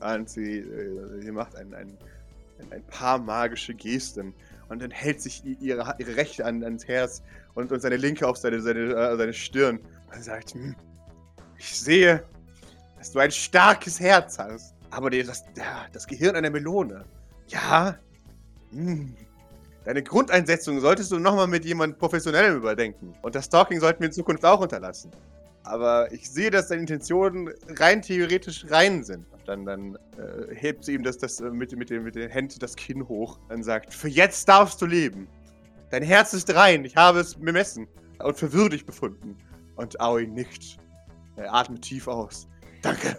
und 0.00 0.28
sie, 0.28 0.58
äh, 0.58 1.20
sie 1.20 1.30
macht 1.30 1.54
ein, 1.54 1.72
ein, 1.74 1.96
ein 2.70 2.82
paar 2.86 3.18
magische 3.18 3.74
Gesten 3.74 4.34
und 4.68 4.82
dann 4.82 4.90
hält 4.90 5.20
sich 5.20 5.42
ihre, 5.44 5.94
ihre 5.98 6.16
rechte 6.16 6.44
an, 6.44 6.62
ans 6.62 6.86
Herz 6.86 7.22
und, 7.54 7.72
und 7.72 7.80
seine 7.80 7.96
linke 7.96 8.26
auf 8.26 8.36
seine, 8.36 8.60
seine, 8.60 8.94
äh, 8.94 9.16
seine 9.16 9.32
Stirn 9.32 9.80
und 10.14 10.22
sagt, 10.22 10.54
hm, 10.54 10.74
ich 11.56 11.78
sehe, 11.78 12.22
dass 12.98 13.12
du 13.12 13.18
ein 13.18 13.30
starkes 13.30 14.00
Herz 14.00 14.38
hast, 14.38 14.74
aber 14.90 15.10
das, 15.10 15.44
das 15.92 16.06
Gehirn 16.06 16.36
einer 16.36 16.50
Melone. 16.50 17.04
Ja, 17.48 17.98
hm. 18.70 19.14
Deine 19.84 20.02
Grundeinsetzung 20.02 20.80
solltest 20.80 21.12
du 21.12 21.18
nochmal 21.18 21.46
mit 21.46 21.64
jemandem 21.64 21.98
Professionellem 21.98 22.56
überdenken. 22.56 23.14
Und 23.22 23.34
das 23.34 23.46
Stalking 23.46 23.80
sollten 23.80 24.00
wir 24.00 24.08
in 24.08 24.12
Zukunft 24.12 24.44
auch 24.44 24.60
unterlassen. 24.60 25.10
Aber 25.62 26.12
ich 26.12 26.28
sehe, 26.30 26.50
dass 26.50 26.68
deine 26.68 26.82
Intentionen 26.82 27.50
rein 27.78 28.02
theoretisch 28.02 28.66
rein 28.68 29.02
sind. 29.02 29.24
Dann, 29.48 29.64
dann 29.64 29.96
äh, 30.18 30.54
hebt 30.54 30.84
sie 30.84 30.92
ihm 30.92 31.02
das, 31.02 31.16
das 31.16 31.40
äh, 31.40 31.50
mit, 31.50 31.74
mit, 31.74 31.88
den, 31.88 32.02
mit 32.02 32.14
den 32.14 32.28
Händen 32.28 32.58
das 32.58 32.76
Kinn 32.76 33.08
hoch 33.08 33.38
und 33.48 33.62
sagt, 33.62 33.94
für 33.94 34.08
jetzt 34.08 34.46
darfst 34.46 34.82
du 34.82 34.86
leben. 34.86 35.26
Dein 35.90 36.02
Herz 36.02 36.34
ist 36.34 36.54
rein, 36.54 36.84
ich 36.84 36.94
habe 36.96 37.20
es 37.20 37.34
bemessen 37.34 37.88
und 38.22 38.36
für 38.36 38.52
würdig 38.52 38.84
befunden. 38.84 39.38
Und 39.76 39.98
Aoi 40.02 40.26
nickt. 40.26 40.76
Er 41.36 41.54
atmet 41.54 41.80
tief 41.80 42.08
aus. 42.08 42.46
Danke. 42.82 43.16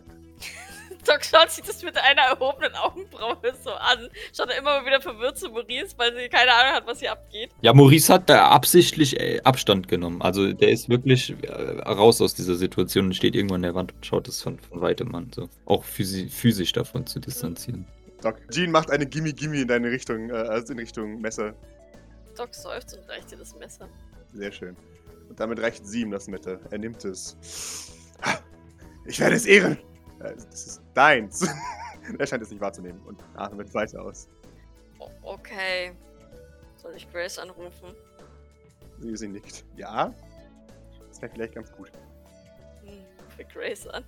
Doc 1.05 1.23
schaut 1.23 1.49
sich 1.49 1.63
das 1.63 1.81
mit 1.83 1.97
einer 1.97 2.21
erhobenen 2.23 2.73
Augenbraue 2.75 3.37
so 3.63 3.71
an. 3.71 4.09
Schaut 4.35 4.49
er 4.49 4.57
immer 4.57 4.79
mal 4.79 4.85
wieder 4.85 5.01
verwirrt 5.01 5.37
zu 5.37 5.49
Maurice, 5.49 5.95
weil 5.97 6.15
sie 6.15 6.29
keine 6.29 6.51
Ahnung 6.53 6.73
hat, 6.73 6.87
was 6.87 6.99
hier 6.99 7.11
abgeht. 7.11 7.51
Ja, 7.61 7.73
Maurice 7.73 8.13
hat 8.13 8.29
da 8.29 8.49
absichtlich 8.49 9.19
äh, 9.19 9.39
Abstand 9.43 9.87
genommen. 9.87 10.21
Also 10.21 10.51
der 10.51 10.69
ist 10.69 10.89
wirklich 10.89 11.35
äh, 11.43 11.81
raus 11.81 12.21
aus 12.21 12.33
dieser 12.33 12.55
Situation 12.55 13.05
und 13.05 13.13
steht 13.13 13.35
irgendwo 13.35 13.55
an 13.55 13.61
der 13.61 13.75
Wand 13.75 13.93
und 13.93 14.05
schaut 14.05 14.27
es 14.27 14.41
von, 14.41 14.59
von 14.59 14.81
weitem 14.81 15.13
an. 15.15 15.31
So. 15.33 15.49
Auch 15.65 15.83
physi 15.83 16.27
physisch 16.27 16.73
davon 16.73 17.05
zu 17.07 17.19
distanzieren. 17.19 17.85
Doc. 18.21 18.35
Jean 18.51 18.71
macht 18.71 18.91
eine 18.91 19.05
Gimme-Gimme 19.05 19.61
in 19.61 19.67
deine 19.67 19.89
Richtung, 19.89 20.29
äh, 20.29 20.33
also 20.33 20.73
in 20.73 20.79
Richtung 20.79 21.21
Messer. 21.21 21.53
Doc 22.35 22.53
seufzt 22.53 22.97
und 22.97 23.09
reicht 23.09 23.31
dir 23.31 23.37
das 23.37 23.55
Messer. 23.55 23.87
Sehr 24.33 24.51
schön. 24.51 24.75
Und 25.29 25.39
damit 25.39 25.59
reicht 25.59 25.85
sie 25.85 26.01
ihm 26.01 26.11
das 26.11 26.27
Messer. 26.27 26.59
Er 26.71 26.77
nimmt 26.77 27.03
es. 27.05 27.37
Ich 29.05 29.19
werde 29.19 29.35
es 29.35 29.45
ehren. 29.45 29.77
Äh, 30.19 30.35
Das 30.35 30.65
ist 30.67 30.81
deins. 30.93 31.47
er 32.19 32.27
scheint 32.27 32.43
es 32.43 32.49
nicht 32.51 32.61
wahrzunehmen 32.61 33.01
und 33.05 33.23
atmet 33.35 33.73
weiter 33.73 34.01
aus. 34.01 34.27
Okay. 35.21 35.93
Soll 36.75 36.95
ich 36.95 37.09
Grace 37.11 37.37
anrufen? 37.39 37.93
Sie, 38.99 39.15
sie 39.15 39.27
nickt. 39.27 39.65
Ja? 39.75 40.13
Das 41.07 41.21
wäre 41.21 41.31
vielleicht 41.31 41.55
ganz 41.55 41.71
gut. 41.73 41.91
Hm, 42.83 43.03
für 43.35 43.45
Grace 43.45 43.87
an. 43.87 44.03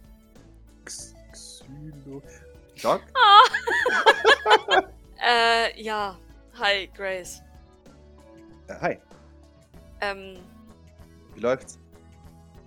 X 0.81 1.13
Xylo. 1.31 2.21
Doc? 2.81 3.01
Äh, 5.23 5.79
ja. 5.79 6.17
Hi, 6.59 6.87
Grace. 6.97 7.43
Äh, 8.67 8.73
hi. 8.81 8.97
Ähm, 10.01 10.39
Wie 11.35 11.41
läuft's? 11.41 11.73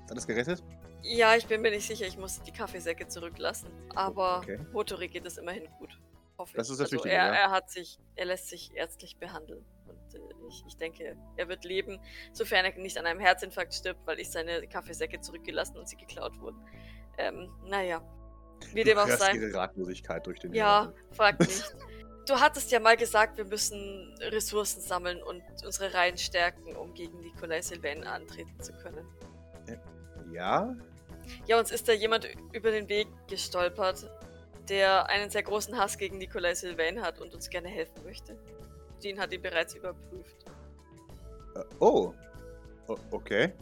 Ist 0.05 0.13
alles 0.13 0.25
gerettet? 0.27 0.63
Ja, 1.05 1.37
ich 1.37 1.47
bin 1.47 1.61
mir 1.63 1.71
nicht 1.71 1.87
sicher, 1.87 2.07
ich 2.07 2.17
musste 2.19 2.43
die 2.45 2.53
Kaffeesäcke 2.53 3.07
zurücklassen. 3.09 3.69
Aber 3.95 4.39
Okay. 4.39 4.59
Motori 4.73 5.09
geht 5.09 5.27
es 5.27 5.39
immerhin 5.39 5.69
gut. 5.79 5.99
Hoffe 6.39 6.57
Das 6.57 6.69
ist 6.69 6.81
das 6.81 6.87
also 6.87 6.97
Wichtige, 6.97 7.15
er, 7.15 7.27
ja. 7.27 7.33
er 7.35 7.51
hat 7.53 7.71
sich, 7.71 7.99
er 8.17 8.25
lässt 8.27 8.49
sich 8.49 8.75
ärztlich 8.75 9.17
behandeln. 9.19 9.65
Und 9.87 10.15
äh, 10.15 10.19
ich, 10.49 10.65
ich 10.67 10.77
denke, 10.77 11.17
er 11.37 11.49
wird 11.49 11.65
leben, 11.65 12.01
sofern 12.33 12.65
er 12.65 12.77
nicht 12.77 12.99
an 12.99 13.07
einem 13.07 13.21
Herzinfarkt 13.21 13.73
stirbt, 13.73 14.05
weil 14.07 14.19
ich 14.19 14.31
seine 14.31 14.67
Kaffeesäcke 14.67 15.21
zurückgelassen 15.21 15.77
und 15.77 15.89
sie 15.89 15.97
geklaut 15.97 16.41
wurden. 16.41 16.61
Ähm, 17.19 17.53
naja. 17.67 18.03
Wie 18.73 18.83
dem 18.83 18.99
auch 18.99 19.09
sei. 19.09 19.35
ihre 19.35 19.55
Ratlosigkeit 19.55 20.27
durch 20.27 20.41
den 20.41 20.53
Ja, 20.55 20.83
Hintergrund. 20.87 21.17
frag 21.17 21.39
nicht. 21.47 21.75
Du 22.27 22.41
hattest 22.41 22.73
ja 22.73 22.81
mal 22.81 22.97
gesagt, 22.97 23.37
wir 23.37 23.45
müssen 23.45 24.17
Ressourcen 24.21 24.81
sammeln 24.81 25.23
und 25.23 25.43
unsere 25.65 25.93
Reihen 25.93 26.17
stärken, 26.17 26.75
um 26.75 26.95
gegen 26.95 27.21
Nikolai 27.21 27.61
Sylvain 27.61 28.03
antreten 28.05 28.59
zu 28.61 28.73
können. 28.73 29.07
Ja? 30.33 30.75
Ja, 31.47 31.59
uns 31.59 31.71
ist 31.71 31.89
da 31.89 31.93
jemand 31.93 32.29
über 32.53 32.71
den 32.71 32.89
Weg 32.89 33.09
gestolpert, 33.29 34.09
der 34.69 35.09
einen 35.09 35.31
sehr 35.31 35.43
großen 35.43 35.77
Hass 35.77 35.99
gegen 35.99 36.19
Nikolai 36.19 36.55
Sylvain 36.55 37.03
hat 37.03 37.21
und 37.21 37.35
uns 37.35 37.51
gerne 37.51 37.69
helfen 37.69 38.05
möchte. 38.05 38.39
Jean 39.01 39.19
hat 39.19 39.33
ihn 39.33 39.43
bereits 39.43 39.75
überprüft. 39.75 40.37
Äh, 41.57 41.61
oh. 41.81 42.15
O 42.87 42.97
okay. 43.11 43.53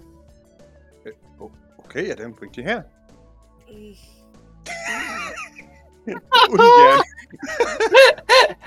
Äh, 1.05 1.13
okay, 1.79 2.09
ja, 2.09 2.17
dann 2.17 2.35
bringt 2.35 2.57
ihn 2.57 2.65
her. 2.65 2.91
Hm, 3.67 3.97
Ungern. 6.51 7.03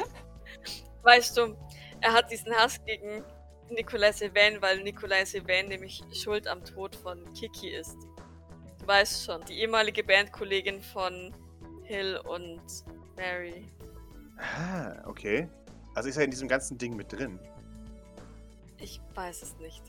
Weißt 1.04 1.38
du, 1.38 1.56
er 2.02 2.14
hat 2.14 2.32
diesen 2.32 2.54
Hass 2.54 2.84
gegen 2.86 3.24
Nikolai 3.70 4.12
Sylvain, 4.12 4.62
weil 4.62 4.82
Nikolai 4.84 5.26
Sylvain 5.26 5.68
nämlich 5.68 6.04
schuld 6.14 6.48
am 6.48 6.64
Tod 6.64 6.96
von 6.96 7.32
Kiki 7.34 7.70
ist. 7.70 7.98
Du 8.86 8.90
weißt 8.92 9.26
schon, 9.26 9.44
die 9.46 9.62
ehemalige 9.62 10.04
Bandkollegin 10.04 10.80
von 10.80 11.34
Hill 11.86 12.22
und 12.24 12.62
Mary. 13.18 13.68
Ah, 14.38 15.02
okay. 15.08 15.50
Also 15.96 16.10
ist 16.10 16.18
er 16.18 16.26
in 16.26 16.30
diesem 16.30 16.48
ganzen 16.48 16.78
Ding 16.78 16.96
mit 16.96 17.12
drin. 17.12 17.40
Ich 18.78 19.02
weiß 19.16 19.42
es 19.42 19.58
nicht. 19.58 19.82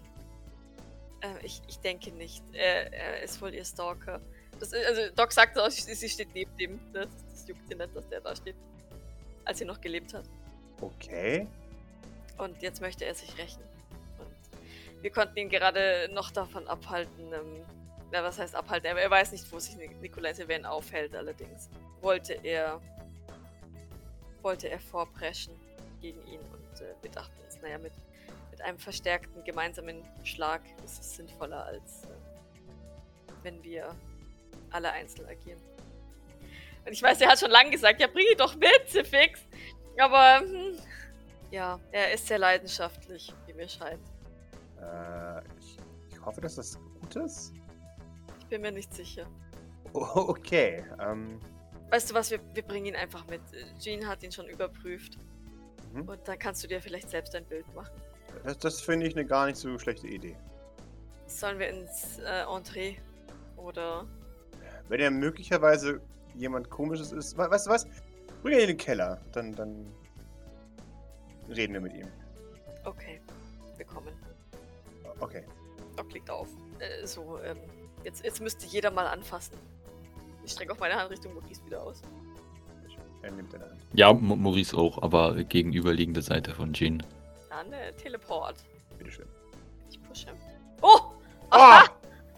Äh, 1.21 1.45
ich, 1.45 1.61
ich 1.69 1.79
denke 1.81 2.11
nicht. 2.11 2.43
Er, 2.55 2.91
er 2.91 3.23
ist 3.23 3.43
wohl 3.43 3.53
ihr 3.53 3.67
Stalker. 3.67 4.19
Das, 4.59 4.73
also 4.73 5.15
Doc 5.15 5.31
sagt 5.31 5.59
auch, 5.59 5.69
sie 5.69 6.09
steht 6.09 6.33
neben 6.33 6.57
dem. 6.57 6.81
Das, 6.95 7.09
das 7.31 7.47
juckt 7.47 7.69
sie 7.69 7.75
nicht, 7.75 7.95
dass 7.95 8.09
der 8.09 8.23
da 8.23 8.35
steht. 8.35 8.57
Als 9.45 9.59
sie 9.59 9.67
noch 9.67 9.83
gelebt 9.83 10.15
hat. 10.15 10.25
Okay. 10.81 11.47
Und 12.39 12.63
jetzt 12.63 12.81
möchte 12.81 13.05
er 13.05 13.15
sich 13.15 13.37
rächen. 13.37 13.63
Und 14.19 15.03
wir 15.03 15.11
konnten 15.11 15.37
ihn 15.37 15.51
gerade 15.51 16.09
noch 16.15 16.31
davon 16.31 16.67
abhalten. 16.67 17.31
Ähm, 17.35 17.63
na, 18.13 18.23
was 18.23 18.39
heißt 18.39 18.55
abhalten? 18.55 18.87
Er, 18.87 18.97
er 18.97 19.11
weiß 19.11 19.33
nicht, 19.33 19.51
wo 19.51 19.59
sich 19.59 19.77
Nikolai 19.77 20.33
Sylvain 20.35 20.65
aufhält, 20.65 21.15
allerdings. 21.15 21.69
Wollte 22.01 22.35
er. 22.43 22.81
Wollte 24.43 24.69
er 24.69 24.79
vorpreschen 24.79 25.55
gegen 26.01 26.21
ihn. 26.27 26.41
Und 26.41 26.81
äh, 26.81 26.95
wir 27.03 27.11
dachten 27.11 27.35
uns, 27.45 27.61
naja, 27.61 27.79
mit, 27.79 27.93
mit 28.51 28.61
einem 28.63 28.79
verstärkten 28.79 29.43
gemeinsamen 29.45 30.05
Schlag 30.23 30.63
ist 30.85 31.01
es 31.01 31.17
sinnvoller, 31.17 31.65
als 31.65 32.05
äh, 32.05 32.09
wenn 33.43 33.63
wir 33.65 33.95
alle 34.71 34.93
einzeln 34.93 35.29
agieren. 35.29 35.61
Und 36.85 36.93
ich 36.93 37.03
weiß, 37.03 37.21
er 37.21 37.31
hat 37.31 37.41
schon 37.41 37.51
lange 37.51 37.71
gesagt, 37.71 38.01
ja, 38.01 38.07
bring 38.07 38.27
ihn 38.31 38.39
doch 38.39 38.55
mit, 38.55 38.89
Zifix. 38.89 39.41
Aber 39.99 40.41
hm, 40.41 40.79
ja, 41.51 41.81
er 41.91 42.13
ist 42.13 42.27
sehr 42.29 42.39
leidenschaftlich, 42.39 43.35
wie 43.47 43.53
mir 43.55 43.69
scheint. 43.69 44.03
Äh, 44.81 45.41
ich, 45.59 45.79
ich 46.11 46.25
hoffe, 46.25 46.41
dass 46.41 46.55
das 46.55 46.79
gut 47.01 47.17
ist. 47.17 47.53
Ich 48.47 48.51
bin 48.51 48.63
mir 48.63 48.71
nicht 48.71 48.95
sicher. 48.95 49.27
Okay. 49.93 50.85
Ähm, 51.01 51.41
Weißt 51.91 52.11
du 52.11 52.15
was, 52.15 52.31
wir, 52.31 52.39
wir 52.55 52.63
bringen 52.63 52.87
ihn 52.87 52.97
einfach 52.97 53.27
mit. 53.29 53.41
Jean 53.81 54.07
hat 54.07 54.23
ihn 54.23 54.31
schon 54.31 54.47
überprüft. 54.47 55.19
Mhm. 55.93 56.09
Und 56.09 56.21
dann 56.29 56.39
kannst 56.39 56.63
du 56.63 56.69
dir 56.69 56.81
vielleicht 56.81 57.11
selbst 57.11 57.35
ein 57.35 57.45
Bild 57.47 57.65
machen. 57.75 57.91
Das, 58.45 58.57
das 58.59 58.81
finde 58.81 59.07
ich 59.07 59.17
eine 59.17 59.25
gar 59.27 59.47
nicht 59.47 59.57
so 59.57 59.77
schlechte 59.81 60.07
Idee. 60.07 60.37
Sollen 61.27 61.59
wir 61.59 61.71
ins 61.71 62.19
äh, 62.19 62.43
Entree? 62.43 62.97
Oder. 63.57 64.07
Wenn 64.89 65.01
er 65.01 65.11
möglicherweise 65.11 66.01
jemand 66.37 66.71
komisches 66.71 67.11
ist, 67.11 67.37
we- 67.37 67.51
weißt 67.51 67.67
du 67.67 67.71
was? 67.71 67.87
Bring 68.43 68.55
ihn 68.55 68.61
in 68.61 68.67
den 68.69 68.77
Keller, 68.77 69.21
dann, 69.33 69.53
dann 69.55 69.93
reden 71.49 71.73
wir 71.73 71.81
mit 71.81 71.95
ihm. 71.95 72.07
Okay, 72.85 73.21
wir 73.77 73.87
kommen. 73.87 74.13
Okay. 75.19 75.45
Doc 75.97 76.13
liegt 76.13 76.31
auf. 76.31 76.49
Äh, 76.79 77.07
so, 77.07 77.41
ähm, 77.43 77.57
jetzt, 78.07 78.25
jetzt 78.25 78.41
müsste 78.41 78.65
jeder 78.67 78.91
mal 78.91 79.07
anfassen. 79.07 79.59
Ich 80.45 80.53
strecke 80.53 80.73
auch 80.73 80.79
meine 80.79 80.95
Hand 80.95 81.11
Richtung 81.11 81.35
Maurice 81.35 81.65
wieder 81.67 81.83
aus. 81.83 82.01
Er 83.23 83.33
nimmt 83.33 83.53
deine 83.53 83.65
Hand. 83.65 83.81
Ja, 83.95 84.13
Mo- 84.13 84.37
Maurice 84.37 84.77
auch, 84.77 85.03
aber 85.03 85.35
gegenüberliegende 85.43 86.23
Seite 86.23 86.55
von 86.55 86.73
Jean. 86.73 87.03
Dann 87.51 87.73
äh, 87.73 87.93
Teleport. 87.95 88.65
Bitteschön. 88.97 89.27
Ich 89.91 90.01
pushe. 90.05 90.29
Oh! 90.83 90.89
Oh! 91.01 91.11
Aha! 91.51 91.85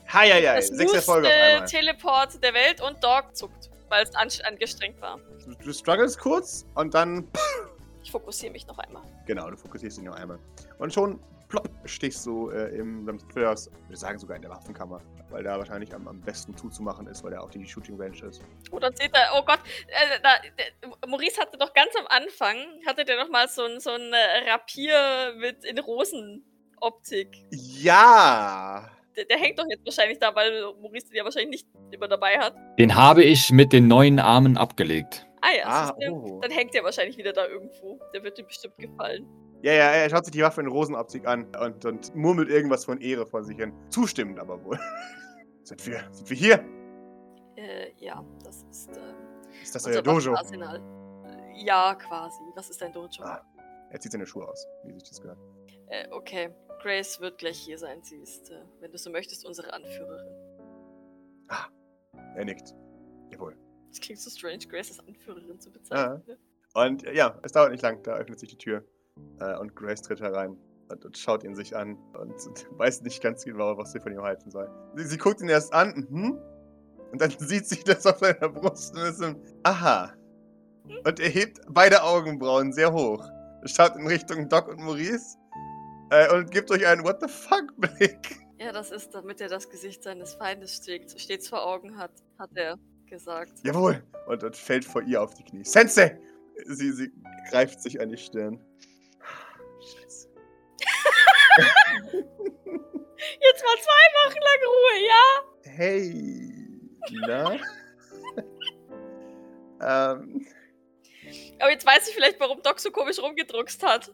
Hi, 0.09 0.31
hi, 0.31 0.41
hi. 0.41 0.43
das 0.57 0.69
Sechs 0.69 0.95
Erfolge 0.95 1.29
auf 1.29 1.35
einmal. 1.35 1.69
Teleport 1.69 2.43
der 2.43 2.55
Welt 2.55 2.81
und 2.81 3.05
Dog 3.05 3.37
zuckt, 3.37 3.69
weil 3.91 4.05
es 4.05 4.15
an 4.15 4.29
angestrengt 4.47 4.99
war. 5.03 5.19
Du, 5.45 5.55
du 5.63 5.73
struggles 5.73 6.17
kurz 6.17 6.67
und 6.75 6.95
dann. 6.95 7.29
Ich 8.01 8.13
fokussiere 8.13 8.53
mich 8.53 8.67
noch 8.67 8.79
einmal. 8.79 9.03
Genau, 9.27 9.51
du 9.51 9.57
fokussierst 9.59 9.99
ihn 9.99 10.05
nur 10.05 10.15
einmal. 10.15 10.39
Und 10.79 10.95
schon 10.95 11.21
plopp, 11.49 11.69
stehst 11.85 12.25
du 12.25 12.49
äh, 12.49 12.75
im 12.75 13.07
Ramsfillers, 13.07 13.71
wir 13.89 13.97
sagen 13.99 14.19
sogar 14.19 14.37
in 14.37 14.43
der 14.43 14.51
Waffenkammer, 14.51 15.03
weil 15.31 15.43
da 15.43 15.59
wahrscheinlich 15.59 15.95
am, 15.95 16.09
am 16.09 16.21
besten 16.21 16.57
zuzumachen 16.57 17.07
ist, 17.07 17.23
weil 17.25 17.33
da 17.33 17.41
auch 17.41 17.51
die 17.51 17.67
Shooting 17.67 18.01
Range 18.01 18.17
ist. 18.29 18.43
Oh, 18.71 18.79
dann 18.79 18.95
seht 18.95 19.15
ihr, 19.15 19.21
oh 19.37 19.43
Gott, 19.45 19.61
äh, 19.89 20.21
da, 20.23 20.31
der, 20.59 21.09
Maurice 21.09 21.41
hatte 21.41 21.59
doch 21.59 21.73
ganz 21.75 21.91
am 21.99 22.07
Anfang, 22.09 22.57
hatte 22.87 23.05
der 23.05 23.19
noch 23.19 23.31
mal 23.31 23.49
so 23.49 23.65
ein, 23.65 23.81
so 23.81 23.91
ein 23.91 24.13
äh, 24.13 24.51
Rapier 24.51 25.35
mit 25.39 25.65
in 25.65 25.79
Rosenoptik. 25.79 27.37
Ja! 27.51 28.91
Der, 29.17 29.25
der 29.25 29.39
hängt 29.39 29.59
doch 29.59 29.67
jetzt 29.69 29.85
wahrscheinlich 29.85 30.19
da, 30.19 30.35
weil 30.35 30.63
Maurice 30.81 31.09
den 31.09 31.17
ja 31.17 31.25
wahrscheinlich 31.25 31.51
nicht 31.51 31.69
immer 31.91 32.09
dabei 32.09 32.39
hat. 32.39 32.55
Den 32.79 32.95
habe 32.95 33.25
ich 33.25 33.51
mit 33.51 33.73
den 33.73 33.89
neuen 33.89 34.19
Armen 34.21 34.57
abgelegt. 34.57 35.27
Ah 35.41 35.51
ja, 35.57 35.65
Ah, 35.67 35.97
oh. 36.11 36.41
dann 36.41 36.51
hängt 36.51 36.75
der 36.75 36.85
wahrscheinlich 36.85 37.17
wieder 37.17 37.33
da 37.33 37.47
irgendwo. 37.47 38.01
Der 38.13 38.23
wird 38.23 38.39
dir 38.39 38.45
bestimmt 38.45 38.77
gefallen. 38.79 39.27
Ja, 39.63 39.73
ja, 39.73 39.91
er 39.91 40.09
schaut 40.11 40.25
sich 40.25 40.33
die 40.33 40.43
Waffe 40.43 40.61
in 40.61 40.69
Rosenoptik 40.69 41.27
an 41.27 41.47
und, 41.57 41.85
und 41.85 42.15
murmelt 42.15 42.49
irgendwas 42.49 42.85
von 42.85 43.01
Ehre 43.01 43.27
vor 43.27 43.43
sich 43.43 43.57
hin. 43.57 43.73
Zustimmend 43.91 44.39
aber 44.39 44.63
wohl. 44.65 44.79
sind, 45.65 45.85
wir, 45.87 46.05
sind 46.13 46.31
wir 46.31 46.37
hier? 46.37 46.65
Äh, 47.57 47.91
ja, 47.97 48.25
das 48.45 48.63
ist 48.71 48.91
ähm, 48.97 49.15
Ist 49.63 49.75
das 49.75 49.87
euer 49.87 50.03
Dojo? 50.03 50.35
Äh, 50.35 51.65
Ja, 51.65 51.95
quasi. 51.97 52.41
Was 52.55 52.71
ist 52.71 52.81
dein 52.81 52.93
Dojo? 52.93 53.23
Ah. 53.23 53.43
Er 53.91 53.99
zieht 53.99 54.13
seine 54.13 54.27
Schuhe 54.27 54.47
aus, 54.47 54.67
wie 54.85 54.93
sich 54.93 55.09
das 55.09 55.21
gehört. 55.21 55.39
Äh, 55.89 56.07
okay. 56.11 56.51
Grace 56.83 57.21
wird 57.21 57.39
gleich 57.39 57.59
hier 57.59 57.79
sein. 57.79 58.03
Sie 58.03 58.17
ist, 58.19 58.51
äh, 58.51 58.63
wenn 58.81 58.93
du 58.93 58.99
so 58.99 59.11
möchtest, 59.11 59.45
unsere 59.45 59.73
Anführerin. 59.73 60.49
Er 62.37 62.45
nickt. 62.45 62.73
Jawohl. 63.33 63.57
Das 63.89 64.01
klingt 64.01 64.21
so 64.21 64.31
strange, 64.31 64.59
Grace 64.69 64.91
als 64.91 65.01
Anführerin 65.01 65.59
zu 65.59 65.73
bezeichnen. 65.73 66.23
ne? 66.27 66.39
Und 66.75 67.05
äh, 67.05 67.15
ja, 67.15 67.37
es 67.43 67.53
dauert 67.53 67.73
nicht 67.73 67.83
lang, 67.83 68.03
da 68.05 68.15
öffnet 68.15 68.39
sich 68.39 68.51
die 68.51 68.59
Tür. 68.59 68.85
Äh, 69.41 69.57
und 69.59 69.75
Grace 69.75 70.03
tritt 70.03 70.21
herein 70.21 70.57
und, 70.91 71.05
und 71.05 71.17
schaut 71.17 71.45
ihn 71.45 71.55
sich 71.55 71.77
an 71.77 71.97
und, 72.19 72.35
weiß 72.79 73.03
nicht 73.03 73.23
ganz 73.23 73.45
genau, 73.45 73.77
was 73.77 73.93
sie 73.93 74.01
von 74.01 74.13
ihm 74.13 74.23
halten 74.23 74.51
soll. 74.51 74.71
Sie, 74.97 75.05
sie 75.05 75.19
guckt 75.19 75.41
ihn 75.41 75.49
erst 75.49 75.73
an, 75.73 76.07
mhm. 76.09 76.39
Und 77.13 77.21
dann 77.21 77.31
sieht 77.39 77.67
sie 77.67 77.83
das 77.85 78.07
auf 78.07 78.19
seiner 78.19 78.49
Brust 78.49 78.95
und 78.95 79.03
ist 79.03 79.19
so, 79.19 79.35
aha. 79.63 80.13
Und 81.05 81.21
er 81.21 81.29
hebt 81.29 81.61
beide 81.69 82.03
Augenbrauen 82.03 82.73
sehr 82.73 82.93
hoch. 82.93 83.25
Schaut 83.65 83.97
in 83.97 84.07
Richtung 84.07 84.49
Doc 84.49 84.69
und 84.69 84.81
Maurice 84.81 85.37
äh, 86.11 86.33
und 86.35 86.51
gibt 86.51 86.71
euch 86.71 86.87
einen 86.87 87.05
What 87.05 87.19
the 87.21 87.29
fuck 87.29 87.75
Blick. 87.77 88.39
Ja, 88.59 88.73
das 88.73 88.91
ist, 88.91 89.15
damit 89.15 89.41
er 89.41 89.49
das 89.49 89.69
Gesicht 89.69 90.03
seines 90.03 90.35
Feindes 90.35 90.77
stets, 90.77 91.21
stets 91.21 91.49
vor 91.49 91.65
Augen 91.65 91.97
hat, 91.97 92.11
hat 92.39 92.51
er 92.55 92.77
gesagt. 93.07 93.53
Jawohl. 93.63 94.03
Und, 94.27 94.43
und 94.43 94.57
fällt 94.57 94.85
vor 94.85 95.03
ihr 95.03 95.23
auf 95.23 95.35
die 95.35 95.45
Knie. 95.45 95.65
Sensei! 95.65 96.19
Sie, 96.67 96.91
sie 96.93 97.13
greift 97.51 97.81
sich 97.81 98.01
an 98.01 98.09
die 98.09 98.17
Stirn. 98.17 98.59
Scheiße. 99.89 100.29
Jetzt 103.41 103.65
mal 103.65 103.79
zwei 103.83 104.05
Wochen 104.23 104.41
lang 104.41 104.61
Ruhe, 104.67 104.95
ja? 105.09 105.25
Hey, 105.65 106.01
na? 107.27 107.53
ähm, 110.15 110.47
Aber 111.61 111.71
jetzt 111.71 111.85
weiß 111.87 112.09
ich 112.09 112.15
vielleicht, 112.15 112.39
warum 112.41 112.63
Doc 112.63 112.79
so 112.79 112.91
komisch 112.91 113.19
rumgedruckst 113.19 113.83
hat. 113.85 114.13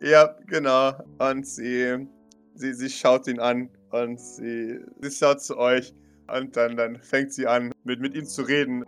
ja, 0.00 0.34
genau. 0.46 0.92
Und 1.18 1.46
sie, 1.46 2.06
sie, 2.54 2.72
sie 2.74 2.90
schaut 2.90 3.26
ihn 3.26 3.38
an 3.40 3.68
und 3.90 4.18
sie, 4.18 4.80
sie 5.00 5.10
schaut 5.10 5.42
zu 5.42 5.58
euch 5.58 5.92
und 6.28 6.56
dann, 6.56 6.76
dann 6.76 7.00
fängt 7.02 7.32
sie 7.34 7.46
an, 7.46 7.72
mit, 7.84 8.00
mit 8.00 8.14
ihm 8.14 8.24
zu 8.24 8.42
reden. 8.42 8.84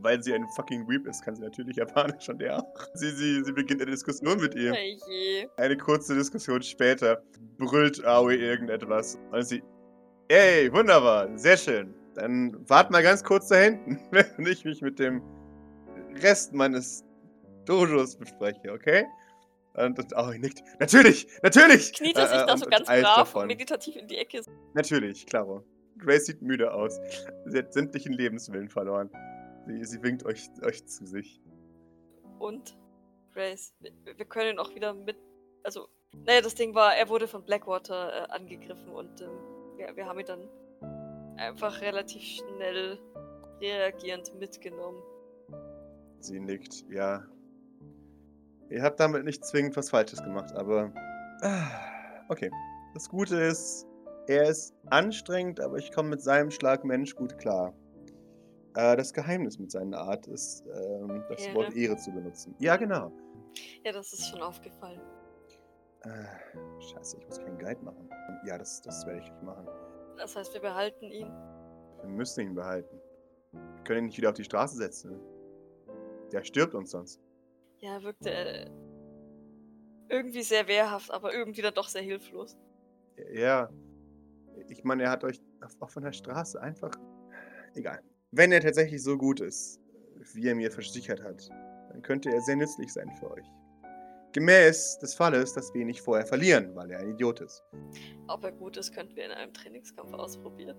Weil 0.00 0.22
sie 0.22 0.32
ein 0.34 0.46
fucking 0.54 0.88
Weep 0.88 1.06
ist, 1.06 1.24
kann 1.24 1.34
sie 1.34 1.42
natürlich 1.42 1.76
Japanisch 1.76 2.28
und 2.28 2.40
er 2.42 2.58
auch. 2.58 2.88
Sie, 2.94 3.10
sie, 3.10 3.42
sie 3.44 3.52
beginnt 3.52 3.82
eine 3.82 3.90
Diskussion 3.90 4.40
mit 4.40 4.54
ihm. 4.54 4.72
Hey. 4.72 5.48
Eine 5.56 5.76
kurze 5.76 6.14
Diskussion 6.14 6.62
später 6.62 7.22
brüllt 7.58 8.04
Aoi 8.04 8.36
irgendetwas. 8.36 9.18
Und 9.32 9.42
sie, 9.42 9.62
ey, 10.28 10.72
wunderbar, 10.72 11.28
sehr 11.36 11.56
schön. 11.56 11.94
Dann 12.14 12.56
wart 12.68 12.90
mal 12.90 13.02
ganz 13.02 13.22
kurz 13.24 13.48
da 13.48 13.56
hinten, 13.56 13.98
während 14.10 14.48
ich 14.48 14.64
mich 14.64 14.82
mit 14.82 14.98
dem 14.98 15.22
Rest 16.22 16.52
meines 16.52 17.04
Dojos 17.64 18.16
bespreche, 18.16 18.72
okay? 18.72 19.04
Und, 19.74 19.98
und 19.98 20.16
Aoi 20.16 20.38
nickt. 20.38 20.62
Natürlich, 20.80 21.26
natürlich! 21.42 21.92
Kniet 21.92 22.16
er 22.16 22.26
sich 22.28 22.38
Äh, 22.38 22.46
da 22.46 22.56
so 22.56 22.66
ganz 22.66 22.86
brav 22.86 23.34
und 23.34 23.46
meditativ 23.46 23.96
in 23.96 24.08
die 24.08 24.16
Ecke. 24.16 24.42
Natürlich, 24.74 25.26
klaro. 25.26 25.64
Grace 25.98 26.26
sieht 26.26 26.42
müde 26.42 26.72
aus. 26.72 26.98
Sie 27.46 27.58
hat 27.58 27.72
sämtlichen 27.72 28.12
Lebenswillen 28.12 28.68
verloren. 28.68 29.10
Sie, 29.68 29.84
sie 29.84 30.02
winkt 30.02 30.24
euch, 30.24 30.48
euch 30.62 30.86
zu 30.86 31.06
sich. 31.06 31.42
Und 32.38 32.78
Grace, 33.34 33.74
wir, 33.80 34.24
können 34.24 34.58
auch 34.58 34.74
wieder 34.74 34.94
mit. 34.94 35.16
Also, 35.62 35.88
naja, 36.24 36.40
das 36.40 36.54
Ding 36.54 36.74
war, 36.74 36.96
er 36.96 37.08
wurde 37.10 37.28
von 37.28 37.44
Blackwater 37.44 38.12
äh, 38.12 38.30
angegriffen 38.30 38.88
und 38.88 39.20
ähm, 39.20 39.28
wir, 39.76 39.94
wir 39.94 40.06
haben 40.06 40.18
ihn 40.18 40.26
dann 40.26 40.48
einfach 41.36 41.82
relativ 41.82 42.22
schnell 42.22 42.98
reagierend 43.60 44.34
mitgenommen. 44.38 45.02
Sie 46.20 46.40
nickt, 46.40 46.84
ja. 46.90 47.24
Ihr 48.70 48.82
habt 48.82 48.98
damit 48.98 49.24
nicht 49.24 49.44
zwingend 49.44 49.76
was 49.76 49.90
Falsches 49.90 50.22
gemacht, 50.22 50.52
aber. 50.54 50.92
Ah, 51.42 51.88
Okay. 52.28 52.50
Das 52.94 53.08
Gute 53.08 53.36
ist, 53.36 53.86
er 54.26 54.48
ist 54.48 54.74
anstrengend, 54.86 55.60
aber 55.60 55.76
ich 55.76 55.92
komme 55.92 56.10
mit 56.10 56.22
seinem 56.22 56.50
Schlag 56.50 56.84
Mensch 56.84 57.14
gut 57.14 57.38
klar. 57.38 57.74
Äh, 58.78 58.96
das 58.96 59.12
Geheimnis 59.12 59.58
mit 59.58 59.72
seiner 59.72 59.98
Art 59.98 60.28
ist, 60.28 60.64
ähm, 60.66 61.24
das 61.28 61.44
Ehre. 61.44 61.56
Wort 61.56 61.74
Ehre 61.74 61.96
zu 61.96 62.12
benutzen. 62.12 62.54
Ja, 62.60 62.76
genau. 62.76 63.10
Ja, 63.82 63.90
das 63.90 64.12
ist 64.12 64.28
schon 64.28 64.40
aufgefallen. 64.40 65.00
Äh, 66.02 66.24
scheiße, 66.80 67.18
ich 67.18 67.26
muss 67.26 67.40
keinen 67.40 67.58
Guide 67.58 67.82
machen. 67.82 68.08
Ja, 68.46 68.56
das, 68.56 68.80
das 68.82 69.04
werde 69.04 69.18
ich 69.18 69.28
nicht 69.32 69.42
machen. 69.42 69.66
Das 70.16 70.36
heißt, 70.36 70.54
wir 70.54 70.60
behalten 70.60 71.06
ihn. 71.06 71.26
Wir 72.02 72.08
müssen 72.08 72.40
ihn 72.42 72.54
behalten. 72.54 73.00
Wir 73.50 73.82
können 73.82 73.98
ihn 73.98 74.06
nicht 74.06 74.18
wieder 74.18 74.28
auf 74.28 74.36
die 74.36 74.44
Straße 74.44 74.76
setzen. 74.76 75.18
Der 76.30 76.44
stirbt 76.44 76.76
uns 76.76 76.92
sonst. 76.92 77.20
Ja, 77.78 77.94
er 77.94 78.02
wirkte 78.04 78.30
äh, 78.30 78.70
irgendwie 80.08 80.42
sehr 80.42 80.68
wehrhaft, 80.68 81.10
aber 81.10 81.34
irgendwie 81.34 81.62
dann 81.62 81.74
doch 81.74 81.88
sehr 81.88 82.02
hilflos. 82.02 82.56
Ja. 83.32 83.70
Ich 84.68 84.84
meine, 84.84 85.02
er 85.02 85.10
hat 85.10 85.24
euch 85.24 85.40
auf 85.64 85.74
offener 85.80 86.12
Straße 86.12 86.60
einfach. 86.60 86.92
Egal. 87.74 88.04
Wenn 88.30 88.52
er 88.52 88.60
tatsächlich 88.60 89.02
so 89.02 89.16
gut 89.16 89.40
ist, 89.40 89.80
wie 90.34 90.48
er 90.48 90.54
mir 90.54 90.70
versichert 90.70 91.22
hat, 91.22 91.48
dann 91.90 92.02
könnte 92.02 92.30
er 92.30 92.40
sehr 92.42 92.56
nützlich 92.56 92.92
sein 92.92 93.10
für 93.18 93.30
euch. 93.30 93.46
Gemäß 94.32 94.98
des 94.98 95.14
Falles, 95.14 95.54
dass 95.54 95.72
wir 95.72 95.80
ihn 95.80 95.86
nicht 95.86 96.02
vorher 96.02 96.26
verlieren, 96.26 96.74
weil 96.76 96.90
er 96.90 96.98
ein 96.98 97.08
Idiot 97.10 97.40
ist. 97.40 97.64
Ob 98.28 98.44
er 98.44 98.52
gut 98.52 98.76
ist, 98.76 98.92
könnten 98.94 99.16
wir 99.16 99.24
in 99.24 99.30
einem 99.30 99.54
Trainingskampf 99.54 100.12
ausprobieren. 100.12 100.76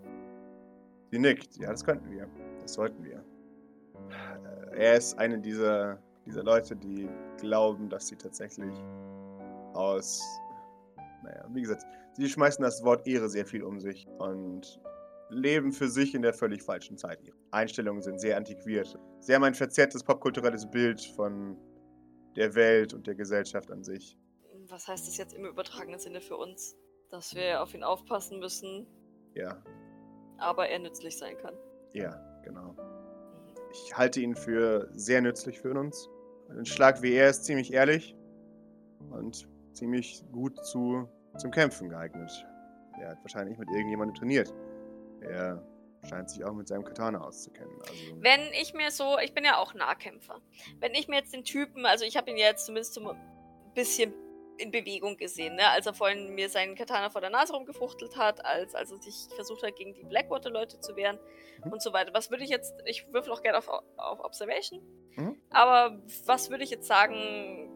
Sie 1.11 1.17
nickt. 1.17 1.57
Ja, 1.57 1.71
das 1.71 1.83
könnten 1.83 2.11
wir. 2.11 2.27
Das 2.61 2.73
sollten 2.73 3.03
wir. 3.03 3.23
Äh, 4.73 4.77
Er 4.77 4.95
ist 4.97 5.17
eine 5.17 5.39
dieser, 5.39 5.99
dieser 6.27 6.43
Leute, 6.43 6.75
die 6.75 7.09
glauben, 7.37 7.89
dass 7.89 8.07
sie 8.07 8.15
tatsächlich 8.15 8.73
aus. 9.73 10.21
Naja, 11.23 11.45
wie 11.51 11.61
gesagt, 11.61 11.83
sie 12.13 12.29
schmeißen 12.29 12.61
das 12.63 12.83
Wort 12.83 13.07
Ehre 13.07 13.27
sehr 13.27 13.45
viel 13.47 13.63
um 13.63 13.79
sich 13.79 14.07
und 14.19 14.79
leben 15.29 15.71
für 15.71 15.87
sich 15.89 16.15
in 16.15 16.21
der 16.21 16.33
völlig 16.33 16.63
falschen 16.63 16.97
Zeit. 16.97 17.21
Ihre 17.23 17.35
Einstellungen 17.51 18.01
sind 18.01 18.19
sehr 18.19 18.37
antiquiert. 18.37 18.97
Sie 19.21 19.33
haben 19.33 19.43
ein 19.43 19.53
verzerrtes 19.53 20.03
popkulturelles 20.03 20.69
Bild 20.69 21.01
von 21.15 21.57
der 22.35 22.55
Welt 22.55 22.93
und 22.93 23.07
der 23.07 23.15
Gesellschaft 23.15 23.71
an 23.71 23.83
sich. 23.83 24.17
Was 24.67 24.87
heißt 24.87 25.07
das 25.07 25.17
jetzt 25.17 25.33
im 25.33 25.45
übertragenen 25.45 25.99
Sinne 25.99 26.21
für 26.21 26.37
uns? 26.37 26.75
Dass 27.09 27.33
wir 27.35 27.61
auf 27.61 27.73
ihn 27.73 27.83
aufpassen 27.83 28.39
müssen, 28.39 28.85
Ja, 29.33 29.61
aber 30.37 30.67
er 30.69 30.79
nützlich 30.79 31.17
sein 31.17 31.37
kann. 31.37 31.55
ja, 31.93 32.15
genau. 32.43 32.75
Ich 33.71 33.95
halte 33.97 34.19
ihn 34.21 34.35
für 34.35 34.89
sehr 34.93 35.21
nützlich 35.21 35.59
für 35.59 35.71
uns. 35.73 36.07
Ein 36.49 36.65
Schlag 36.65 37.01
wie 37.03 37.13
er 37.13 37.29
ist 37.29 37.45
ziemlich 37.45 37.71
ehrlich 37.73 38.15
und 39.11 39.47
ziemlich 39.73 40.23
gut 40.31 40.63
zu, 40.65 41.07
zum 41.37 41.51
Kämpfen 41.51 41.89
geeignet. 41.89 42.31
Er 42.99 43.09
hat 43.11 43.21
wahrscheinlich 43.21 43.57
mit 43.59 43.69
irgendjemandem 43.69 44.15
trainiert. 44.15 44.53
Er 45.21 45.63
scheint 46.07 46.29
sich 46.29 46.43
auch 46.45 46.53
mit 46.53 46.67
seinem 46.67 46.83
Katana 46.83 47.21
auszukennen. 47.21 47.73
Also, 47.81 47.93
Wenn 48.21 48.41
ich 48.53 48.73
mir 48.73 48.91
so, 48.91 49.17
ich 49.19 49.33
bin 49.33 49.43
ja 49.43 49.57
auch 49.57 49.73
Nahkämpfer. 49.73 50.41
Wenn 50.79 50.93
ich 50.95 51.07
mir 51.07 51.17
jetzt 51.17 51.33
den 51.33 51.43
Typen, 51.43 51.85
also 51.85 52.05
ich 52.05 52.15
habe 52.17 52.29
ihn 52.29 52.37
jetzt 52.37 52.65
zumindest 52.65 52.93
so 52.93 53.09
ein 53.09 53.17
bisschen 53.73 54.13
in 54.57 54.71
Bewegung 54.71 55.15
gesehen, 55.15 55.55
ne? 55.55 55.69
als 55.69 55.85
er 55.85 55.93
vorhin 55.93 56.35
mir 56.35 56.49
seinen 56.49 56.75
Katana 56.75 57.09
vor 57.09 57.21
der 57.21 57.29
Nase 57.29 57.53
rumgefuchtelt 57.53 58.17
hat, 58.17 58.45
als, 58.45 58.75
als 58.75 58.91
er 58.91 58.97
sich 58.97 59.15
versucht 59.33 59.63
hat, 59.63 59.75
gegen 59.77 59.93
die 59.93 60.03
Blackwater-Leute 60.03 60.79
zu 60.81 60.95
wehren 60.97 61.17
Mhm. 61.63 61.73
und 61.73 61.81
so 61.81 61.93
weiter. 61.93 62.13
Was 62.13 62.29
würde 62.29 62.43
ich 62.43 62.49
jetzt, 62.49 62.73
ich 62.85 63.05
würfel 63.13 63.31
auch 63.33 63.41
gerne 63.41 63.57
auf, 63.57 63.67
auf 63.69 64.19
Observation, 64.19 64.81
Mhm. 65.15 65.41
aber 65.49 66.01
was 66.25 66.49
würde 66.49 66.63
ich 66.65 66.69
jetzt 66.71 66.87
sagen, 66.87 67.69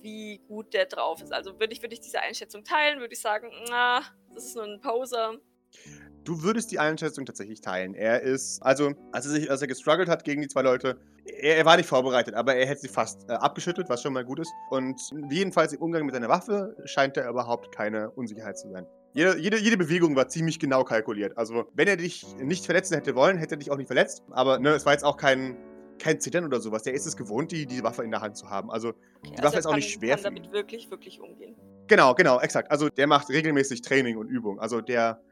wie 0.00 0.38
gut 0.46 0.74
der 0.74 0.86
drauf 0.86 1.20
ist? 1.22 1.32
Also 1.32 1.58
würde 1.58 1.72
ich, 1.72 1.82
würde 1.82 1.94
ich 1.94 2.00
diese 2.00 2.20
Einschätzung 2.20 2.62
teilen, 2.62 3.00
würde 3.00 3.14
ich 3.14 3.20
sagen, 3.20 3.50
na, 3.68 4.02
das 4.32 4.44
ist 4.46 4.54
nur 4.56 4.64
ein 4.64 4.80
Poser. 4.80 5.38
Du 6.28 6.42
würdest 6.42 6.70
die 6.70 6.78
Einschätzung 6.78 7.24
tatsächlich 7.24 7.62
teilen. 7.62 7.94
Er 7.94 8.20
ist, 8.20 8.62
also, 8.62 8.92
als 9.12 9.24
er 9.24 9.32
sich, 9.32 9.50
als 9.50 9.62
er 9.62 9.66
gestruggelt 9.66 10.10
hat 10.10 10.24
gegen 10.24 10.42
die 10.42 10.48
zwei 10.48 10.60
Leute, 10.60 10.98
er, 11.24 11.56
er 11.56 11.64
war 11.64 11.78
nicht 11.78 11.88
vorbereitet, 11.88 12.34
aber 12.34 12.54
er 12.54 12.66
hätte 12.66 12.82
sie 12.82 12.88
fast 12.88 13.26
äh, 13.30 13.32
abgeschüttelt, 13.32 13.88
was 13.88 14.02
schon 14.02 14.12
mal 14.12 14.26
gut 14.26 14.38
ist. 14.40 14.52
Und 14.68 15.00
jedenfalls 15.30 15.72
im 15.72 15.80
Umgang 15.80 16.04
mit 16.04 16.14
seiner 16.14 16.28
Waffe 16.28 16.76
scheint 16.84 17.16
er 17.16 17.30
überhaupt 17.30 17.74
keine 17.74 18.10
Unsicherheit 18.10 18.58
zu 18.58 18.68
sein. 18.70 18.84
Jede, 19.14 19.38
jede, 19.38 19.58
jede 19.58 19.78
Bewegung 19.78 20.16
war 20.16 20.28
ziemlich 20.28 20.58
genau 20.58 20.84
kalkuliert. 20.84 21.38
Also, 21.38 21.64
wenn 21.72 21.88
er 21.88 21.96
dich 21.96 22.26
nicht 22.36 22.66
verletzen 22.66 22.92
hätte 22.92 23.14
wollen, 23.14 23.38
hätte 23.38 23.54
er 23.54 23.58
dich 23.58 23.70
auch 23.70 23.78
nicht 23.78 23.86
verletzt. 23.86 24.22
Aber 24.28 24.58
ne, 24.58 24.72
es 24.72 24.84
war 24.84 24.92
jetzt 24.92 25.04
auch 25.06 25.16
kein, 25.16 25.56
kein 25.98 26.20
Zittern 26.20 26.44
oder 26.44 26.60
sowas. 26.60 26.82
Der 26.82 26.92
ist 26.92 27.06
es 27.06 27.16
gewohnt, 27.16 27.52
die, 27.52 27.64
die 27.64 27.82
Waffe 27.82 28.04
in 28.04 28.10
der 28.10 28.20
Hand 28.20 28.36
zu 28.36 28.50
haben. 28.50 28.70
Also, 28.70 28.92
Okay, 29.22 29.34
Die 29.38 29.42
Waffe 29.42 29.54
er 29.54 29.60
ist 29.60 29.66
auch 29.66 29.74
nicht 29.74 29.90
schwer 29.90 30.16
Kann 30.16 30.18
für 30.18 30.28
ihn. 30.28 30.34
damit 30.34 30.52
wirklich, 30.52 30.90
wirklich 30.90 31.20
umgehen. 31.22 31.56
Genau, 31.86 32.14
genau, 32.14 32.38
exakt. 32.38 32.70
Also 32.70 32.90
der 32.90 33.06
macht 33.06 33.30
regelmäßig 33.30 33.80
Training 33.80 34.18
und 34.18 34.28
Übung. 34.28 34.60
Also 34.60 34.82
der 34.82 35.22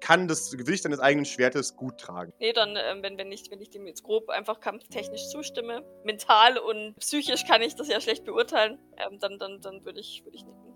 kann 0.00 0.28
das 0.28 0.50
Gewicht 0.56 0.82
seines 0.82 1.00
eigenen 1.00 1.24
Schwertes 1.24 1.76
gut 1.76 1.98
tragen. 1.98 2.32
Nee, 2.38 2.52
dann, 2.52 2.76
ähm, 2.76 3.02
wenn, 3.02 3.18
wenn, 3.18 3.32
ich, 3.32 3.50
wenn 3.50 3.60
ich 3.60 3.70
dem 3.70 3.86
jetzt 3.86 4.02
grob 4.02 4.28
einfach 4.28 4.60
kampftechnisch 4.60 5.28
zustimme, 5.28 5.84
mental 6.04 6.58
und 6.58 6.94
psychisch 6.98 7.44
kann 7.46 7.62
ich 7.62 7.74
das 7.74 7.88
ja 7.88 8.00
schlecht 8.00 8.24
beurteilen, 8.24 8.78
ähm, 8.96 9.18
dann, 9.18 9.38
dann, 9.38 9.60
dann 9.60 9.84
würde 9.84 10.00
ich, 10.00 10.24
würde 10.24 10.36
ich 10.36 10.44
nicken. 10.44 10.74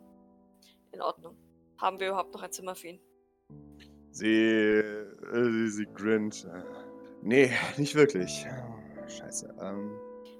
In 0.92 1.02
Ordnung. 1.02 1.36
Haben 1.78 2.00
wir 2.00 2.08
überhaupt 2.08 2.34
noch 2.34 2.42
ein 2.42 2.52
Zimmer 2.52 2.74
für 2.74 2.88
ihn? 2.88 3.00
Sie, 4.10 4.26
äh, 4.28 5.06
sie, 5.32 5.68
sie 5.68 5.86
grinnt. 5.86 6.44
Äh, 6.44 6.62
Nee, 7.22 7.50
nicht 7.76 7.94
wirklich. 7.94 8.46
Scheiße. 9.06 9.54
Ähm, 9.60 9.98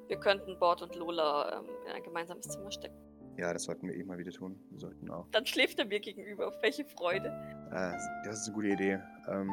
Wir 0.08 0.16
könnten 0.16 0.58
Bord 0.58 0.82
und 0.82 0.94
Lola 0.94 1.58
ähm, 1.58 1.66
in 1.86 1.92
ein 1.92 2.02
gemeinsames 2.02 2.48
Zimmer 2.48 2.70
stecken. 2.70 2.96
Ja, 3.36 3.52
das 3.52 3.64
sollten 3.64 3.86
wir 3.88 3.94
eh 3.94 4.02
mal 4.04 4.18
wieder 4.18 4.32
tun. 4.32 4.58
Wir 4.70 4.78
sollten 4.80 5.10
auch. 5.10 5.26
Dann 5.32 5.46
schläft 5.46 5.78
er 5.78 5.86
mir 5.86 6.00
gegenüber. 6.00 6.52
Welche 6.62 6.84
Freude. 6.84 7.28
Äh, 7.70 7.92
das 8.24 8.40
ist 8.40 8.46
eine 8.48 8.54
gute 8.54 8.68
Idee. 8.68 9.00
Ähm, 9.28 9.50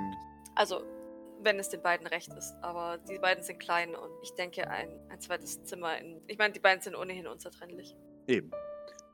Also, 0.55 0.81
wenn 1.43 1.59
es 1.59 1.69
den 1.69 1.81
beiden 1.81 2.07
recht 2.07 2.33
ist. 2.33 2.55
Aber 2.61 2.97
die 2.97 3.19
beiden 3.19 3.43
sind 3.43 3.59
klein 3.59 3.95
und 3.95 4.11
ich 4.23 4.33
denke, 4.33 4.67
ein, 4.69 4.89
ein 5.09 5.19
zweites 5.21 5.63
Zimmer 5.63 5.97
in. 5.99 6.21
Ich 6.27 6.37
meine, 6.37 6.53
die 6.53 6.59
beiden 6.59 6.81
sind 6.81 6.95
ohnehin 6.95 7.27
unzertrennlich. 7.27 7.95
eben. 8.27 8.51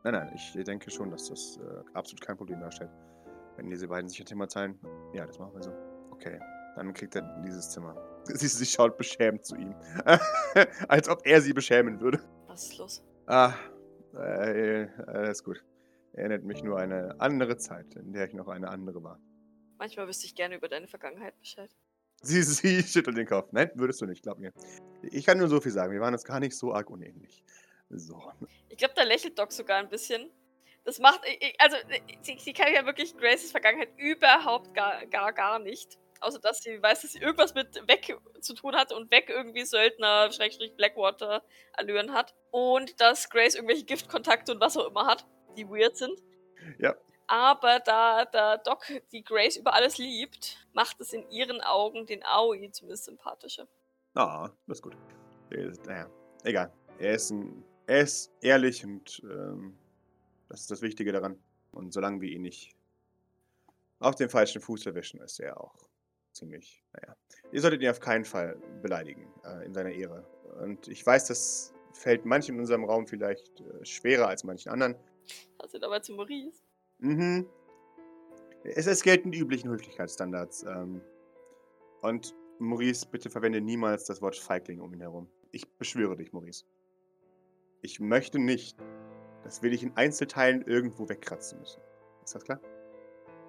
Nein, 0.05 0.13
nein, 0.15 0.31
ich 0.35 0.51
denke 0.65 0.91
schon, 0.91 1.11
dass 1.11 1.29
das 1.29 1.57
äh, 1.57 1.83
absolut 1.93 2.19
kein 2.21 2.35
Problem 2.35 2.59
darstellt. 2.59 2.89
Wenn 3.55 3.69
diese 3.69 3.87
beiden 3.87 4.09
sich 4.09 4.19
ein 4.19 4.25
Thema 4.25 4.47
teilen. 4.47 4.77
Ja, 5.13 5.25
das 5.25 5.39
machen 5.39 5.53
wir 5.53 5.63
so. 5.63 5.71
Okay. 6.11 6.39
Dann 6.75 6.93
kriegt 6.93 7.15
er 7.15 7.21
dieses 7.45 7.69
Zimmer. 7.69 7.95
Sie, 8.25 8.47
sie 8.47 8.65
schaut 8.65 8.97
beschämt 8.97 9.45
zu 9.45 9.55
ihm. 9.55 9.75
Als 10.87 11.07
ob 11.09 11.25
er 11.25 11.41
sie 11.41 11.51
beschämen 11.53 11.99
würde. 11.99 12.19
Was 12.47 12.63
ist 12.69 12.77
los? 12.77 13.03
Ah, 13.27 13.53
äh, 14.13 14.83
äh, 14.83 15.31
ist 15.31 15.43
gut. 15.43 15.63
Erinnert 16.13 16.43
mich 16.43 16.63
nur 16.63 16.79
an 16.79 16.91
eine 16.91 17.19
andere 17.19 17.57
Zeit, 17.57 17.95
in 17.95 18.13
der 18.13 18.27
ich 18.27 18.33
noch 18.33 18.47
eine 18.47 18.69
andere 18.69 19.03
war. 19.03 19.19
Manchmal 19.77 20.07
wüsste 20.07 20.25
ich 20.25 20.35
gerne 20.35 20.55
über 20.55 20.67
deine 20.67 20.87
Vergangenheit 20.87 21.37
Bescheid. 21.39 21.69
Sie, 22.21 22.41
sie 22.43 22.83
schüttelt 22.87 23.17
den 23.17 23.27
Kopf. 23.27 23.51
Nein, 23.51 23.71
würdest 23.75 24.01
du 24.01 24.05
nicht, 24.05 24.23
glaub 24.23 24.37
mir. 24.37 24.53
Ich 25.01 25.25
kann 25.25 25.37
nur 25.37 25.47
so 25.47 25.59
viel 25.59 25.71
sagen. 25.71 25.91
Wir 25.91 26.01
waren 26.01 26.13
uns 26.13 26.23
gar 26.23 26.39
nicht 26.39 26.55
so 26.55 26.73
arg 26.73 26.89
unähnlich. 26.89 27.43
So. 27.89 28.31
Ich 28.69 28.77
glaube, 28.77 28.93
da 28.95 29.03
lächelt 29.03 29.37
Doc 29.37 29.51
sogar 29.51 29.77
ein 29.79 29.89
bisschen. 29.89 30.31
Das 30.83 30.99
macht, 30.99 31.21
also 31.59 31.77
sie, 32.21 32.37
sie 32.39 32.53
kann 32.53 32.73
ja 32.73 32.85
wirklich 32.85 33.15
Graces 33.15 33.51
Vergangenheit 33.51 33.89
überhaupt 33.97 34.73
gar, 34.73 35.05
gar, 35.07 35.31
gar 35.31 35.59
nicht. 35.59 35.97
Außer 36.23 36.39
dass 36.39 36.59
sie 36.59 36.81
weiß, 36.81 37.01
dass 37.01 37.11
sie 37.11 37.19
irgendwas 37.19 37.53
mit 37.53 37.75
Weg 37.87 38.17
zu 38.39 38.53
tun 38.53 38.75
hat 38.75 38.93
und 38.93 39.11
Weg 39.11 39.29
irgendwie 39.29 39.65
Söldner, 39.65 40.31
Schrägstrich 40.31 40.75
Blackwater 40.75 41.43
Allüren 41.73 42.13
hat. 42.13 42.33
Und 42.51 42.99
dass 43.01 43.29
Grace 43.29 43.55
irgendwelche 43.55 43.83
Giftkontakte 43.83 44.53
und 44.53 44.61
was 44.61 44.77
auch 44.77 44.87
immer 44.87 45.05
hat, 45.05 45.25
die 45.57 45.67
weird 45.67 45.97
sind. 45.97 46.17
Ja. 46.79 46.95
Aber 47.27 47.79
da, 47.79 48.25
da 48.25 48.57
Doc 48.57 48.85
die 49.11 49.23
Grace 49.23 49.57
über 49.57 49.73
alles 49.73 49.97
liebt, 49.97 50.65
macht 50.73 51.01
es 51.01 51.11
in 51.11 51.29
ihren 51.29 51.61
Augen 51.61 52.05
den 52.05 52.23
Aoi 52.23 52.69
zumindest 52.71 53.05
sympathischer. 53.05 53.67
Ah, 54.13 54.49
das 54.67 54.77
ist 54.77 54.81
gut. 54.81 54.95
Ist, 55.49 55.85
naja, 55.85 56.09
egal. 56.43 56.71
Er 56.99 57.15
ist, 57.15 57.31
ein, 57.31 57.65
er 57.85 58.01
ist 58.01 58.31
ehrlich 58.41 58.85
und 58.85 59.21
ähm, 59.23 59.77
das 60.47 60.61
ist 60.61 60.71
das 60.71 60.81
Wichtige 60.81 61.11
daran. 61.11 61.37
Und 61.71 61.91
solange 61.91 62.21
wir 62.21 62.29
ihn 62.29 62.43
nicht 62.43 62.75
auf 63.99 64.15
den 64.15 64.29
falschen 64.29 64.61
Fuß 64.61 64.85
erwischen, 64.85 65.19
ist 65.21 65.39
er 65.39 65.59
auch 65.59 65.75
ziemlich, 66.33 66.83
naja. 66.93 67.15
Ihr 67.51 67.61
solltet 67.61 67.81
ihn 67.81 67.89
auf 67.89 67.99
keinen 67.99 68.25
Fall 68.25 68.57
beleidigen 68.81 69.31
äh, 69.43 69.65
in 69.65 69.73
seiner 69.73 69.91
Ehre. 69.91 70.25
Und 70.61 70.87
ich 70.87 71.05
weiß, 71.05 71.25
das 71.27 71.73
fällt 71.93 72.25
manchen 72.25 72.55
in 72.55 72.61
unserem 72.61 72.83
Raum 72.83 73.07
vielleicht 73.07 73.61
äh, 73.61 73.85
schwerer 73.85 74.27
als 74.27 74.43
manchen 74.43 74.71
anderen. 74.71 74.95
Also 75.59 75.77
dabei 75.79 75.99
zu 75.99 76.13
Maurice. 76.13 76.63
Mhm. 76.99 77.47
Es, 78.63 78.87
es 78.87 79.03
gelten 79.03 79.31
die 79.31 79.39
üblichen 79.39 79.69
Höflichkeitsstandards. 79.69 80.63
Ähm, 80.63 81.01
und 82.01 82.35
Maurice, 82.59 83.05
bitte 83.09 83.29
verwende 83.29 83.61
niemals 83.61 84.05
das 84.05 84.21
Wort 84.21 84.35
Feigling 84.35 84.81
um 84.81 84.93
ihn 84.93 85.01
herum. 85.01 85.29
Ich 85.51 85.69
beschwöre 85.77 86.15
dich, 86.15 86.33
Maurice. 86.33 86.65
Ich 87.81 87.99
möchte 87.99 88.39
nicht, 88.39 88.77
dass 89.43 89.61
wir 89.61 89.69
dich 89.69 89.83
in 89.83 89.95
Einzelteilen 89.95 90.63
irgendwo 90.63 91.09
wegkratzen 91.09 91.59
müssen. 91.59 91.81
Ist 92.23 92.35
das 92.35 92.43
klar? 92.43 92.59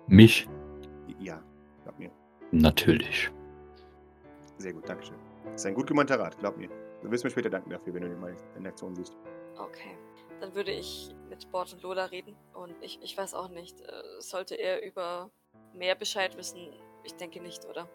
Mich? 0.08 0.48
Ja, 1.20 1.42
glaub 1.84 1.98
mir. 1.98 2.10
Natürlich. 2.50 3.30
Sehr 4.58 4.72
gut, 4.72 4.88
Dankeschön. 4.88 5.16
Das 5.44 5.62
ist 5.62 5.66
ein 5.66 5.74
gut 5.74 5.86
gemeinter 5.86 6.18
Rat, 6.18 6.38
glaub 6.38 6.56
mir. 6.56 6.68
Du 7.02 7.10
wirst 7.10 7.24
mir 7.24 7.30
später 7.30 7.50
danken 7.50 7.70
dafür, 7.70 7.92
wenn 7.94 8.02
du 8.02 8.08
den 8.08 8.20
mal 8.20 8.34
in 8.56 8.66
Aktion 8.66 8.94
siehst. 8.94 9.16
Okay. 9.58 9.96
Dann 10.40 10.54
würde 10.54 10.72
ich 10.72 11.14
mit 11.28 11.50
Bord 11.50 11.72
und 11.72 11.82
Lola 11.82 12.06
reden. 12.06 12.36
Und 12.54 12.74
ich, 12.80 12.98
ich 13.02 13.16
weiß 13.16 13.34
auch 13.34 13.48
nicht, 13.48 13.80
äh, 13.80 14.02
sollte 14.20 14.54
er 14.54 14.82
über 14.82 15.30
mehr 15.74 15.94
Bescheid 15.94 16.36
wissen? 16.36 16.72
Ich 17.02 17.14
denke 17.14 17.40
nicht, 17.40 17.64
oder? 17.66 17.88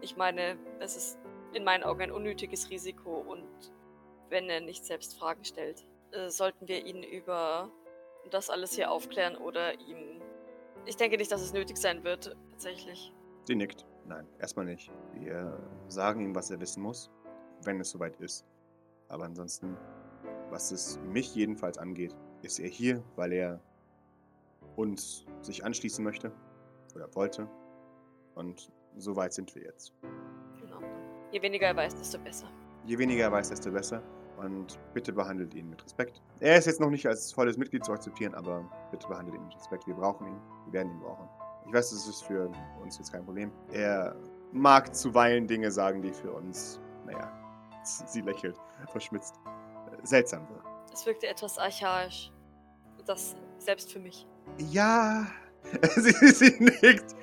Ich 0.00 0.16
meine, 0.16 0.58
es 0.78 0.96
ist 0.96 1.18
in 1.52 1.64
meinen 1.64 1.82
Augen 1.82 2.02
ein 2.02 2.12
unnötiges 2.12 2.70
Risiko 2.70 3.18
und 3.18 3.48
wenn 4.28 4.48
er 4.48 4.60
nicht 4.60 4.84
selbst 4.84 5.18
Fragen 5.18 5.44
stellt, 5.44 5.84
äh, 6.12 6.28
sollten 6.30 6.68
wir 6.68 6.86
ihn 6.86 7.02
über 7.02 7.70
das 8.30 8.50
alles 8.50 8.74
hier 8.74 8.90
aufklären 8.90 9.36
oder 9.36 9.78
ihm. 9.80 10.22
Ich 10.86 10.96
denke 10.96 11.16
nicht, 11.16 11.32
dass 11.32 11.42
es 11.42 11.52
nötig 11.52 11.76
sein 11.76 12.04
wird, 12.04 12.36
tatsächlich. 12.52 13.12
Sie 13.50 13.56
nickt. 13.56 13.84
Nein, 14.06 14.28
erstmal 14.38 14.64
nicht. 14.64 14.92
Wir 15.12 15.58
sagen 15.88 16.20
ihm, 16.20 16.36
was 16.36 16.52
er 16.52 16.60
wissen 16.60 16.84
muss, 16.84 17.10
wenn 17.64 17.80
es 17.80 17.90
soweit 17.90 18.14
ist. 18.20 18.46
Aber 19.08 19.24
ansonsten, 19.24 19.76
was 20.50 20.70
es 20.70 21.00
mich 21.00 21.34
jedenfalls 21.34 21.76
angeht, 21.76 22.14
ist 22.42 22.60
er 22.60 22.68
hier, 22.68 23.02
weil 23.16 23.32
er 23.32 23.60
uns 24.76 25.26
sich 25.40 25.64
anschließen 25.64 26.04
möchte 26.04 26.30
oder 26.94 27.12
wollte. 27.16 27.48
Und 28.36 28.70
so 28.96 29.16
weit 29.16 29.32
sind 29.32 29.52
wir 29.56 29.64
jetzt. 29.64 29.94
Genau. 30.60 30.78
Je 31.32 31.42
weniger 31.42 31.66
er 31.66 31.76
weiß, 31.76 31.96
desto 31.96 32.20
besser. 32.20 32.46
Je 32.86 32.96
weniger 32.98 33.24
er 33.24 33.32
weiß, 33.32 33.48
desto 33.48 33.72
besser. 33.72 34.00
Und 34.36 34.78
bitte 34.94 35.12
behandelt 35.12 35.54
ihn 35.54 35.70
mit 35.70 35.84
Respekt. 35.84 36.22
Er 36.38 36.56
ist 36.56 36.66
jetzt 36.66 36.78
noch 36.78 36.90
nicht 36.90 37.04
als 37.04 37.32
volles 37.32 37.56
Mitglied 37.56 37.84
zu 37.84 37.90
akzeptieren, 37.90 38.32
aber 38.36 38.70
bitte 38.92 39.08
behandelt 39.08 39.34
ihn 39.34 39.42
mit 39.42 39.56
Respekt. 39.56 39.88
Wir 39.88 39.94
brauchen 39.94 40.28
ihn. 40.28 40.40
Wir 40.66 40.74
werden 40.74 40.92
ihn 40.92 41.00
brauchen. 41.00 41.28
Ich 41.66 41.72
weiß, 41.72 41.90
das 41.90 42.06
ist 42.06 42.22
für 42.22 42.50
uns 42.82 42.98
jetzt 42.98 43.12
kein 43.12 43.24
Problem. 43.24 43.52
Er 43.72 44.16
mag 44.52 44.94
zuweilen 44.94 45.46
Dinge 45.46 45.70
sagen, 45.70 46.02
die 46.02 46.12
für 46.12 46.32
uns, 46.32 46.80
naja, 47.06 47.30
sie 47.84 48.20
lächelt, 48.20 48.56
verschmitzt, 48.90 49.36
äh, 49.46 50.06
seltsam 50.06 50.46
sind. 50.46 50.60
Es 50.92 51.06
wirkte 51.06 51.28
etwas 51.28 51.58
archaisch. 51.58 52.32
Das 53.06 53.36
selbst 53.58 53.92
für 53.92 54.00
mich. 54.00 54.26
Ja, 54.58 55.26
sie, 55.96 56.12
sie 56.12 56.56
nickt. 56.58 57.14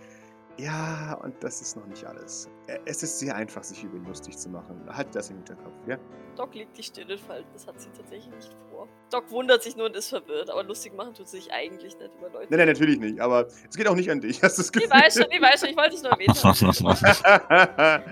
Ja, 0.60 1.20
und 1.24 1.36
das 1.44 1.62
ist 1.62 1.76
noch 1.78 1.86
nicht 1.86 2.04
alles. 2.04 2.50
Äh, 2.66 2.80
Es 2.86 3.04
ist 3.04 3.20
sehr 3.20 3.36
einfach, 3.36 3.64
sich 3.64 3.84
über 3.84 3.96
ihn 3.98 4.06
lustig 4.06 4.38
zu 4.38 4.50
machen. 4.50 4.82
Halt 4.90 5.14
das 5.14 5.30
im 5.30 5.36
Hinterkopf, 5.38 5.76
ja? 5.86 5.98
Doc 6.36 6.54
legt 6.56 6.76
die 6.78 6.84
Stirn 6.84 7.10
in 7.10 7.18
Falten, 7.18 7.48
das 7.54 7.68
hat 7.68 7.80
sie 7.80 7.90
tatsächlich 7.90 8.34
nicht 8.34 8.56
vor. 8.72 8.88
Doc 9.12 9.30
wundert 9.32 9.62
sich 9.64 9.76
nur 9.76 9.86
und 9.88 9.96
ist 9.96 10.10
verwirrt, 10.10 10.50
aber 10.50 10.64
lustig 10.64 10.96
machen 10.96 11.14
tut 11.14 11.28
sie 11.28 11.38
sich 11.38 11.52
eigentlich 11.52 11.98
nicht 11.98 12.12
über 12.18 12.30
Leute. 12.30 12.48
Nein, 12.50 12.60
nein, 12.60 12.68
natürlich 12.70 13.00
nicht. 13.00 13.20
Aber 13.20 13.48
es 13.70 13.76
geht 13.76 13.88
auch 13.88 13.96
nicht 13.96 14.10
an 14.10 14.20
dich. 14.22 14.42
Hast 14.44 14.58
du 14.58 14.62
das 14.62 14.68
Ich 14.68 14.72
Gefühl? 14.74 14.90
weiß 14.90 15.14
schon, 15.16 15.26
ich 15.32 15.42
weiß 15.42 15.60
schon, 15.60 15.70
ich 15.70 15.78
wollte 15.78 15.96
es 15.96 16.02
nur 16.04 16.12
erwähnt 16.12 16.44
haben. 16.44 18.04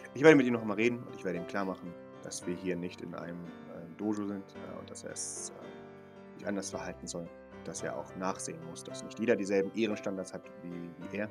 ich 0.14 0.22
werde 0.22 0.36
mit 0.36 0.46
ihm 0.46 0.52
noch 0.54 0.64
mal 0.64 0.74
reden 0.74 1.02
und 1.06 1.14
ich 1.16 1.24
werde 1.24 1.38
ihm 1.38 1.46
klar 1.46 1.64
machen, 1.64 1.92
dass 2.22 2.46
wir 2.46 2.54
hier 2.54 2.76
nicht 2.76 3.00
in 3.00 3.14
einem 3.14 3.38
äh, 3.44 3.96
Dojo 3.96 4.26
sind 4.26 4.44
äh, 4.54 4.78
und 4.78 4.90
dass 4.90 5.04
er 5.04 5.12
es 5.12 5.50
äh, 5.50 6.38
sich 6.38 6.46
anders 6.46 6.70
verhalten 6.70 7.06
soll. 7.06 7.28
Dass 7.64 7.82
er 7.82 7.96
auch 7.96 8.14
nachsehen 8.16 8.58
muss, 8.68 8.84
dass 8.84 9.02
nicht 9.04 9.18
jeder 9.18 9.36
dieselben 9.36 9.70
Ehrenstandards 9.74 10.32
hat 10.32 10.42
wie, 10.62 10.90
wie 11.10 11.16
er. 11.18 11.28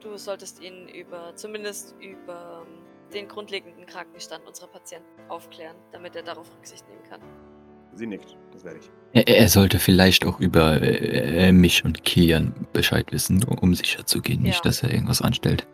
Du 0.00 0.16
solltest 0.16 0.60
ihn 0.62 0.88
über, 0.88 1.34
zumindest 1.36 1.94
über 2.00 2.64
ähm, 2.66 2.78
den 3.12 3.28
grundlegenden 3.28 3.84
Krankenstand 3.86 4.46
unserer 4.46 4.68
Patienten 4.68 5.08
aufklären, 5.28 5.76
damit 5.92 6.16
er 6.16 6.22
darauf 6.22 6.50
Rücksicht 6.56 6.88
nehmen 6.88 7.02
kann. 7.04 7.20
Sie 7.94 8.06
nickt, 8.06 8.36
das 8.52 8.64
werde 8.64 8.78
ich. 8.78 8.90
Er, 9.12 9.26
er 9.28 9.48
sollte 9.48 9.78
vielleicht 9.78 10.24
auch 10.24 10.40
über 10.40 10.80
äh, 10.80 11.52
mich 11.52 11.84
und 11.84 12.04
Kilian 12.04 12.54
Bescheid 12.72 13.10
wissen, 13.12 13.42
um 13.44 13.74
sicher 13.74 14.06
zu 14.06 14.20
gehen, 14.22 14.42
nicht, 14.42 14.56
Ja. 14.64 14.70
dass 14.70 14.82
er 14.82 14.92
irgendwas 14.92 15.20
anstellt. 15.20 15.66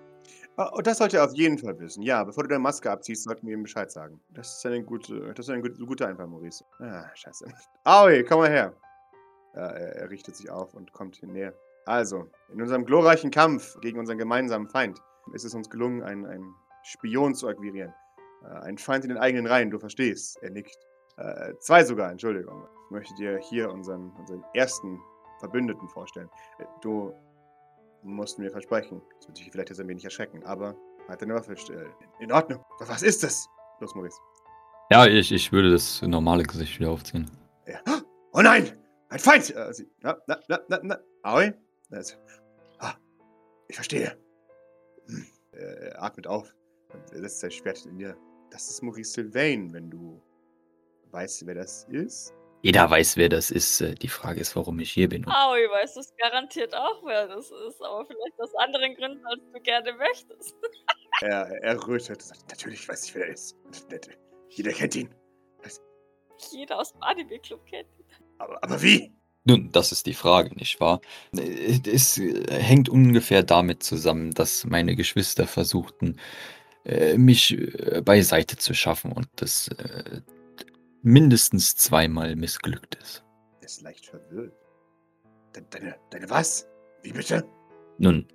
Ah, 0.57 0.70
Und 0.74 0.87
das 0.87 0.99
sollte 0.99 1.18
er 1.18 1.24
auf 1.27 1.35
jeden 1.35 1.59
Fall 1.59 1.79
wissen. 1.79 2.03
Ja, 2.03 2.24
bevor 2.24 2.45
du 2.45 2.49
deine 2.49 2.61
Maske 2.61 2.91
abziehst, 2.91 3.24
sollten 3.24 3.47
wir 3.47 3.55
ihm 3.55 3.62
Bescheid 3.62 3.93
sagen. 3.93 4.18
Das 4.31 4.57
ist 4.57 4.66
eine 4.66 4.83
gute, 4.83 5.35
das 5.35 5.47
ist 5.47 5.51
ein 5.51 5.61
guter 5.62 6.09
Einfall, 6.09 6.27
Maurice. 6.27 6.64
Ah, 6.81 7.05
scheiße. 7.14 7.45
Aoi, 7.85 8.24
komm 8.24 8.39
mal 8.41 8.51
her. 8.51 8.72
Ja, 9.55 9.66
er, 9.68 9.97
er 9.97 10.11
richtet 10.11 10.35
sich 10.37 10.49
auf 10.51 10.72
und 10.72 10.93
kommt 10.93 11.22
näher. 11.22 11.53
Also, 11.87 12.28
in 12.53 12.61
unserem 12.61 12.84
glorreichen 12.84 13.30
Kampf 13.30 13.78
gegen 13.80 13.99
unseren 13.99 14.18
gemeinsamen 14.18 14.68
Feind 14.68 15.01
ist 15.32 15.45
es 15.45 15.55
uns 15.55 15.70
gelungen, 15.70 16.03
einen, 16.03 16.26
einen 16.26 16.55
Spion 16.82 17.34
zu 17.34 17.49
akquirieren. 17.49 17.95
Äh, 18.45 18.59
ein 18.61 18.76
Feind 18.76 19.05
in 19.05 19.11
den 19.11 19.18
eigenen 19.18 19.47
Reihen, 19.47 19.70
du 19.70 19.78
verstehst. 19.78 20.37
Er 20.43 20.51
nickt. 20.51 20.76
Äh, 21.16 21.55
zwei 21.61 21.84
sogar, 21.84 22.11
Entschuldigung. 22.11 22.64
Ich 22.87 22.91
möchte 22.91 23.14
dir 23.14 23.39
hier 23.39 23.70
unseren, 23.70 24.11
unseren 24.18 24.45
ersten 24.55 25.01
Verbündeten 25.39 25.89
vorstellen. 25.89 26.28
Äh, 26.59 26.64
Du 26.82 27.12
musst 28.03 28.39
mir 28.39 28.51
versprechen. 28.51 29.01
Das 29.18 29.28
wird 29.28 29.39
dich 29.39 29.51
vielleicht 29.51 29.70
jetzt 29.70 29.80
ein 29.80 29.89
wenig 29.89 30.05
erschrecken, 30.05 30.45
aber 30.45 30.76
halt 31.09 31.22
deine 31.22 31.34
Waffe 31.34 31.57
still. 31.57 31.91
In 32.20 32.30
Ordnung. 32.30 32.64
Was 32.80 33.03
ist 33.03 33.22
das? 33.22 33.49
Los, 33.80 33.95
Maurice. 33.95 34.18
Ja, 34.91 35.07
ich, 35.07 35.32
ich 35.32 35.53
würde 35.53 35.70
das 35.70 36.03
normale 36.03 36.45
Gesicht 36.45 36.78
wieder 36.78 36.91
aufziehen. 36.91 37.28
Ja. 37.66 37.80
Oh 38.32 38.43
nein! 38.43 38.70
Ein 39.09 39.18
Feind! 39.18 39.55
Äh, 39.55 39.72
sie, 39.72 39.89
na, 40.03 40.16
na, 40.26 40.39
na, 40.49 40.61
na, 40.68 40.80
na. 40.82 40.99
Aoi? 41.22 41.53
Das, 41.91 42.18
ah, 42.78 42.95
ich 43.68 43.76
verstehe. 43.76 44.16
Hm. 45.07 45.26
Er, 45.53 46.03
atmet 46.03 46.26
auf 46.26 46.55
und 46.93 47.12
er 47.12 47.20
setzt 47.20 47.41
sein 47.41 47.51
Schwert 47.51 47.84
in 47.87 47.99
dir. 47.99 48.16
Das 48.51 48.68
ist 48.68 48.82
Maurice 48.82 49.12
Sylvain, 49.12 49.72
wenn 49.72 49.91
du 49.91 50.20
weißt, 51.11 51.47
wer 51.47 51.55
das 51.55 51.84
ist. 51.91 52.34
Jeder 52.62 52.91
weiß, 52.91 53.16
wer 53.16 53.28
das 53.28 53.51
ist. 53.51 53.80
Äh, 53.80 53.95
Die 53.95 54.09
Frage 54.09 54.41
ist, 54.41 54.57
warum 54.57 54.78
ich 54.80 54.91
hier 54.91 55.09
bin. 55.09 55.24
Weißt 55.24 55.97
du 55.97 56.01
es 56.01 56.12
garantiert 56.16 56.74
auch, 56.74 57.03
wer 57.05 57.28
das 57.28 57.51
ist, 57.51 57.80
aber 57.82 58.05
vielleicht 58.07 58.41
aus 58.41 58.55
anderen 58.57 58.95
Gründen, 58.95 59.24
als 59.26 59.41
du 59.53 59.61
gerne 59.61 59.93
möchtest. 59.95 60.55
Er, 61.22 61.49
er 61.62 61.87
rötet 61.87 62.11
und 62.11 62.20
sagt, 62.20 62.47
natürlich 62.51 62.87
weiß 62.87 63.07
ich, 63.07 63.14
wer 63.14 63.26
er 63.26 63.32
ist. 63.32 63.57
Jeder 64.51 64.70
kennt 64.70 64.97
ihn. 64.97 65.14
Jeder 66.51 66.78
aus 66.78 66.93
dem 66.93 67.03
Anime-Club 67.03 67.64
kennt 67.64 67.89
ihn. 67.99 68.05
Aber, 68.37 68.62
aber 68.62 68.82
wie? 68.82 69.11
Nun, 69.47 69.71
das 69.71 69.93
ist 69.93 70.07
die 70.07 70.15
Frage, 70.15 70.55
nicht 70.57 70.81
wahr? 70.81 71.01
Äh, 71.37 71.79
Es 71.91 72.19
äh, 72.19 72.45
hängt 72.51 72.89
ungefähr 72.89 73.45
damit 73.45 73.83
zusammen, 73.85 74.33
dass 74.33 74.65
meine 74.65 74.97
Geschwister 74.97 75.47
versuchten, 75.47 76.19
äh, 76.85 77.17
mich 77.17 77.57
beiseite 78.05 78.57
zu 78.57 78.75
schaffen 78.75 79.13
und 79.13 79.29
das 79.37 79.71
mindestens 81.03 81.77
zweimal 81.77 82.35
missglückt 82.35 82.97
ist. 82.97 83.25
Er 83.61 83.67
ist 83.67 83.83
leicht 83.83 84.07
verwirrt. 84.07 84.53
De 85.55 85.63
deine, 85.71 85.97
deine 86.11 86.29
was? 86.29 86.67
Wie 87.03 87.13
bitte? 87.13 87.45
Nun, 87.99 88.27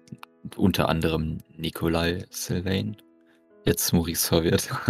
unter 0.55 0.87
anderem 0.87 1.39
Nikolai 1.57 2.25
Sylvain. 2.29 2.95
Jetzt 3.65 3.91
Maurice 3.93 4.27
verwirrt. 4.27 4.69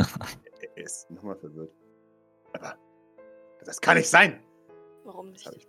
Er 0.76 0.86
ist 0.86 1.12
nochmal 1.12 1.36
verwirrt. 1.38 1.72
Aber 2.54 2.76
das 3.66 3.80
kann 3.82 3.98
nicht 3.98 4.10
sein. 4.10 4.40
Warum 5.04 5.34
Das 5.34 5.54
nicht? 5.54 5.68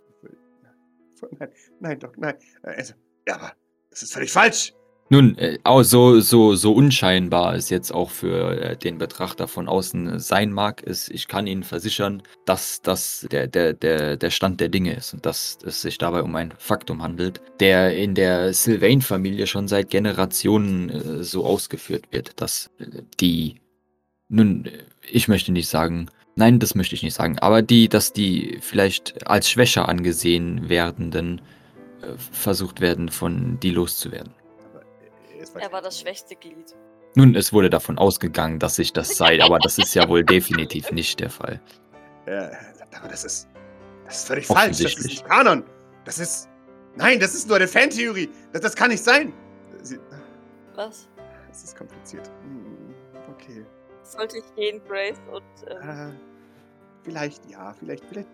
Nein, 1.39 1.49
nein, 1.79 1.99
doch, 1.99 2.15
nein. 2.17 2.35
Äh, 2.63 2.75
Also, 2.77 2.93
ja, 3.27 3.35
aber 3.35 3.53
das 3.89 4.03
ist 4.03 4.13
völlig 4.13 4.31
falsch. 4.31 4.73
Nun, 5.09 5.37
äh, 5.37 5.59
so, 5.83 6.21
so, 6.21 6.55
so 6.55 6.73
unscheinbar 6.73 7.55
es 7.55 7.69
jetzt 7.69 7.91
auch 7.93 8.09
für 8.09 8.59
äh, 8.59 8.77
den 8.77 8.97
Betrachter 8.97 9.47
von 9.47 9.67
außen 9.67 10.19
sein 10.19 10.51
mag, 10.51 10.81
ist, 10.81 11.09
ich 11.09 11.27
kann 11.27 11.45
Ihnen 11.45 11.63
versichern, 11.63 12.23
dass 12.45 12.81
das 12.81 13.27
der, 13.31 13.47
der, 13.47 13.73
der, 13.73 14.17
der 14.17 14.29
Stand 14.31 14.59
der 14.59 14.69
Dinge 14.69 14.95
ist 14.95 15.13
und 15.13 15.25
dass 15.25 15.59
es 15.63 15.81
sich 15.81 15.97
dabei 15.97 16.23
um 16.23 16.35
ein 16.35 16.53
Faktum 16.57 17.03
handelt, 17.03 17.41
der 17.59 17.95
in 17.95 18.15
der 18.15 18.53
Sylvain-Familie 18.53 19.45
schon 19.45 19.67
seit 19.67 19.89
Generationen 19.91 20.89
äh, 20.89 21.23
so 21.23 21.45
ausgeführt 21.45 22.05
wird, 22.11 22.41
dass 22.41 22.71
äh, 22.79 23.03
die, 23.19 23.61
nun, 24.29 24.65
äh, 24.65 24.71
ich 25.11 25.27
möchte 25.27 25.51
nicht 25.51 25.67
sagen, 25.67 26.09
nein, 26.35 26.59
das 26.59 26.75
möchte 26.75 26.95
ich 26.95 27.03
nicht 27.03 27.15
sagen, 27.15 27.39
aber 27.39 27.61
die, 27.61 27.89
dass 27.89 28.13
die 28.13 28.59
vielleicht 28.61 29.27
als 29.27 29.49
schwächer 29.49 29.87
angesehen 29.89 30.69
werdenden 30.69 31.41
äh, 32.01 32.17
versucht 32.31 32.81
werden, 32.81 33.09
von 33.09 33.59
die 33.59 33.71
loszuwerden. 33.71 34.33
Aber 35.53 35.61
er 35.61 35.71
war 35.71 35.81
das 35.81 35.99
schwächste 35.99 36.35
Glied. 36.35 36.73
Nun, 37.15 37.35
es 37.35 37.53
wurde 37.53 37.69
davon 37.69 37.97
ausgegangen, 37.97 38.59
dass 38.59 38.79
ich 38.79 38.93
das 38.93 39.17
sei, 39.17 39.43
aber 39.43 39.59
das 39.59 39.77
ist 39.77 39.93
ja 39.93 40.07
wohl 40.09 40.23
definitiv 40.25 40.91
nicht 40.91 41.19
der 41.19 41.29
Fall. 41.29 41.61
Ja, 42.25 42.51
aber 42.97 43.09
das 43.09 43.23
ist. 43.23 43.47
Das 44.05 44.17
ist 44.19 44.27
völlig 44.27 44.47
falsch. 44.47 44.79
Das 44.79 44.93
ist 44.95 45.05
nicht 45.05 45.25
Kanon. 45.25 45.63
Das 46.05 46.19
ist. 46.19 46.49
Nein, 46.95 47.19
das 47.19 47.33
ist 47.33 47.47
nur 47.47 47.57
eine 47.57 47.67
Fantheorie. 47.67 48.29
Das, 48.51 48.61
das 48.61 48.75
kann 48.75 48.89
nicht 48.91 49.03
sein. 49.03 49.33
Sie, 49.81 49.97
Was? 50.75 51.07
das 51.49 51.63
ist 51.63 51.77
kompliziert. 51.77 52.29
Hm, 52.43 52.93
Okay. 53.31 53.65
Sollte 54.03 54.37
ich 54.37 54.55
gehen, 54.55 54.81
Grace, 54.87 55.21
und 55.31 55.43
ähm, 55.69 55.89
Äh, 55.89 56.11
vielleicht 57.03 57.49
ja, 57.49 57.73
vielleicht, 57.73 58.05
vielleicht. 58.05 58.29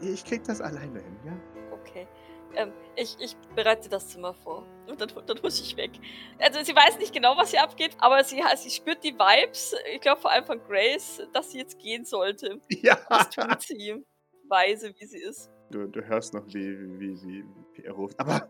Ich- 0.00 0.24
krieg 0.24 0.42
das 0.44 0.60
alleine 0.60 1.00
hin, 1.00 1.16
ja? 1.24 1.32
okay. 1.72 2.06
Ähm, 2.54 2.72
ich, 2.96 3.16
ich 3.20 3.36
bereite 3.54 3.88
das 3.88 4.08
Zimmer 4.08 4.32
vor. 4.32 4.66
Und 4.88 5.00
dann, 5.00 5.10
dann 5.26 5.38
muss 5.42 5.60
ich 5.60 5.76
weg. 5.76 5.90
Also 6.38 6.62
sie 6.62 6.74
weiß 6.74 6.98
nicht 6.98 7.12
genau, 7.12 7.36
was 7.36 7.50
hier 7.50 7.62
abgeht, 7.62 7.94
aber 7.98 8.24
sie, 8.24 8.42
sie 8.56 8.70
spürt 8.70 9.04
die 9.04 9.12
Vibes, 9.14 9.74
ich 9.92 10.00
glaube 10.00 10.20
vor 10.20 10.30
allem 10.30 10.44
von 10.44 10.58
Grace, 10.66 11.22
dass 11.32 11.50
sie 11.52 11.58
jetzt 11.58 11.78
gehen 11.78 12.04
sollte. 12.04 12.60
Ja. 12.70 12.96
Das 13.08 13.30
tut 13.30 13.62
sie. 13.62 14.04
Weise, 14.48 14.94
wie 14.98 15.04
sie 15.06 15.18
ist. 15.22 15.50
Du, 15.70 15.86
du 15.88 16.00
hörst 16.06 16.32
noch, 16.34 16.46
wie, 16.48 16.78
wie, 17.00 17.20
wie, 17.22 17.44
wie 17.74 17.82
er 17.82 17.92
ruft. 17.92 18.18
Aber. 18.20 18.48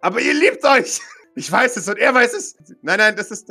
Aber 0.00 0.20
ihr 0.20 0.34
liebt 0.34 0.64
euch! 0.64 1.00
Ich 1.34 1.50
weiß 1.52 1.76
es 1.76 1.88
und 1.88 1.98
er 1.98 2.12
weiß 2.12 2.34
es! 2.34 2.56
Nein, 2.82 2.98
nein, 2.98 3.14
das 3.16 3.30
ist. 3.30 3.48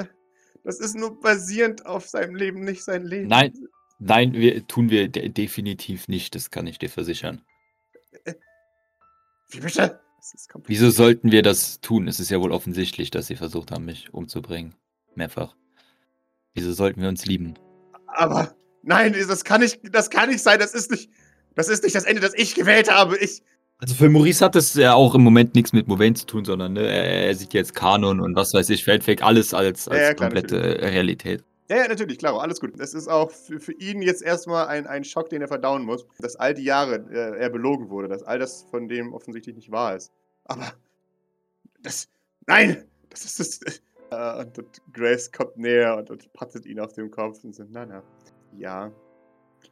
Das 0.68 0.82
ist 0.82 0.98
nur 0.98 1.18
basierend 1.22 1.86
auf 1.86 2.10
seinem 2.10 2.36
Leben, 2.36 2.66
nicht 2.66 2.84
sein 2.84 3.06
Leben. 3.06 3.30
Nein. 3.30 3.54
Nein, 4.00 4.34
wir, 4.34 4.68
tun 4.68 4.90
wir 4.90 5.08
de 5.08 5.30
definitiv 5.30 6.10
nicht, 6.10 6.36
das 6.36 6.52
kann 6.52 6.68
ich 6.68 6.78
dir 6.78 6.90
versichern. 6.90 7.42
Wie 9.50 9.62
bitte? 9.62 10.02
Wieso 10.66 10.90
sollten 10.90 11.32
wir 11.32 11.42
das 11.42 11.80
tun? 11.80 12.10
Es 12.10 12.20
ist 12.20 12.30
ja 12.30 12.42
wohl 12.42 12.52
offensichtlich, 12.52 13.12
dass 13.12 13.28
sie 13.28 13.38
versucht 13.38 13.72
haben, 13.72 13.86
mich 13.86 14.14
umzubringen. 14.14 14.76
Mehrfach. 15.16 15.56
Wieso 16.54 16.74
sollten 16.74 17.02
wir 17.02 17.08
uns 17.08 17.26
lieben? 17.26 17.54
Aber. 18.08 18.54
Nein, 18.84 19.14
das 19.14 19.46
kann 19.46 19.62
nicht, 19.62 19.80
das 19.96 20.10
kann 20.10 20.30
nicht 20.30 20.44
sein. 20.44 20.60
Das 20.60 20.74
ist 20.74 20.92
nicht. 20.92 21.10
Das 21.56 21.70
ist 21.70 21.84
nicht 21.84 21.96
das 21.96 22.04
Ende, 22.04 22.22
das 22.22 22.34
ich 22.34 22.56
gewählt 22.56 22.92
habe. 22.92 23.18
Ich. 23.18 23.42
Also 23.80 23.94
für 23.94 24.10
Maurice 24.10 24.44
hat 24.44 24.56
es 24.56 24.74
ja 24.74 24.96
auch 24.96 25.14
im 25.14 25.22
Moment 25.22 25.54
nichts 25.54 25.72
mit 25.72 25.88
Movain 25.88 26.16
zu 26.16 26.26
tun, 26.26 26.46
sondern 26.46 26.74
ne, 26.74 26.82
er, 26.82 27.28
er 27.28 27.36
sieht 27.36 27.54
jetzt 27.54 27.76
Kanon 27.76 28.20
und 28.20 28.36
was 28.36 28.54
weiß 28.54 28.70
ich, 28.72 28.84
Feldweg, 28.84 29.22
alles 29.22 29.54
als, 29.54 29.88
als 29.88 30.00
Ja, 30.00 30.04
ja, 30.08 30.14
klar, 30.14 30.30
komplette 30.30 30.82
Realität. 30.82 31.44
Ja, 31.70 31.78
ja, 31.78 31.88
natürlich, 31.88 32.18
klar, 32.18 32.42
alles 32.42 32.60
gut. 32.60 32.80
Das 32.80 32.94
ist 32.94 33.08
auch 33.08 33.30
für, 33.30 33.60
für 33.60 33.74
ihn 33.74 34.02
jetzt 34.02 34.24
erstmal 34.24 34.68
ein, 34.68 34.88
ein 34.88 35.04
Schock, 35.04 35.30
den 35.30 35.42
er 35.42 35.48
verdauen 35.48 35.84
muss, 35.84 36.08
dass 36.20 36.36
all 36.38 36.54
die 36.54 36.64
Jahre 36.64 37.06
äh, 37.12 37.40
er 37.40 37.50
belogen 37.50 37.90
wurde, 37.90 38.08
dass 38.08 38.24
all 38.24 38.40
das 38.40 38.66
von 38.72 38.88
dem 38.88 39.14
offensichtlich 39.14 39.56
nicht 39.56 39.70
wahr 39.70 39.96
ist. 39.96 40.12
Aber 40.46 40.74
das. 41.84 42.08
Nein! 42.48 42.86
Das 43.10 43.26
ist 43.26 43.40
das. 43.40 43.82
Äh, 44.10 44.42
und, 44.42 44.58
und 44.58 44.82
Grace 44.94 45.32
kommt 45.32 45.58
näher 45.58 45.98
und, 45.98 46.10
und 46.10 46.32
pattet 46.34 46.66
ihn 46.66 46.80
auf 46.80 46.94
dem 46.94 47.12
Kopf 47.12 47.44
und 47.44 47.54
sagt, 47.54 47.70
na, 47.72 47.86
na. 47.86 48.02
Ja. 48.58 48.92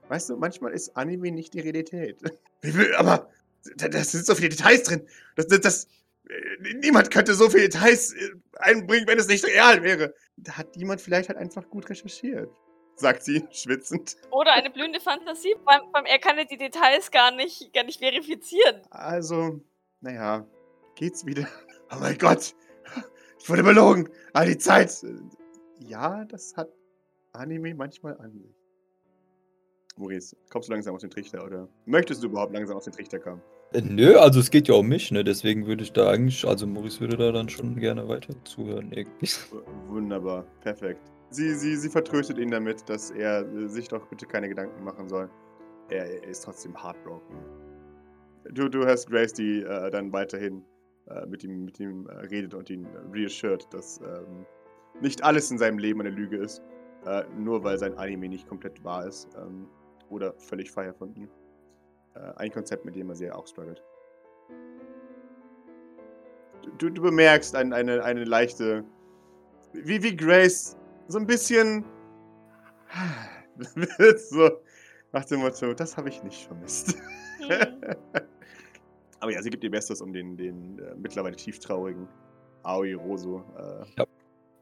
Weißt 0.10 0.30
du, 0.30 0.36
manchmal 0.36 0.74
ist 0.74 0.96
Anime 0.98 1.32
nicht 1.32 1.54
die 1.54 1.62
Realität. 1.62 2.22
Will, 2.62 2.94
aber 2.98 3.30
da, 3.76 3.88
da 3.88 4.04
sind 4.04 4.26
so 4.26 4.36
viele 4.36 4.50
Details 4.50 4.84
drin. 4.84 5.08
Das, 5.36 5.48
das, 5.48 5.62
das, 5.62 5.88
äh, 6.30 6.74
niemand 6.76 7.12
könnte 7.12 7.34
so 7.34 7.50
viele 7.50 7.70
Details 7.70 8.14
äh, 8.14 8.32
einbringen, 8.58 9.08
wenn 9.08 9.20
es 9.20 9.28
nicht 9.28 9.46
real 9.46 9.84
wäre. 9.84 10.14
Da 10.38 10.58
hat 10.58 10.76
jemand 10.76 11.02
vielleicht 11.02 11.30
halt 11.30 11.38
einfach 11.38 11.70
gut 11.70 11.90
recherchiert, 11.90 12.50
sagt 12.96 13.24
sie, 13.24 13.46
schwitzend. 13.52 14.18
Oder 14.32 14.54
eine 14.54 14.70
blühende 14.70 15.00
Fantasie. 15.00 15.56
Beim, 15.66 15.82
beim, 15.92 16.06
er 16.06 16.20
kann 16.20 16.38
ja 16.38 16.46
die 16.46 16.58
Details 16.58 17.12
gar 17.12 17.32
nicht, 17.32 17.74
gar 17.74 17.84
nicht 17.84 18.00
verifizieren. 18.00 18.82
Also, 18.90 19.62
naja, 20.02 20.46
geht's 20.96 21.26
wieder. 21.26 21.48
Oh 21.92 21.98
mein 22.00 22.18
Gott, 22.18 22.56
ich 23.40 23.50
wurde 23.50 23.64
belogen. 23.64 24.10
All 24.34 24.48
die 24.48 24.58
Zeit. 24.58 24.92
Ja, 25.80 26.26
das 26.26 26.58
hat 26.58 26.70
Anime 27.34 27.76
manchmal 27.76 28.18
an 28.18 28.34
sich. 28.34 28.56
Maurice, 29.98 30.36
kommst 30.50 30.68
du 30.68 30.74
langsam 30.74 30.96
auf 30.96 31.02
den 31.02 31.10
Trichter 31.10 31.46
oder 31.46 31.70
möchtest 31.86 32.22
du 32.24 32.28
überhaupt 32.28 32.54
langsam 32.54 32.78
auf 32.78 32.84
den 32.84 32.94
Trichter 32.94 33.20
kommen? 33.20 33.42
Äh, 33.76 33.82
Nö, 33.82 34.18
also 34.18 34.40
es 34.40 34.50
geht 34.50 34.68
ja 34.68 34.76
um 34.76 34.88
mich, 34.88 35.12
ne? 35.12 35.24
Deswegen 35.24 35.68
würde 35.68 35.84
ich 35.84 35.92
da 35.92 36.10
eigentlich, 36.10 36.48
also 36.48 36.66
Maurice 36.66 37.00
würde 37.02 37.18
da 37.18 37.32
dann 37.32 37.50
schon 37.50 37.76
gerne 37.76 38.08
weiter 38.08 38.34
zuhören, 38.46 38.92
Wunderbar, 39.88 40.46
perfekt. 40.62 41.12
Sie, 41.30 41.54
sie, 41.54 41.76
sie 41.76 41.90
vertröstet 41.90 42.38
ihn 42.38 42.52
damit, 42.52 42.88
dass 42.88 43.12
er 43.12 43.42
äh, 43.42 43.68
sich 43.68 43.88
doch 43.88 44.06
bitte 44.08 44.26
keine 44.26 44.48
Gedanken 44.48 44.84
machen 44.84 45.10
soll. 45.10 45.30
er, 45.90 46.06
er 46.06 46.30
ist 46.30 46.44
trotzdem 46.44 46.82
heartbroken. 46.82 47.36
Du, 48.52 48.70
du 48.70 48.86
hörst 48.86 49.10
Grace, 49.10 49.34
die 49.34 49.62
äh, 49.62 49.90
dann 49.92 50.14
weiterhin 50.14 50.64
äh, 51.10 51.26
mit 51.26 51.44
ihm, 51.44 51.66
mit 51.66 51.80
ihm 51.80 52.08
äh, 52.08 52.28
redet 52.28 52.54
und 52.54 52.70
ihn 52.70 52.88
reassured, 53.12 53.68
dass 53.72 54.00
ähm, 54.02 54.46
nicht 55.02 55.24
alles 55.24 55.52
in 55.52 55.58
seinem 55.58 55.80
Leben 55.80 56.00
eine 56.00 56.12
Lüge 56.12 56.38
ist. 56.38 56.62
Äh, 57.06 57.24
nur 57.38 57.64
weil 57.64 57.78
sein 57.78 57.98
Anime 57.98 58.30
nicht 58.30 58.48
komplett 58.48 58.84
wahr 58.84 59.08
ist. 59.08 59.28
Ähm, 59.36 59.68
oder 60.10 60.34
völlig 60.38 60.72
frei 60.72 60.86
erfunden. 60.86 61.28
Äh, 62.16 62.34
ein 62.38 62.52
Konzept, 62.52 62.86
mit 62.86 62.96
dem 62.96 63.10
er 63.10 63.16
sehr 63.16 63.38
auch 63.38 63.48
struggelt. 63.48 63.84
Du, 66.78 66.90
du 66.90 67.02
bemerkst 67.02 67.56
ein, 67.56 67.74
eine, 67.74 68.04
eine 68.04 68.24
leichte. 68.24 68.84
Wie, 69.74 70.02
wie 70.02 70.16
Grace 70.16 70.78
so 71.08 71.20
ein 71.20 71.28
bisschen. 71.28 71.86
so 74.18 74.50
nach 75.12 75.26
dem 75.26 75.40
Motto, 75.42 75.74
das 75.74 75.98
habe 75.98 76.10
ich 76.10 76.24
nicht 76.24 76.46
vermisst. 76.46 76.98
Hm. 77.40 77.50
Aber 79.20 79.32
ja, 79.32 79.42
sie 79.42 79.50
gibt 79.50 79.64
ihr 79.64 79.72
Bestes, 79.72 80.02
um 80.02 80.14
den, 80.14 80.38
den 80.38 80.80
äh, 80.80 80.96
mittlerweile 80.96 81.36
tieftraurigen 81.36 82.08
Aoi 82.64 82.94
Roso 82.96 83.44
äh, 83.58 83.86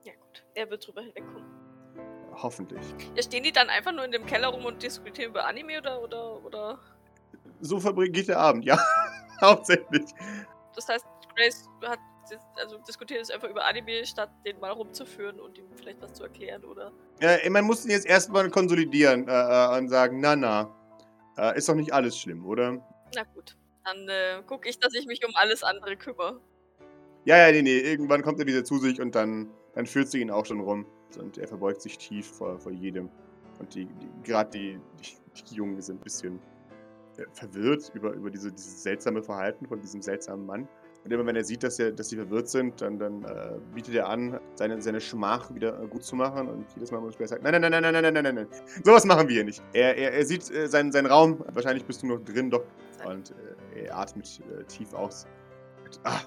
Ja 0.03 0.13
gut, 0.19 0.45
er 0.53 0.69
wird 0.69 0.85
drüber 0.85 1.01
hinwegkommen. 1.01 1.45
hoffentlich. 2.33 2.85
Ja, 3.15 3.23
stehen 3.23 3.43
die 3.43 3.51
dann 3.51 3.69
einfach 3.69 3.91
nur 3.91 4.05
in 4.05 4.11
dem 4.11 4.25
Keller 4.25 4.49
rum 4.49 4.65
und 4.65 4.81
diskutieren 4.81 5.31
über 5.31 5.45
Anime 5.45 5.79
oder 5.79 6.01
oder 6.01 6.45
oder? 6.45 6.79
So 7.63 7.79
verbringt 7.79 8.27
der 8.27 8.39
Abend, 8.39 8.65
ja. 8.65 8.77
Hauptsächlich. 9.41 10.03
Das 10.75 10.87
heißt, 10.87 11.05
Grace 11.35 11.69
hat 11.85 11.99
also 12.55 12.77
diskutiert 12.87 13.21
es 13.21 13.29
einfach 13.29 13.49
über 13.49 13.65
Anime, 13.65 14.05
statt 14.05 14.29
den 14.45 14.59
mal 14.59 14.71
rumzuführen 14.71 15.39
und 15.39 15.57
ihm 15.57 15.65
vielleicht 15.75 16.01
was 16.01 16.13
zu 16.13 16.23
erklären 16.23 16.63
oder. 16.63 16.91
Äh, 17.19 17.49
man 17.49 17.65
muss 17.65 17.85
ihn 17.85 17.91
jetzt 17.91 18.05
erstmal 18.05 18.49
konsolidieren 18.49 19.27
äh, 19.27 19.31
äh, 19.31 19.77
und 19.77 19.89
sagen, 19.89 20.19
na 20.19 20.35
na, 20.35 20.75
äh, 21.37 21.57
ist 21.57 21.69
doch 21.69 21.75
nicht 21.75 21.93
alles 21.93 22.17
schlimm, 22.17 22.45
oder? 22.45 22.81
Na 23.15 23.23
gut, 23.35 23.55
dann 23.83 24.07
äh, 24.09 24.41
gucke 24.47 24.69
ich, 24.69 24.79
dass 24.79 24.93
ich 24.93 25.05
mich 25.05 25.25
um 25.25 25.35
alles 25.35 25.63
andere 25.63 25.95
kümmere. 25.97 26.39
Ja, 27.25 27.37
ja, 27.37 27.51
nee, 27.51 27.61
nee, 27.61 27.79
irgendwann 27.79 28.21
kommt 28.21 28.39
er 28.39 28.47
wieder 28.47 28.63
zu 28.63 28.77
sich 28.79 28.99
und 28.99 29.15
dann, 29.15 29.49
dann 29.75 29.85
führt 29.85 30.09
sie 30.09 30.19
ihn 30.19 30.31
auch 30.31 30.45
schon 30.45 30.59
rum. 30.59 30.85
Und 31.17 31.37
er 31.37 31.47
verbeugt 31.47 31.81
sich 31.81 31.97
tief 31.97 32.27
vor, 32.27 32.59
vor 32.59 32.71
jedem. 32.71 33.09
Und 33.59 33.75
die, 33.75 33.85
die 33.85 34.09
gerade 34.23 34.49
die, 34.49 34.79
die, 34.99 35.43
die 35.43 35.55
Jungen 35.55 35.79
sind 35.81 35.99
ein 35.99 36.03
bisschen 36.03 36.39
verwirrt 37.33 37.91
über, 37.93 38.13
über 38.13 38.29
diese, 38.29 38.51
dieses 38.51 38.83
seltsame 38.83 39.21
Verhalten 39.21 39.65
von 39.67 39.79
diesem 39.79 40.01
seltsamen 40.01 40.45
Mann. 40.45 40.67
Und 41.03 41.11
immer 41.11 41.25
wenn 41.25 41.35
er 41.35 41.43
sieht, 41.43 41.63
dass, 41.63 41.79
er, 41.79 41.91
dass 41.91 42.09
sie 42.09 42.15
verwirrt 42.15 42.47
sind, 42.47 42.79
dann, 42.81 42.97
dann 42.97 43.23
äh, 43.25 43.59
bietet 43.73 43.93
er 43.95 44.07
an, 44.07 44.39
seine, 44.55 44.81
seine 44.81 45.01
Schmach 45.01 45.53
wieder 45.53 45.81
äh, 45.81 45.87
gut 45.87 46.03
zu 46.03 46.15
machen. 46.15 46.47
Und 46.47 46.65
jedes 46.75 46.91
Mal 46.91 47.01
muss 47.01 47.19
er 47.19 47.27
sagen, 47.27 47.43
nein, 47.43 47.59
nein, 47.59 47.71
nein, 47.71 47.81
nein, 47.81 47.93
nein, 47.93 48.03
nein, 48.03 48.13
nein, 48.13 48.23
nein, 48.23 48.35
nein. 48.35 48.47
Sowas 48.83 49.03
machen 49.05 49.27
wir 49.27 49.35
hier 49.35 49.43
nicht. 49.43 49.61
Er, 49.73 49.97
er, 49.97 50.13
er 50.13 50.25
sieht 50.25 50.49
äh, 50.51 50.67
seinen, 50.67 50.93
seinen 50.93 51.07
Raum, 51.07 51.43
wahrscheinlich 51.51 51.85
bist 51.85 52.03
du 52.03 52.07
noch 52.07 52.19
drin, 52.19 52.49
doch. 52.49 52.63
Und 53.05 53.31
äh, 53.75 53.85
er 53.85 53.97
atmet 53.97 54.39
äh, 54.57 54.63
tief 54.63 54.93
aus. 54.93 55.27
Und, 55.83 55.99
ah, 56.05 56.21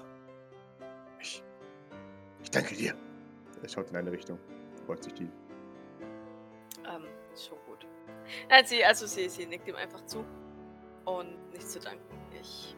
ich, 1.19 1.43
ich 2.43 2.51
danke 2.51 2.75
dir. 2.75 2.93
Er 3.63 3.69
schaut 3.69 3.89
in 3.89 3.95
eine 3.95 4.11
Richtung, 4.11 4.37
beugt 4.85 5.03
sich 5.03 5.13
tief. 5.13 5.29
Ähm, 6.85 7.03
schon 7.35 7.57
gut. 7.65 7.87
Nein, 8.47 8.63
sie, 8.65 8.85
also 8.85 9.07
sie, 9.07 9.27
sie 9.27 9.47
nickt 9.47 9.67
ihm 9.67 9.75
einfach 9.75 10.05
zu. 10.05 10.23
Und 11.07 11.53
nicht 11.53 11.69
zu 11.69 11.79
danken. 11.79 12.03
Ich. 12.41 12.75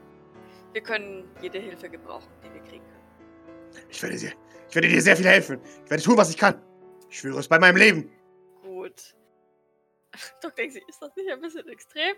Wir 0.71 0.83
können 0.83 1.27
jede 1.41 1.57
Hilfe 1.57 1.89
gebrauchen, 1.89 2.29
die 2.43 2.53
wir 2.53 2.61
kriegen 2.61 2.85
können. 2.85 3.87
Ich 3.89 4.01
werde 4.03 4.17
dir, 4.17 4.33
ich 4.69 4.75
werde 4.75 4.87
dir 4.87 5.01
sehr 5.01 5.17
viel 5.17 5.25
helfen. 5.25 5.59
Ich 5.83 5.89
werde 5.89 6.03
tun, 6.03 6.15
was 6.15 6.29
ich 6.29 6.37
kann. 6.37 6.63
Ich 7.09 7.19
schwöre 7.19 7.39
es 7.39 7.47
bei 7.47 7.57
meinem 7.57 7.77
Leben. 7.77 8.11
Gut. 8.61 9.15
Doch 10.43 10.51
denkt 10.51 10.73
sie, 10.73 10.83
ist 10.87 11.01
das 11.01 11.15
nicht 11.15 11.31
ein 11.31 11.41
bisschen 11.41 11.67
extrem? 11.69 12.15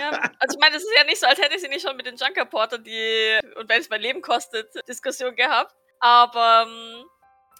ja, 0.00 0.10
also 0.40 0.56
ich 0.56 0.60
meine, 0.60 0.76
es 0.76 0.82
ist 0.82 0.96
ja 0.96 1.04
nicht 1.04 1.20
so, 1.20 1.28
als 1.28 1.40
hätte 1.40 1.60
sie 1.60 1.68
nicht 1.68 1.86
schon 1.86 1.96
mit 1.96 2.06
den 2.06 2.16
Junker 2.16 2.44
Portern 2.44 2.82
die 2.82 3.38
und 3.54 3.68
wenn 3.68 3.80
es 3.80 3.88
mein 3.88 4.00
Leben 4.00 4.22
kostet, 4.22 4.68
Diskussion 4.88 5.36
gehabt. 5.36 5.76
Aber 6.00 6.66
ähm, 6.66 7.04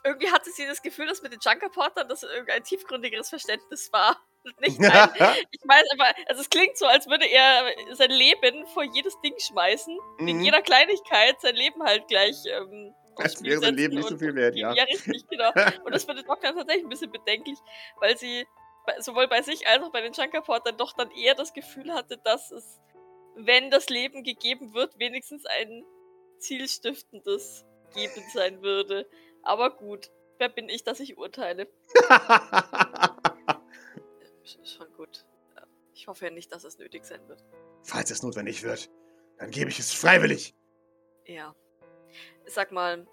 irgendwie 0.02 0.32
hatte 0.32 0.50
sie 0.50 0.66
das 0.66 0.82
Gefühl, 0.82 1.06
dass 1.06 1.22
mit 1.22 1.32
den 1.32 1.40
Junker 1.40 1.68
Portern 1.68 2.08
das 2.08 2.24
irgendein 2.24 2.64
tiefgründigeres 2.64 3.28
Verständnis 3.28 3.92
war. 3.92 4.20
Nicht 4.60 4.80
ein, 4.80 5.10
ich 5.50 5.60
weiß 5.64 5.84
aber, 5.94 6.14
also 6.28 6.40
es 6.40 6.50
klingt 6.50 6.76
so, 6.76 6.86
als 6.86 7.06
würde 7.06 7.26
er 7.26 7.72
sein 7.92 8.10
Leben 8.10 8.66
vor 8.68 8.82
jedes 8.82 9.20
Ding 9.20 9.34
schmeißen. 9.38 9.98
Mhm. 10.18 10.40
jeder 10.40 10.62
Kleinigkeit 10.62 11.40
sein 11.40 11.56
Leben 11.56 11.82
halt 11.82 12.08
gleich. 12.08 12.36
Ähm, 12.46 12.94
Als 13.16 13.34
Spiel 13.34 13.50
wäre 13.50 13.60
sein 13.60 13.74
Leben 13.74 13.96
nicht 13.96 14.08
so 14.08 14.16
viel 14.16 14.34
wert, 14.34 14.56
ja. 14.56 14.72
Ja, 14.72 14.84
richtig, 14.84 15.28
genau. 15.28 15.50
Und 15.84 15.94
das 15.94 16.04
findet 16.04 16.28
Doktor 16.28 16.54
tatsächlich 16.54 16.84
ein 16.84 16.88
bisschen 16.88 17.12
bedenklich, 17.12 17.58
weil 18.00 18.16
sie 18.16 18.46
sowohl 18.98 19.28
bei 19.28 19.42
sich 19.42 19.66
als 19.68 19.82
auch 19.84 19.92
bei 19.92 20.00
den 20.00 20.12
Junkerportern 20.12 20.76
doch 20.76 20.94
dann 20.94 21.10
eher 21.10 21.34
das 21.34 21.52
Gefühl 21.52 21.92
hatte, 21.92 22.18
dass 22.24 22.50
es, 22.50 22.80
wenn 23.36 23.70
das 23.70 23.88
Leben 23.88 24.24
gegeben 24.24 24.74
wird, 24.74 24.98
wenigstens 24.98 25.44
ein 25.46 25.84
zielstiftendes 26.38 27.66
Geben 27.94 28.22
sein 28.32 28.62
würde. 28.62 29.08
Aber 29.42 29.70
gut, 29.76 30.10
wer 30.38 30.48
bin 30.48 30.68
ich, 30.68 30.84
dass 30.84 31.00
ich 31.00 31.18
urteile? 31.18 31.68
Sch- 34.58 34.76
Schon 34.76 34.92
gut. 34.94 35.26
Äh, 35.56 35.62
Ich 35.94 36.06
hoffe 36.08 36.24
ja 36.26 36.30
nicht, 36.30 36.52
dass 36.52 36.64
es 36.64 36.78
nötig 36.78 37.04
sein 37.04 37.26
wird. 37.28 37.44
Falls 37.82 38.10
es 38.10 38.22
notwendig 38.22 38.62
wird, 38.62 38.90
dann 39.38 39.50
gebe 39.50 39.70
ich 39.70 39.78
es 39.78 39.92
freiwillig. 39.92 40.54
Ja. 41.26 41.54
Sag 42.46 42.72
mal, 42.72 43.06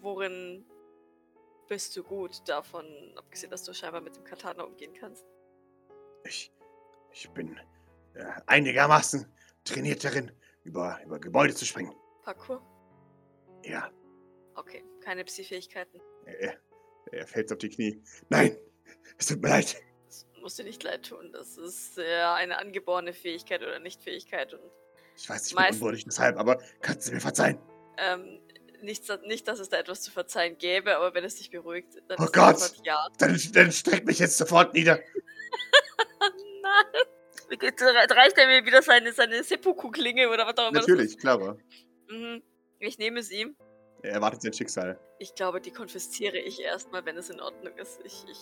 worin 0.00 0.64
bist 1.68 1.96
du 1.96 2.02
gut 2.02 2.46
davon, 2.48 2.84
abgesehen, 3.16 3.50
dass 3.50 3.64
du 3.64 3.72
scheinbar 3.72 4.00
mit 4.00 4.16
dem 4.16 4.24
Katana 4.24 4.64
umgehen 4.64 4.92
kannst? 4.94 5.24
Ich, 6.24 6.52
ich 7.12 7.30
bin 7.30 7.58
äh, 8.14 8.24
einigermaßen 8.46 9.26
trainiert 9.64 10.04
darin, 10.04 10.30
über, 10.64 11.00
über 11.04 11.18
Gebäude 11.18 11.54
zu 11.54 11.64
springen. 11.64 11.94
Parkour? 12.22 12.62
Ja, 13.64 13.90
Okay, 14.56 14.84
keine 15.00 15.24
Psi-Fähigkeiten. 15.24 16.00
er, 16.26 16.56
er 17.10 17.26
fällt 17.26 17.50
auf 17.50 17.58
die 17.58 17.70
Knie. 17.70 18.00
Nein, 18.28 18.56
es 19.18 19.26
tut 19.26 19.42
mir 19.42 19.48
leid. 19.48 19.76
Das 20.06 20.26
musst 20.40 20.58
dir 20.58 20.64
nicht 20.64 20.82
leid 20.82 21.08
tun. 21.08 21.30
Das 21.32 21.56
ist 21.56 21.98
äh, 21.98 22.22
eine 22.22 22.58
angeborene 22.58 23.12
Fähigkeit 23.12 23.62
oder 23.62 23.78
Nicht-Fähigkeit. 23.78 24.52
Und 24.54 24.60
Ich 25.16 25.28
weiß, 25.28 25.46
ich 25.48 25.54
bin 25.54 25.62
Meist- 25.64 25.80
unwürdig 25.80 26.04
deshalb, 26.04 26.38
aber 26.38 26.60
kannst 26.80 27.08
du 27.08 27.12
mir 27.12 27.20
verzeihen? 27.20 27.58
ähm, 27.98 28.40
nicht, 28.82 29.04
nicht, 29.24 29.48
dass 29.48 29.58
es 29.60 29.70
da 29.70 29.78
etwas 29.78 30.02
zu 30.02 30.10
verzeihen 30.10 30.58
gäbe, 30.58 30.96
aber 30.96 31.14
wenn 31.14 31.24
es 31.24 31.36
dich 31.36 31.50
beruhigt, 31.50 31.94
dann 32.08 32.18
Oh 32.20 32.28
Gott! 32.30 32.74
Ja. 32.84 33.08
Dann, 33.18 33.40
dann 33.52 33.72
streck 33.72 34.04
mich 34.04 34.18
jetzt 34.18 34.36
sofort 34.36 34.74
nieder. 34.74 34.98
Nein! 36.62 37.02
Reicht 38.10 38.38
er 38.38 38.46
mir 38.46 38.64
wieder 38.66 38.82
seine, 38.82 39.12
seine 39.12 39.42
Seppuku-Klinge 39.42 40.28
oder 40.28 40.46
was 40.46 40.56
auch 40.58 40.70
immer 40.70 40.80
Natürlich, 40.80 41.18
klar. 41.18 41.56
Mhm. 42.08 42.42
Ich 42.78 42.98
nehme 42.98 43.22
sie. 43.22 43.54
Er 44.02 44.12
erwartet 44.12 44.42
sein 44.42 44.52
Schicksal. 44.52 44.98
Ich 45.18 45.34
glaube, 45.34 45.60
die 45.60 45.70
konfisziere 45.70 46.38
ich 46.38 46.60
erstmal, 46.60 47.04
wenn 47.06 47.16
es 47.16 47.30
in 47.30 47.40
Ordnung 47.40 47.76
ist. 47.78 48.00
Ich, 48.04 48.24
ich, 48.30 48.38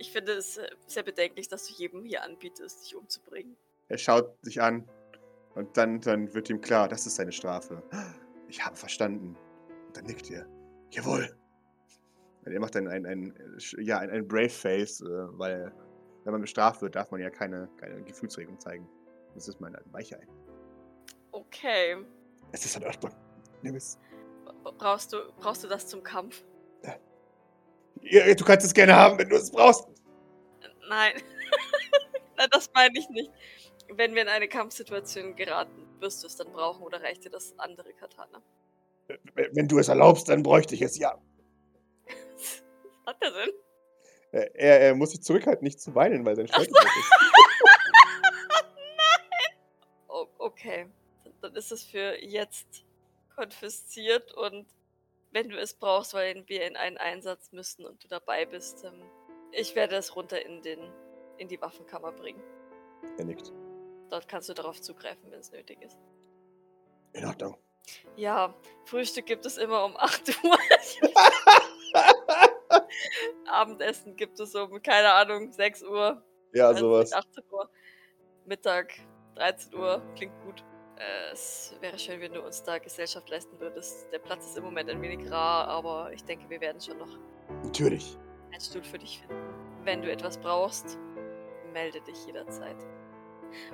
ich 0.00 0.10
finde 0.10 0.32
es 0.32 0.56
äh, 0.56 0.68
sehr 0.86 1.02
bedenklich, 1.02 1.48
dass 1.48 1.66
du 1.66 1.74
jedem 1.74 2.04
hier 2.04 2.24
anbietest, 2.24 2.84
dich 2.84 2.96
umzubringen. 2.96 3.56
Er 3.88 3.98
schaut 3.98 4.34
sich 4.42 4.60
an 4.60 4.88
und 5.54 5.76
dann, 5.76 6.00
dann 6.00 6.32
wird 6.32 6.48
ihm 6.48 6.60
klar, 6.60 6.88
das 6.88 7.06
ist 7.06 7.16
seine 7.16 7.32
Strafe. 7.32 7.82
Ich 8.48 8.64
habe 8.64 8.76
verstanden. 8.76 9.36
Und 9.86 9.96
dann 9.96 10.04
nickt 10.04 10.30
er. 10.30 10.46
Jawohl. 10.90 11.36
Und 12.44 12.52
er 12.52 12.60
macht 12.60 12.74
dann 12.74 12.88
ein, 12.88 13.04
ein, 13.04 13.34
ja, 13.78 13.98
ein, 13.98 14.10
ein 14.10 14.26
Brave 14.26 14.48
Face, 14.48 15.02
äh, 15.02 15.04
weil 15.38 15.72
wenn 16.24 16.32
man 16.32 16.40
bestraft 16.40 16.80
wird, 16.82 16.96
darf 16.96 17.10
man 17.10 17.20
ja 17.20 17.30
keine, 17.30 17.68
keine 17.76 18.02
Gefühlsregung 18.02 18.58
zeigen. 18.58 18.88
Das 19.34 19.48
ist 19.48 19.60
mein 19.60 19.76
Weichei. 19.92 20.26
Okay. 21.32 22.04
Es 22.52 22.64
ist 22.64 22.76
in 22.76 22.84
Ordnung. 22.84 23.12
Nimm 23.62 23.76
es. 23.76 23.98
Brauchst 24.78 25.12
du, 25.12 25.18
brauchst 25.38 25.62
du 25.62 25.68
das 25.68 25.86
zum 25.86 26.02
Kampf? 26.02 26.44
Ja, 26.82 26.96
du 28.02 28.44
kannst 28.44 28.66
es 28.66 28.74
gerne 28.74 28.94
haben, 28.94 29.18
wenn 29.18 29.28
du 29.28 29.36
es 29.36 29.50
brauchst. 29.50 29.86
Nein. 30.88 31.14
Nein, 32.36 32.48
das 32.50 32.70
meine 32.74 32.98
ich 32.98 33.08
nicht. 33.10 33.30
Wenn 33.88 34.14
wir 34.14 34.22
in 34.22 34.28
eine 34.28 34.48
Kampfsituation 34.48 35.36
geraten, 35.36 35.86
wirst 36.00 36.22
du 36.22 36.26
es 36.26 36.36
dann 36.36 36.52
brauchen 36.52 36.82
oder 36.82 37.02
reicht 37.02 37.24
dir 37.24 37.30
das 37.30 37.54
andere 37.58 37.92
Katana? 37.92 38.42
Wenn 39.34 39.68
du 39.68 39.78
es 39.78 39.88
erlaubst, 39.88 40.28
dann 40.28 40.42
bräuchte 40.42 40.74
ich 40.74 40.82
es, 40.82 40.98
ja. 40.98 41.18
Was 42.06 42.62
hat 43.06 43.22
der 43.22 43.30
denn? 43.32 43.50
Äh, 44.32 44.50
Er, 44.54 44.80
er 44.80 44.94
muss 44.94 45.10
sich 45.10 45.22
zurückhalten, 45.22 45.64
nicht 45.64 45.80
zu 45.80 45.94
weinen, 45.94 46.24
weil 46.24 46.36
sein 46.36 46.48
Stolz 46.48 46.68
ist. 46.68 46.76
Oh, 50.08 50.26
okay. 50.38 50.86
Dann 51.40 51.54
ist 51.54 51.72
es 51.72 51.84
für 51.84 52.22
jetzt 52.22 52.84
konfisziert 53.34 54.32
und 54.34 54.66
wenn 55.32 55.48
du 55.48 55.58
es 55.58 55.74
brauchst, 55.74 56.14
weil 56.14 56.44
wir 56.46 56.66
in 56.66 56.76
einen 56.76 56.96
Einsatz 56.98 57.52
müssen 57.52 57.86
und 57.86 58.02
du 58.02 58.08
dabei 58.08 58.46
bist, 58.46 58.84
ähm, 58.84 59.02
ich 59.52 59.74
werde 59.74 59.96
es 59.96 60.14
runter 60.16 60.44
in, 60.44 60.62
den, 60.62 60.80
in 61.38 61.48
die 61.48 61.60
Waffenkammer 61.60 62.12
bringen. 62.12 62.42
Er 63.18 63.24
nickt. 63.24 63.52
Dort 64.10 64.28
kannst 64.28 64.48
du 64.48 64.54
darauf 64.54 64.80
zugreifen, 64.80 65.30
wenn 65.30 65.40
es 65.40 65.52
nötig 65.52 65.80
ist. 65.82 65.98
In 67.12 67.24
Ordnung. 67.24 67.56
Ja, 68.16 68.54
Frühstück 68.84 69.26
gibt 69.26 69.46
es 69.46 69.56
immer 69.56 69.84
um 69.84 69.96
8 69.96 70.28
Uhr. 70.44 70.58
Abendessen 73.46 74.16
gibt 74.16 74.38
es 74.38 74.54
um, 74.54 74.80
keine 74.82 75.12
Ahnung, 75.12 75.52
6 75.52 75.82
Uhr. 75.84 76.22
Ja, 76.52 76.68
Also 76.68 76.80
sowas. 76.88 77.12
18 77.12 77.44
Uhr, 77.50 77.70
Mittag, 78.46 78.92
13 79.36 79.74
Uhr, 79.74 80.02
klingt 80.16 80.38
gut. 80.42 80.64
Es 81.32 81.74
wäre 81.80 81.98
schön, 81.98 82.20
wenn 82.20 82.34
du 82.34 82.42
uns 82.42 82.62
da 82.62 82.78
Gesellschaft 82.78 83.28
leisten 83.30 83.58
würdest. 83.58 84.12
Der 84.12 84.18
Platz 84.18 84.46
ist 84.46 84.58
im 84.58 84.64
Moment 84.64 84.90
ein 84.90 85.00
wenig 85.00 85.30
rar, 85.30 85.66
aber 85.68 86.12
ich 86.12 86.22
denke, 86.24 86.48
wir 86.50 86.60
werden 86.60 86.80
schon 86.80 86.98
noch 86.98 87.18
Natürlich. 87.64 88.18
einen 88.52 88.60
Stuhl 88.60 88.82
für 88.82 88.98
dich 88.98 89.20
finden. 89.20 89.42
Wenn 89.84 90.02
du 90.02 90.10
etwas 90.10 90.36
brauchst, 90.36 90.98
melde 91.72 92.00
dich 92.02 92.26
jederzeit. 92.26 92.76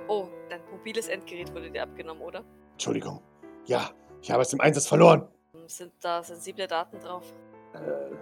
Oh, 0.07 0.27
dein 0.49 0.61
mobiles 0.71 1.09
Endgerät 1.09 1.53
wurde 1.53 1.69
dir 1.69 1.83
abgenommen, 1.83 2.23
oder? 2.23 2.43
Entschuldigung. 2.73 3.21
Ja, 3.65 3.91
ich 4.21 4.31
habe 4.31 4.41
es 4.43 4.53
im 4.53 4.61
Einsatz 4.61 4.87
verloren. 4.87 5.27
Sind 5.67 5.91
da 6.01 6.23
sensible 6.23 6.65
Daten 6.65 6.97
drauf? 6.99 7.25
Äh, 7.73 8.15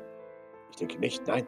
ich 0.72 0.78
denke 0.78 0.98
nicht, 0.98 1.26
nein. 1.28 1.46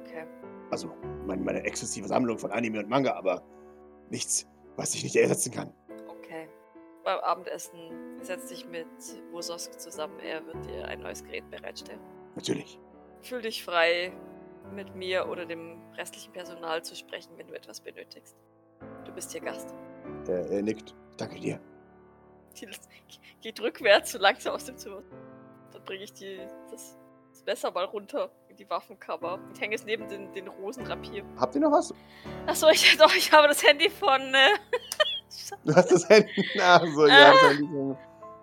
Okay. 0.00 0.26
Also, 0.70 0.92
meine, 1.24 1.40
meine 1.42 1.62
exzessive 1.62 2.08
Sammlung 2.08 2.36
von 2.36 2.50
Anime 2.50 2.80
und 2.80 2.88
Manga, 2.88 3.14
aber 3.14 3.42
nichts, 4.10 4.46
was 4.76 4.94
ich 4.94 5.04
nicht 5.04 5.14
ersetzen 5.14 5.52
kann. 5.52 5.72
Beim 7.08 7.20
Abendessen 7.20 8.20
setz 8.20 8.48
dich 8.48 8.66
mit 8.66 8.86
Wososk 9.30 9.80
zusammen. 9.80 10.18
Er 10.18 10.44
wird 10.44 10.66
dir 10.66 10.86
ein 10.86 11.00
neues 11.00 11.24
Gerät 11.24 11.48
bereitstellen. 11.48 12.02
Natürlich. 12.34 12.78
Fühl 13.22 13.40
dich 13.40 13.64
frei, 13.64 14.12
mit 14.74 14.94
mir 14.94 15.26
oder 15.26 15.46
dem 15.46 15.80
restlichen 15.94 16.34
Personal 16.34 16.84
zu 16.84 16.94
sprechen, 16.94 17.30
wenn 17.38 17.46
du 17.46 17.54
etwas 17.54 17.80
benötigst. 17.80 18.36
Du 19.06 19.12
bist 19.12 19.32
hier 19.32 19.40
Gast. 19.40 19.74
Er, 20.26 20.50
er 20.50 20.60
nickt. 20.60 20.94
Danke 21.16 21.40
dir. 21.40 21.58
Die 22.60 22.68
geht 23.40 23.58
rückwärts 23.58 24.12
so 24.12 24.18
langsam 24.18 24.54
aus 24.54 24.66
dem 24.66 24.76
Zimmer. 24.76 25.02
Dann 25.72 25.82
bringe 25.84 26.04
ich 26.04 26.12
die, 26.12 26.46
das, 26.70 26.98
das 27.30 27.42
Messer 27.46 27.70
mal 27.70 27.86
runter 27.86 28.30
in 28.48 28.56
die 28.56 28.68
Waffenkammer 28.68 29.40
und 29.48 29.58
hänge 29.58 29.76
es 29.76 29.86
neben 29.86 30.06
den, 30.08 30.30
den 30.34 30.48
Rosenrapier. 30.48 31.24
Habt 31.38 31.54
ihr 31.54 31.62
noch 31.62 31.72
was? 31.72 31.94
Achso, 32.46 32.68
ich, 32.68 32.98
doch, 32.98 33.14
ich 33.14 33.32
habe 33.32 33.48
das 33.48 33.66
Handy 33.66 33.88
von. 33.88 34.20
Äh, 34.34 34.50
Du 35.64 35.74
hast 35.74 35.92
das 35.92 36.08
Handy. 36.08 36.44
Ach 36.60 36.84
so, 36.94 37.06
ja, 37.06 37.32
das 37.32 37.42
Handy 37.58 37.94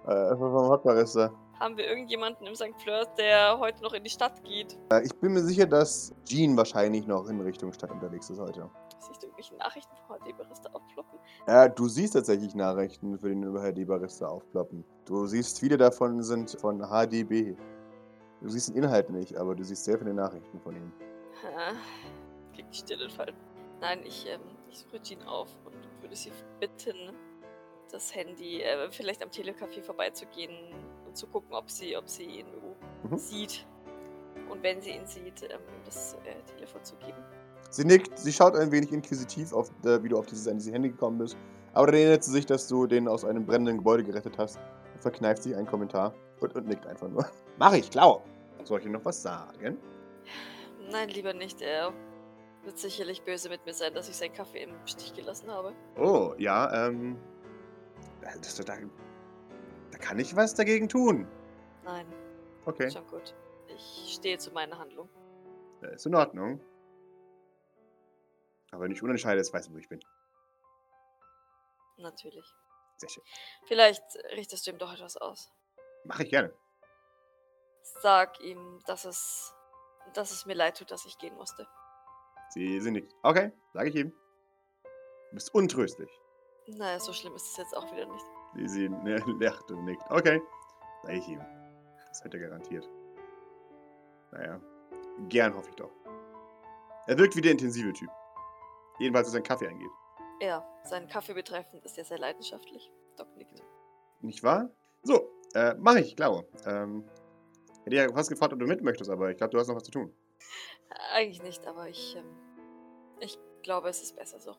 äh, 0.08 0.36
vom 0.36 0.70
Hackbarista. 0.72 1.32
haben 1.60 1.78
wir 1.78 1.88
irgendjemanden 1.88 2.46
im 2.48 2.56
St. 2.56 2.74
Fleur, 2.82 3.06
der 3.18 3.58
heute 3.60 3.82
noch 3.84 3.94
in 3.94 4.04
die 4.04 4.10
Stadt 4.10 4.44
geht? 4.44 4.78
Äh, 4.92 5.04
ich 5.04 5.16
bin 5.16 5.34
mir 5.34 5.42
sicher, 5.42 5.66
dass 5.66 6.14
Jean 6.26 6.56
wahrscheinlich 6.58 7.08
noch 7.08 7.28
in 7.28 7.40
Richtung 7.42 7.72
Stadt 7.74 7.92
unterwegs 7.92 8.30
ist 8.30 8.40
heute. 8.40 8.70
Siehst 9.00 9.22
du 9.24 9.28
irgendwelche 9.28 9.56
Nachrichten 9.56 9.96
von 10.08 10.18
HD 10.20 10.38
Barista 10.38 10.70
aufploppen? 10.74 11.20
Ja, 11.48 11.68
du 11.68 11.88
siehst 11.88 12.14
tatsächlich 12.14 12.56
Nachrichten 12.56 13.18
für 13.20 13.30
den 13.30 13.44
über 13.44 13.62
HD 13.62 13.88
Barista 13.88 14.28
aufploppen. 14.28 14.84
Du 15.06 15.26
siehst, 15.28 15.60
viele 15.60 15.78
davon 15.78 16.22
sind 16.24 16.52
von 16.60 16.82
HDB. 16.82 17.56
Du 18.42 18.50
siehst 18.50 18.70
den 18.70 18.76
Inhalt 18.84 19.10
nicht, 19.10 19.36
aber 19.38 19.56
du 19.56 19.64
siehst 19.64 19.86
sehr 19.86 19.98
viele 19.98 20.14
Nachrichten 20.14 20.60
von 20.60 20.76
ihm. 20.76 20.92
Ha, 21.44 21.74
Kriegt 22.54 22.74
die 22.74 22.78
Stille 22.78 23.10
Fall. 23.10 23.34
Nein, 23.82 24.00
ich, 24.06 24.26
ähm, 24.28 24.42
ich 24.70 24.80
suche 24.80 25.02
Jean 25.02 25.22
auf 25.24 25.50
und 25.66 25.76
würde 26.06 26.16
sie 26.16 26.32
bitten, 26.60 26.96
das 27.92 28.14
Handy 28.14 28.62
äh, 28.62 28.92
vielleicht 28.92 29.24
am 29.24 29.30
Telecafé 29.30 29.82
vorbeizugehen 29.82 30.54
und 31.08 31.18
zu 31.18 31.28
gucken, 31.28 31.54
ob 31.54 31.70
sie, 31.70 31.98
ob 31.98 32.08
sie 32.08 32.24
ihn 32.24 32.46
Mhm. 33.10 33.18
sieht. 33.18 33.66
Und 34.50 34.62
wenn 34.64 34.82
sie 34.82 34.92
ihn 34.92 35.06
sieht, 35.06 35.44
ähm, 35.44 35.60
ihm 35.68 35.84
das 35.86 36.14
äh, 36.26 36.36
Telefon 36.56 36.84
zu 36.84 36.96
geben. 36.98 37.18
Sie 37.70 37.84
nickt, 37.86 38.18
sie 38.18 38.32
schaut 38.32 38.56
ein 38.56 38.72
wenig 38.72 38.92
inquisitiv, 38.92 39.54
auf, 39.54 39.70
äh, 39.84 40.02
wie 40.04 40.10
du 40.10 40.18
auf 40.18 40.26
dieses, 40.28 40.48
an 40.48 40.58
dieses 40.58 40.74
Handy 40.74 40.90
gekommen 40.90 41.18
bist. 41.18 41.38
Aber 41.74 41.88
dann 41.88 41.96
erinnert 41.96 42.24
sie 42.24 42.32
sich, 42.32 42.46
dass 42.46 42.68
du 42.68 42.86
den 42.88 43.08
aus 43.08 43.26
einem 43.26 43.46
brennenden 43.46 43.78
Gebäude 43.78 44.04
gerettet 44.04 44.38
hast. 44.38 44.58
Und 44.94 45.02
verkneift 45.02 45.44
sich 45.44 45.56
einen 45.56 45.68
Kommentar 45.68 46.14
und, 46.40 46.56
und 46.56 46.68
nickt 46.68 46.86
einfach 46.86 47.08
nur. 47.08 47.26
Mach 47.58 47.74
ich, 47.74 47.90
klar. 47.90 48.24
Soll 48.64 48.80
ich 48.80 48.86
dir 48.86 48.92
noch 48.92 49.06
was 49.06 49.22
sagen? 49.22 49.78
Nein, 50.92 51.10
lieber 51.10 51.34
nicht. 51.34 51.62
Er 51.62 51.92
wird 52.66 52.78
sicherlich 52.78 53.22
böse 53.24 53.50
mit 53.50 53.66
mir 53.66 53.74
sein, 53.74 53.94
dass 53.94 54.10
ich 54.10 54.16
seinen 54.16 54.34
Kaffee 54.34 54.64
im 54.64 54.88
Stich 54.88 55.14
gelassen 55.14 55.50
habe. 55.52 55.74
Oh, 55.98 56.34
ja, 56.38 56.88
ähm. 56.88 57.18
Das, 58.22 58.56
da, 58.56 58.64
da 59.92 59.98
kann 60.00 60.18
ich 60.20 60.36
was 60.36 60.56
dagegen 60.56 60.90
tun. 60.90 61.28
Nein, 61.84 62.08
Okay, 62.66 62.90
schon 62.90 63.06
gut. 63.08 63.36
Ich 63.68 64.14
stehe 64.16 64.38
zu 64.40 64.52
meiner 64.52 64.78
Handlung. 64.80 65.08
äh, 65.84 65.94
ist 65.94 66.06
in 66.08 66.16
Ordnung. 66.16 66.60
Aber 68.72 68.84
wenn 68.84 68.92
ich 68.92 69.04
unentscheide, 69.04 69.38
jetzt 69.38 69.54
weißt 69.54 69.70
du, 69.70 69.74
wo 69.74 69.78
ich 69.78 69.88
bin. 69.88 70.00
Natürlich. 71.98 72.46
Sehr 72.98 73.10
schön. 73.10 73.24
Vielleicht 73.68 74.04
richtest 74.36 74.66
du 74.66 74.72
ihm 74.72 74.78
doch 74.80 74.92
etwas 74.92 75.18
aus. 75.18 75.52
Mach 76.04 76.20
ich 76.20 76.30
gerne. 76.30 76.54
Sag 78.02 78.40
ihm, 78.42 78.82
dass 78.88 79.06
es, 79.06 79.54
dass 80.14 80.32
es 80.32 80.46
mir 80.46 80.56
leid 80.56 80.78
tut, 80.78 80.90
dass 80.92 81.06
ich 81.06 81.18
gehen 81.20 81.36
musste. 81.36 81.68
Sie 82.56 82.80
sind 82.80 82.94
nicht. 82.94 83.14
Okay, 83.22 83.52
sage 83.74 83.90
ich 83.90 83.96
ihm. 83.96 84.12
Du 85.30 85.36
bist 85.36 85.54
untröstlich. 85.54 86.10
Naja, 86.68 87.00
so 87.00 87.12
schlimm 87.12 87.36
ist 87.36 87.52
es 87.52 87.58
jetzt 87.58 87.76
auch 87.76 87.92
wieder 87.92 88.06
nicht. 88.06 88.26
Sie, 88.56 88.68
sie 88.68 88.90
ne, 88.90 89.18
lacht 89.40 89.70
und 89.72 89.84
nickt. 89.84 90.04
Okay, 90.10 90.42
sage 91.04 91.18
ich 91.18 91.28
ihm. 91.28 91.42
Das 92.08 92.24
hätte 92.24 92.38
er 92.38 92.48
garantiert. 92.48 92.90
Naja, 94.32 94.62
gern 95.28 95.54
hoffe 95.54 95.70
ich 95.70 95.76
doch. 95.76 95.92
Er 97.08 97.18
wirkt 97.18 97.36
wie 97.36 97.42
der 97.42 97.52
intensive 97.52 97.92
Typ. 97.92 98.10
Jedenfalls, 99.00 99.28
was 99.28 99.34
sein 99.34 99.44
Kaffee 99.44 99.68
angeht. 99.68 99.92
Ja, 100.42 100.66
seinen 100.84 101.10
Kaffee 101.10 101.34
betreffend 101.34 101.84
ist 101.84 101.98
er 101.98 102.06
sehr 102.06 102.18
leidenschaftlich. 102.18 102.90
Doc 103.18 103.28
nickt. 103.36 103.62
Nicht 104.22 104.44
wahr? 104.44 104.70
So, 105.04 105.30
äh, 105.54 105.76
mach 105.78 105.96
ich, 105.96 106.16
klar. 106.16 106.46
Ähm, 106.66 107.04
hätte 107.84 107.96
ja 107.98 108.10
fast 108.14 108.30
gefragt, 108.30 108.54
ob 108.54 108.60
du 108.60 108.66
mit 108.66 108.82
möchtest, 108.82 109.10
aber 109.10 109.30
ich 109.30 109.38
glaube, 109.38 109.52
du 109.52 109.60
hast 109.60 109.68
noch 109.68 109.76
was 109.76 109.84
zu 109.84 109.92
tun. 109.92 110.16
Eigentlich 111.14 111.44
nicht, 111.44 111.68
aber 111.68 111.90
ich, 111.90 112.16
ähm, 112.16 112.26
ich 112.38 112.45
glaube, 113.66 113.90
es 113.90 114.02
ist 114.02 114.16
besser 114.16 114.40
so. 114.40 114.56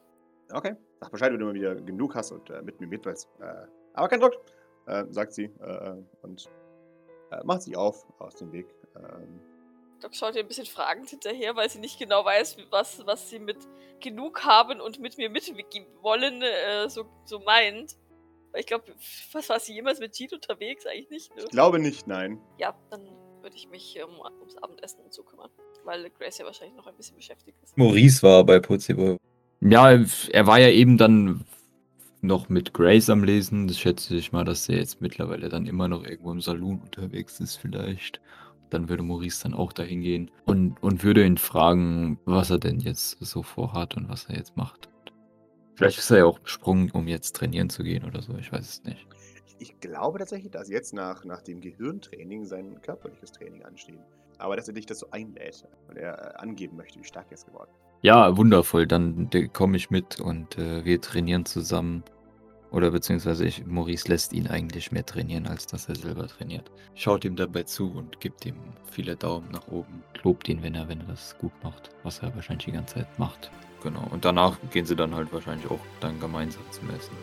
Okay. 0.52 0.76
Sag 1.00 1.10
Bescheid, 1.10 1.32
wenn 1.32 1.40
du 1.40 1.46
mal 1.46 1.54
wieder 1.54 1.74
genug 1.74 2.14
hast 2.14 2.32
und 2.32 2.50
äh, 2.50 2.60
mit 2.62 2.80
mir 2.80 2.86
mit 2.86 3.04
willst. 3.04 3.28
Äh, 3.40 3.66
aber 3.94 4.08
kein 4.08 4.20
Druck, 4.20 4.34
äh, 4.86 5.04
sagt 5.10 5.32
sie 5.32 5.44
äh, 5.44 5.94
und 6.22 6.48
äh, 7.30 7.42
macht 7.44 7.62
sich 7.62 7.76
auf 7.76 8.04
aus 8.18 8.34
dem 8.36 8.52
Weg. 8.52 8.66
Ähm, 8.94 9.40
Doc 10.00 10.14
schaut 10.14 10.34
ihr 10.36 10.42
ein 10.42 10.48
bisschen 10.48 10.66
fragend 10.66 11.08
hinterher, 11.08 11.56
weil 11.56 11.70
sie 11.70 11.78
nicht 11.78 11.98
genau 11.98 12.24
weiß, 12.24 12.58
was, 12.70 13.06
was 13.06 13.30
sie 13.30 13.38
mit 13.38 13.56
genug 14.00 14.44
haben 14.44 14.80
und 14.80 15.00
mit 15.00 15.16
mir 15.16 15.30
mit 15.30 15.52
wollen, 16.02 16.42
äh, 16.42 16.88
so, 16.90 17.06
so 17.24 17.38
meint. 17.40 17.96
Weil 18.52 18.60
ich 18.60 18.66
glaube, 18.66 18.84
was 19.32 19.48
war 19.48 19.58
sie 19.58 19.74
jemals 19.74 19.98
mit 19.98 20.12
Jean 20.12 20.34
unterwegs? 20.34 20.86
Eigentlich 20.86 21.10
nicht, 21.10 21.36
ne? 21.36 21.42
ich 21.44 21.50
glaube 21.50 21.78
nicht, 21.78 22.06
nein. 22.06 22.40
Ja, 22.58 22.78
dann 22.90 23.02
würde 23.40 23.56
ich 23.56 23.68
mich 23.68 23.98
um, 24.02 24.20
ums 24.20 24.56
Abendessen 24.58 25.00
und 25.00 25.12
so 25.12 25.22
kümmern. 25.22 25.50
Weil 25.86 26.10
Grace 26.10 26.38
ja 26.38 26.44
wahrscheinlich 26.44 26.76
noch 26.76 26.88
ein 26.88 26.96
bisschen 26.96 27.16
beschäftigt 27.16 27.56
ist. 27.62 27.78
Maurice 27.78 28.22
war 28.22 28.44
bei 28.44 28.58
Putziboy. 28.58 29.16
Ja, 29.60 29.92
er 29.92 30.46
war 30.46 30.58
ja 30.58 30.68
eben 30.68 30.98
dann 30.98 31.44
noch 32.22 32.48
mit 32.48 32.74
Grace 32.74 33.08
am 33.08 33.22
Lesen. 33.22 33.68
Das 33.68 33.78
schätze 33.78 34.16
ich 34.16 34.32
mal, 34.32 34.44
dass 34.44 34.68
er 34.68 34.78
jetzt 34.78 35.00
mittlerweile 35.00 35.48
dann 35.48 35.66
immer 35.66 35.86
noch 35.86 36.04
irgendwo 36.04 36.32
im 36.32 36.40
Saloon 36.40 36.80
unterwegs 36.80 37.38
ist, 37.38 37.56
vielleicht. 37.56 38.20
Dann 38.70 38.88
würde 38.88 39.04
Maurice 39.04 39.44
dann 39.44 39.54
auch 39.54 39.72
dahin 39.72 40.00
gehen 40.00 40.30
und, 40.44 40.82
und 40.82 41.04
würde 41.04 41.24
ihn 41.24 41.38
fragen, 41.38 42.18
was 42.24 42.50
er 42.50 42.58
denn 42.58 42.80
jetzt 42.80 43.18
so 43.20 43.44
vorhat 43.44 43.96
und 43.96 44.08
was 44.08 44.24
er 44.26 44.34
jetzt 44.36 44.56
macht. 44.56 44.88
Vielleicht 45.76 45.98
ist 45.98 46.10
er 46.10 46.18
ja 46.18 46.24
auch 46.24 46.40
besprungen, 46.40 46.90
um 46.90 47.06
jetzt 47.06 47.36
trainieren 47.36 47.70
zu 47.70 47.84
gehen 47.84 48.04
oder 48.04 48.22
so, 48.22 48.34
ich 48.36 48.50
weiß 48.50 48.68
es 48.68 48.82
nicht. 48.82 49.06
Ich 49.60 49.78
glaube 49.78 50.18
tatsächlich, 50.18 50.50
dass 50.50 50.68
jetzt 50.68 50.94
nach, 50.94 51.24
nach 51.24 51.42
dem 51.42 51.60
Gehirntraining 51.60 52.44
sein 52.44 52.80
körperliches 52.82 53.30
Training 53.30 53.62
ansteht. 53.62 54.00
Aber 54.38 54.56
dass 54.56 54.68
er 54.68 54.74
dich 54.74 54.86
dazu 54.86 55.10
einlädt, 55.10 55.66
weil 55.88 55.98
er 55.98 56.34
äh, 56.34 56.36
angeben 56.36 56.76
möchte, 56.76 56.98
wie 56.98 57.04
stark 57.04 57.26
er 57.30 57.34
ist 57.34 57.46
geworden. 57.46 57.70
Ja, 58.02 58.36
wundervoll. 58.36 58.86
Dann 58.86 59.30
komme 59.52 59.76
ich 59.76 59.90
mit 59.90 60.20
und 60.20 60.58
äh, 60.58 60.84
wir 60.84 61.00
trainieren 61.00 61.44
zusammen. 61.44 62.04
Oder 62.70 62.90
beziehungsweise 62.90 63.46
ich, 63.46 63.64
Maurice 63.64 64.08
lässt 64.08 64.32
ihn 64.32 64.48
eigentlich 64.48 64.92
mehr 64.92 65.06
trainieren, 65.06 65.46
als 65.46 65.66
dass 65.66 65.88
er 65.88 65.94
selber 65.94 66.26
trainiert. 66.26 66.70
Schaut 66.94 67.24
ihm 67.24 67.36
dabei 67.36 67.62
zu 67.62 67.90
und 67.90 68.20
gibt 68.20 68.44
ihm 68.44 68.56
viele 68.90 69.16
Daumen 69.16 69.50
nach 69.50 69.68
oben. 69.68 70.02
Lobt 70.22 70.48
ihn, 70.48 70.62
wenn 70.62 70.74
er, 70.74 70.88
wenn 70.88 71.00
er 71.00 71.06
das 71.06 71.38
gut 71.38 71.52
macht, 71.62 71.90
was 72.02 72.18
er 72.18 72.34
wahrscheinlich 72.34 72.66
die 72.66 72.72
ganze 72.72 72.96
Zeit 72.96 73.18
macht. 73.18 73.50
Genau. 73.82 74.06
Und 74.10 74.24
danach 74.24 74.58
gehen 74.72 74.84
sie 74.84 74.96
dann 74.96 75.14
halt 75.14 75.32
wahrscheinlich 75.32 75.70
auch 75.70 75.80
dann 76.00 76.18
gemeinsam 76.18 76.62
zum 76.70 76.90
Essen. 76.90 77.14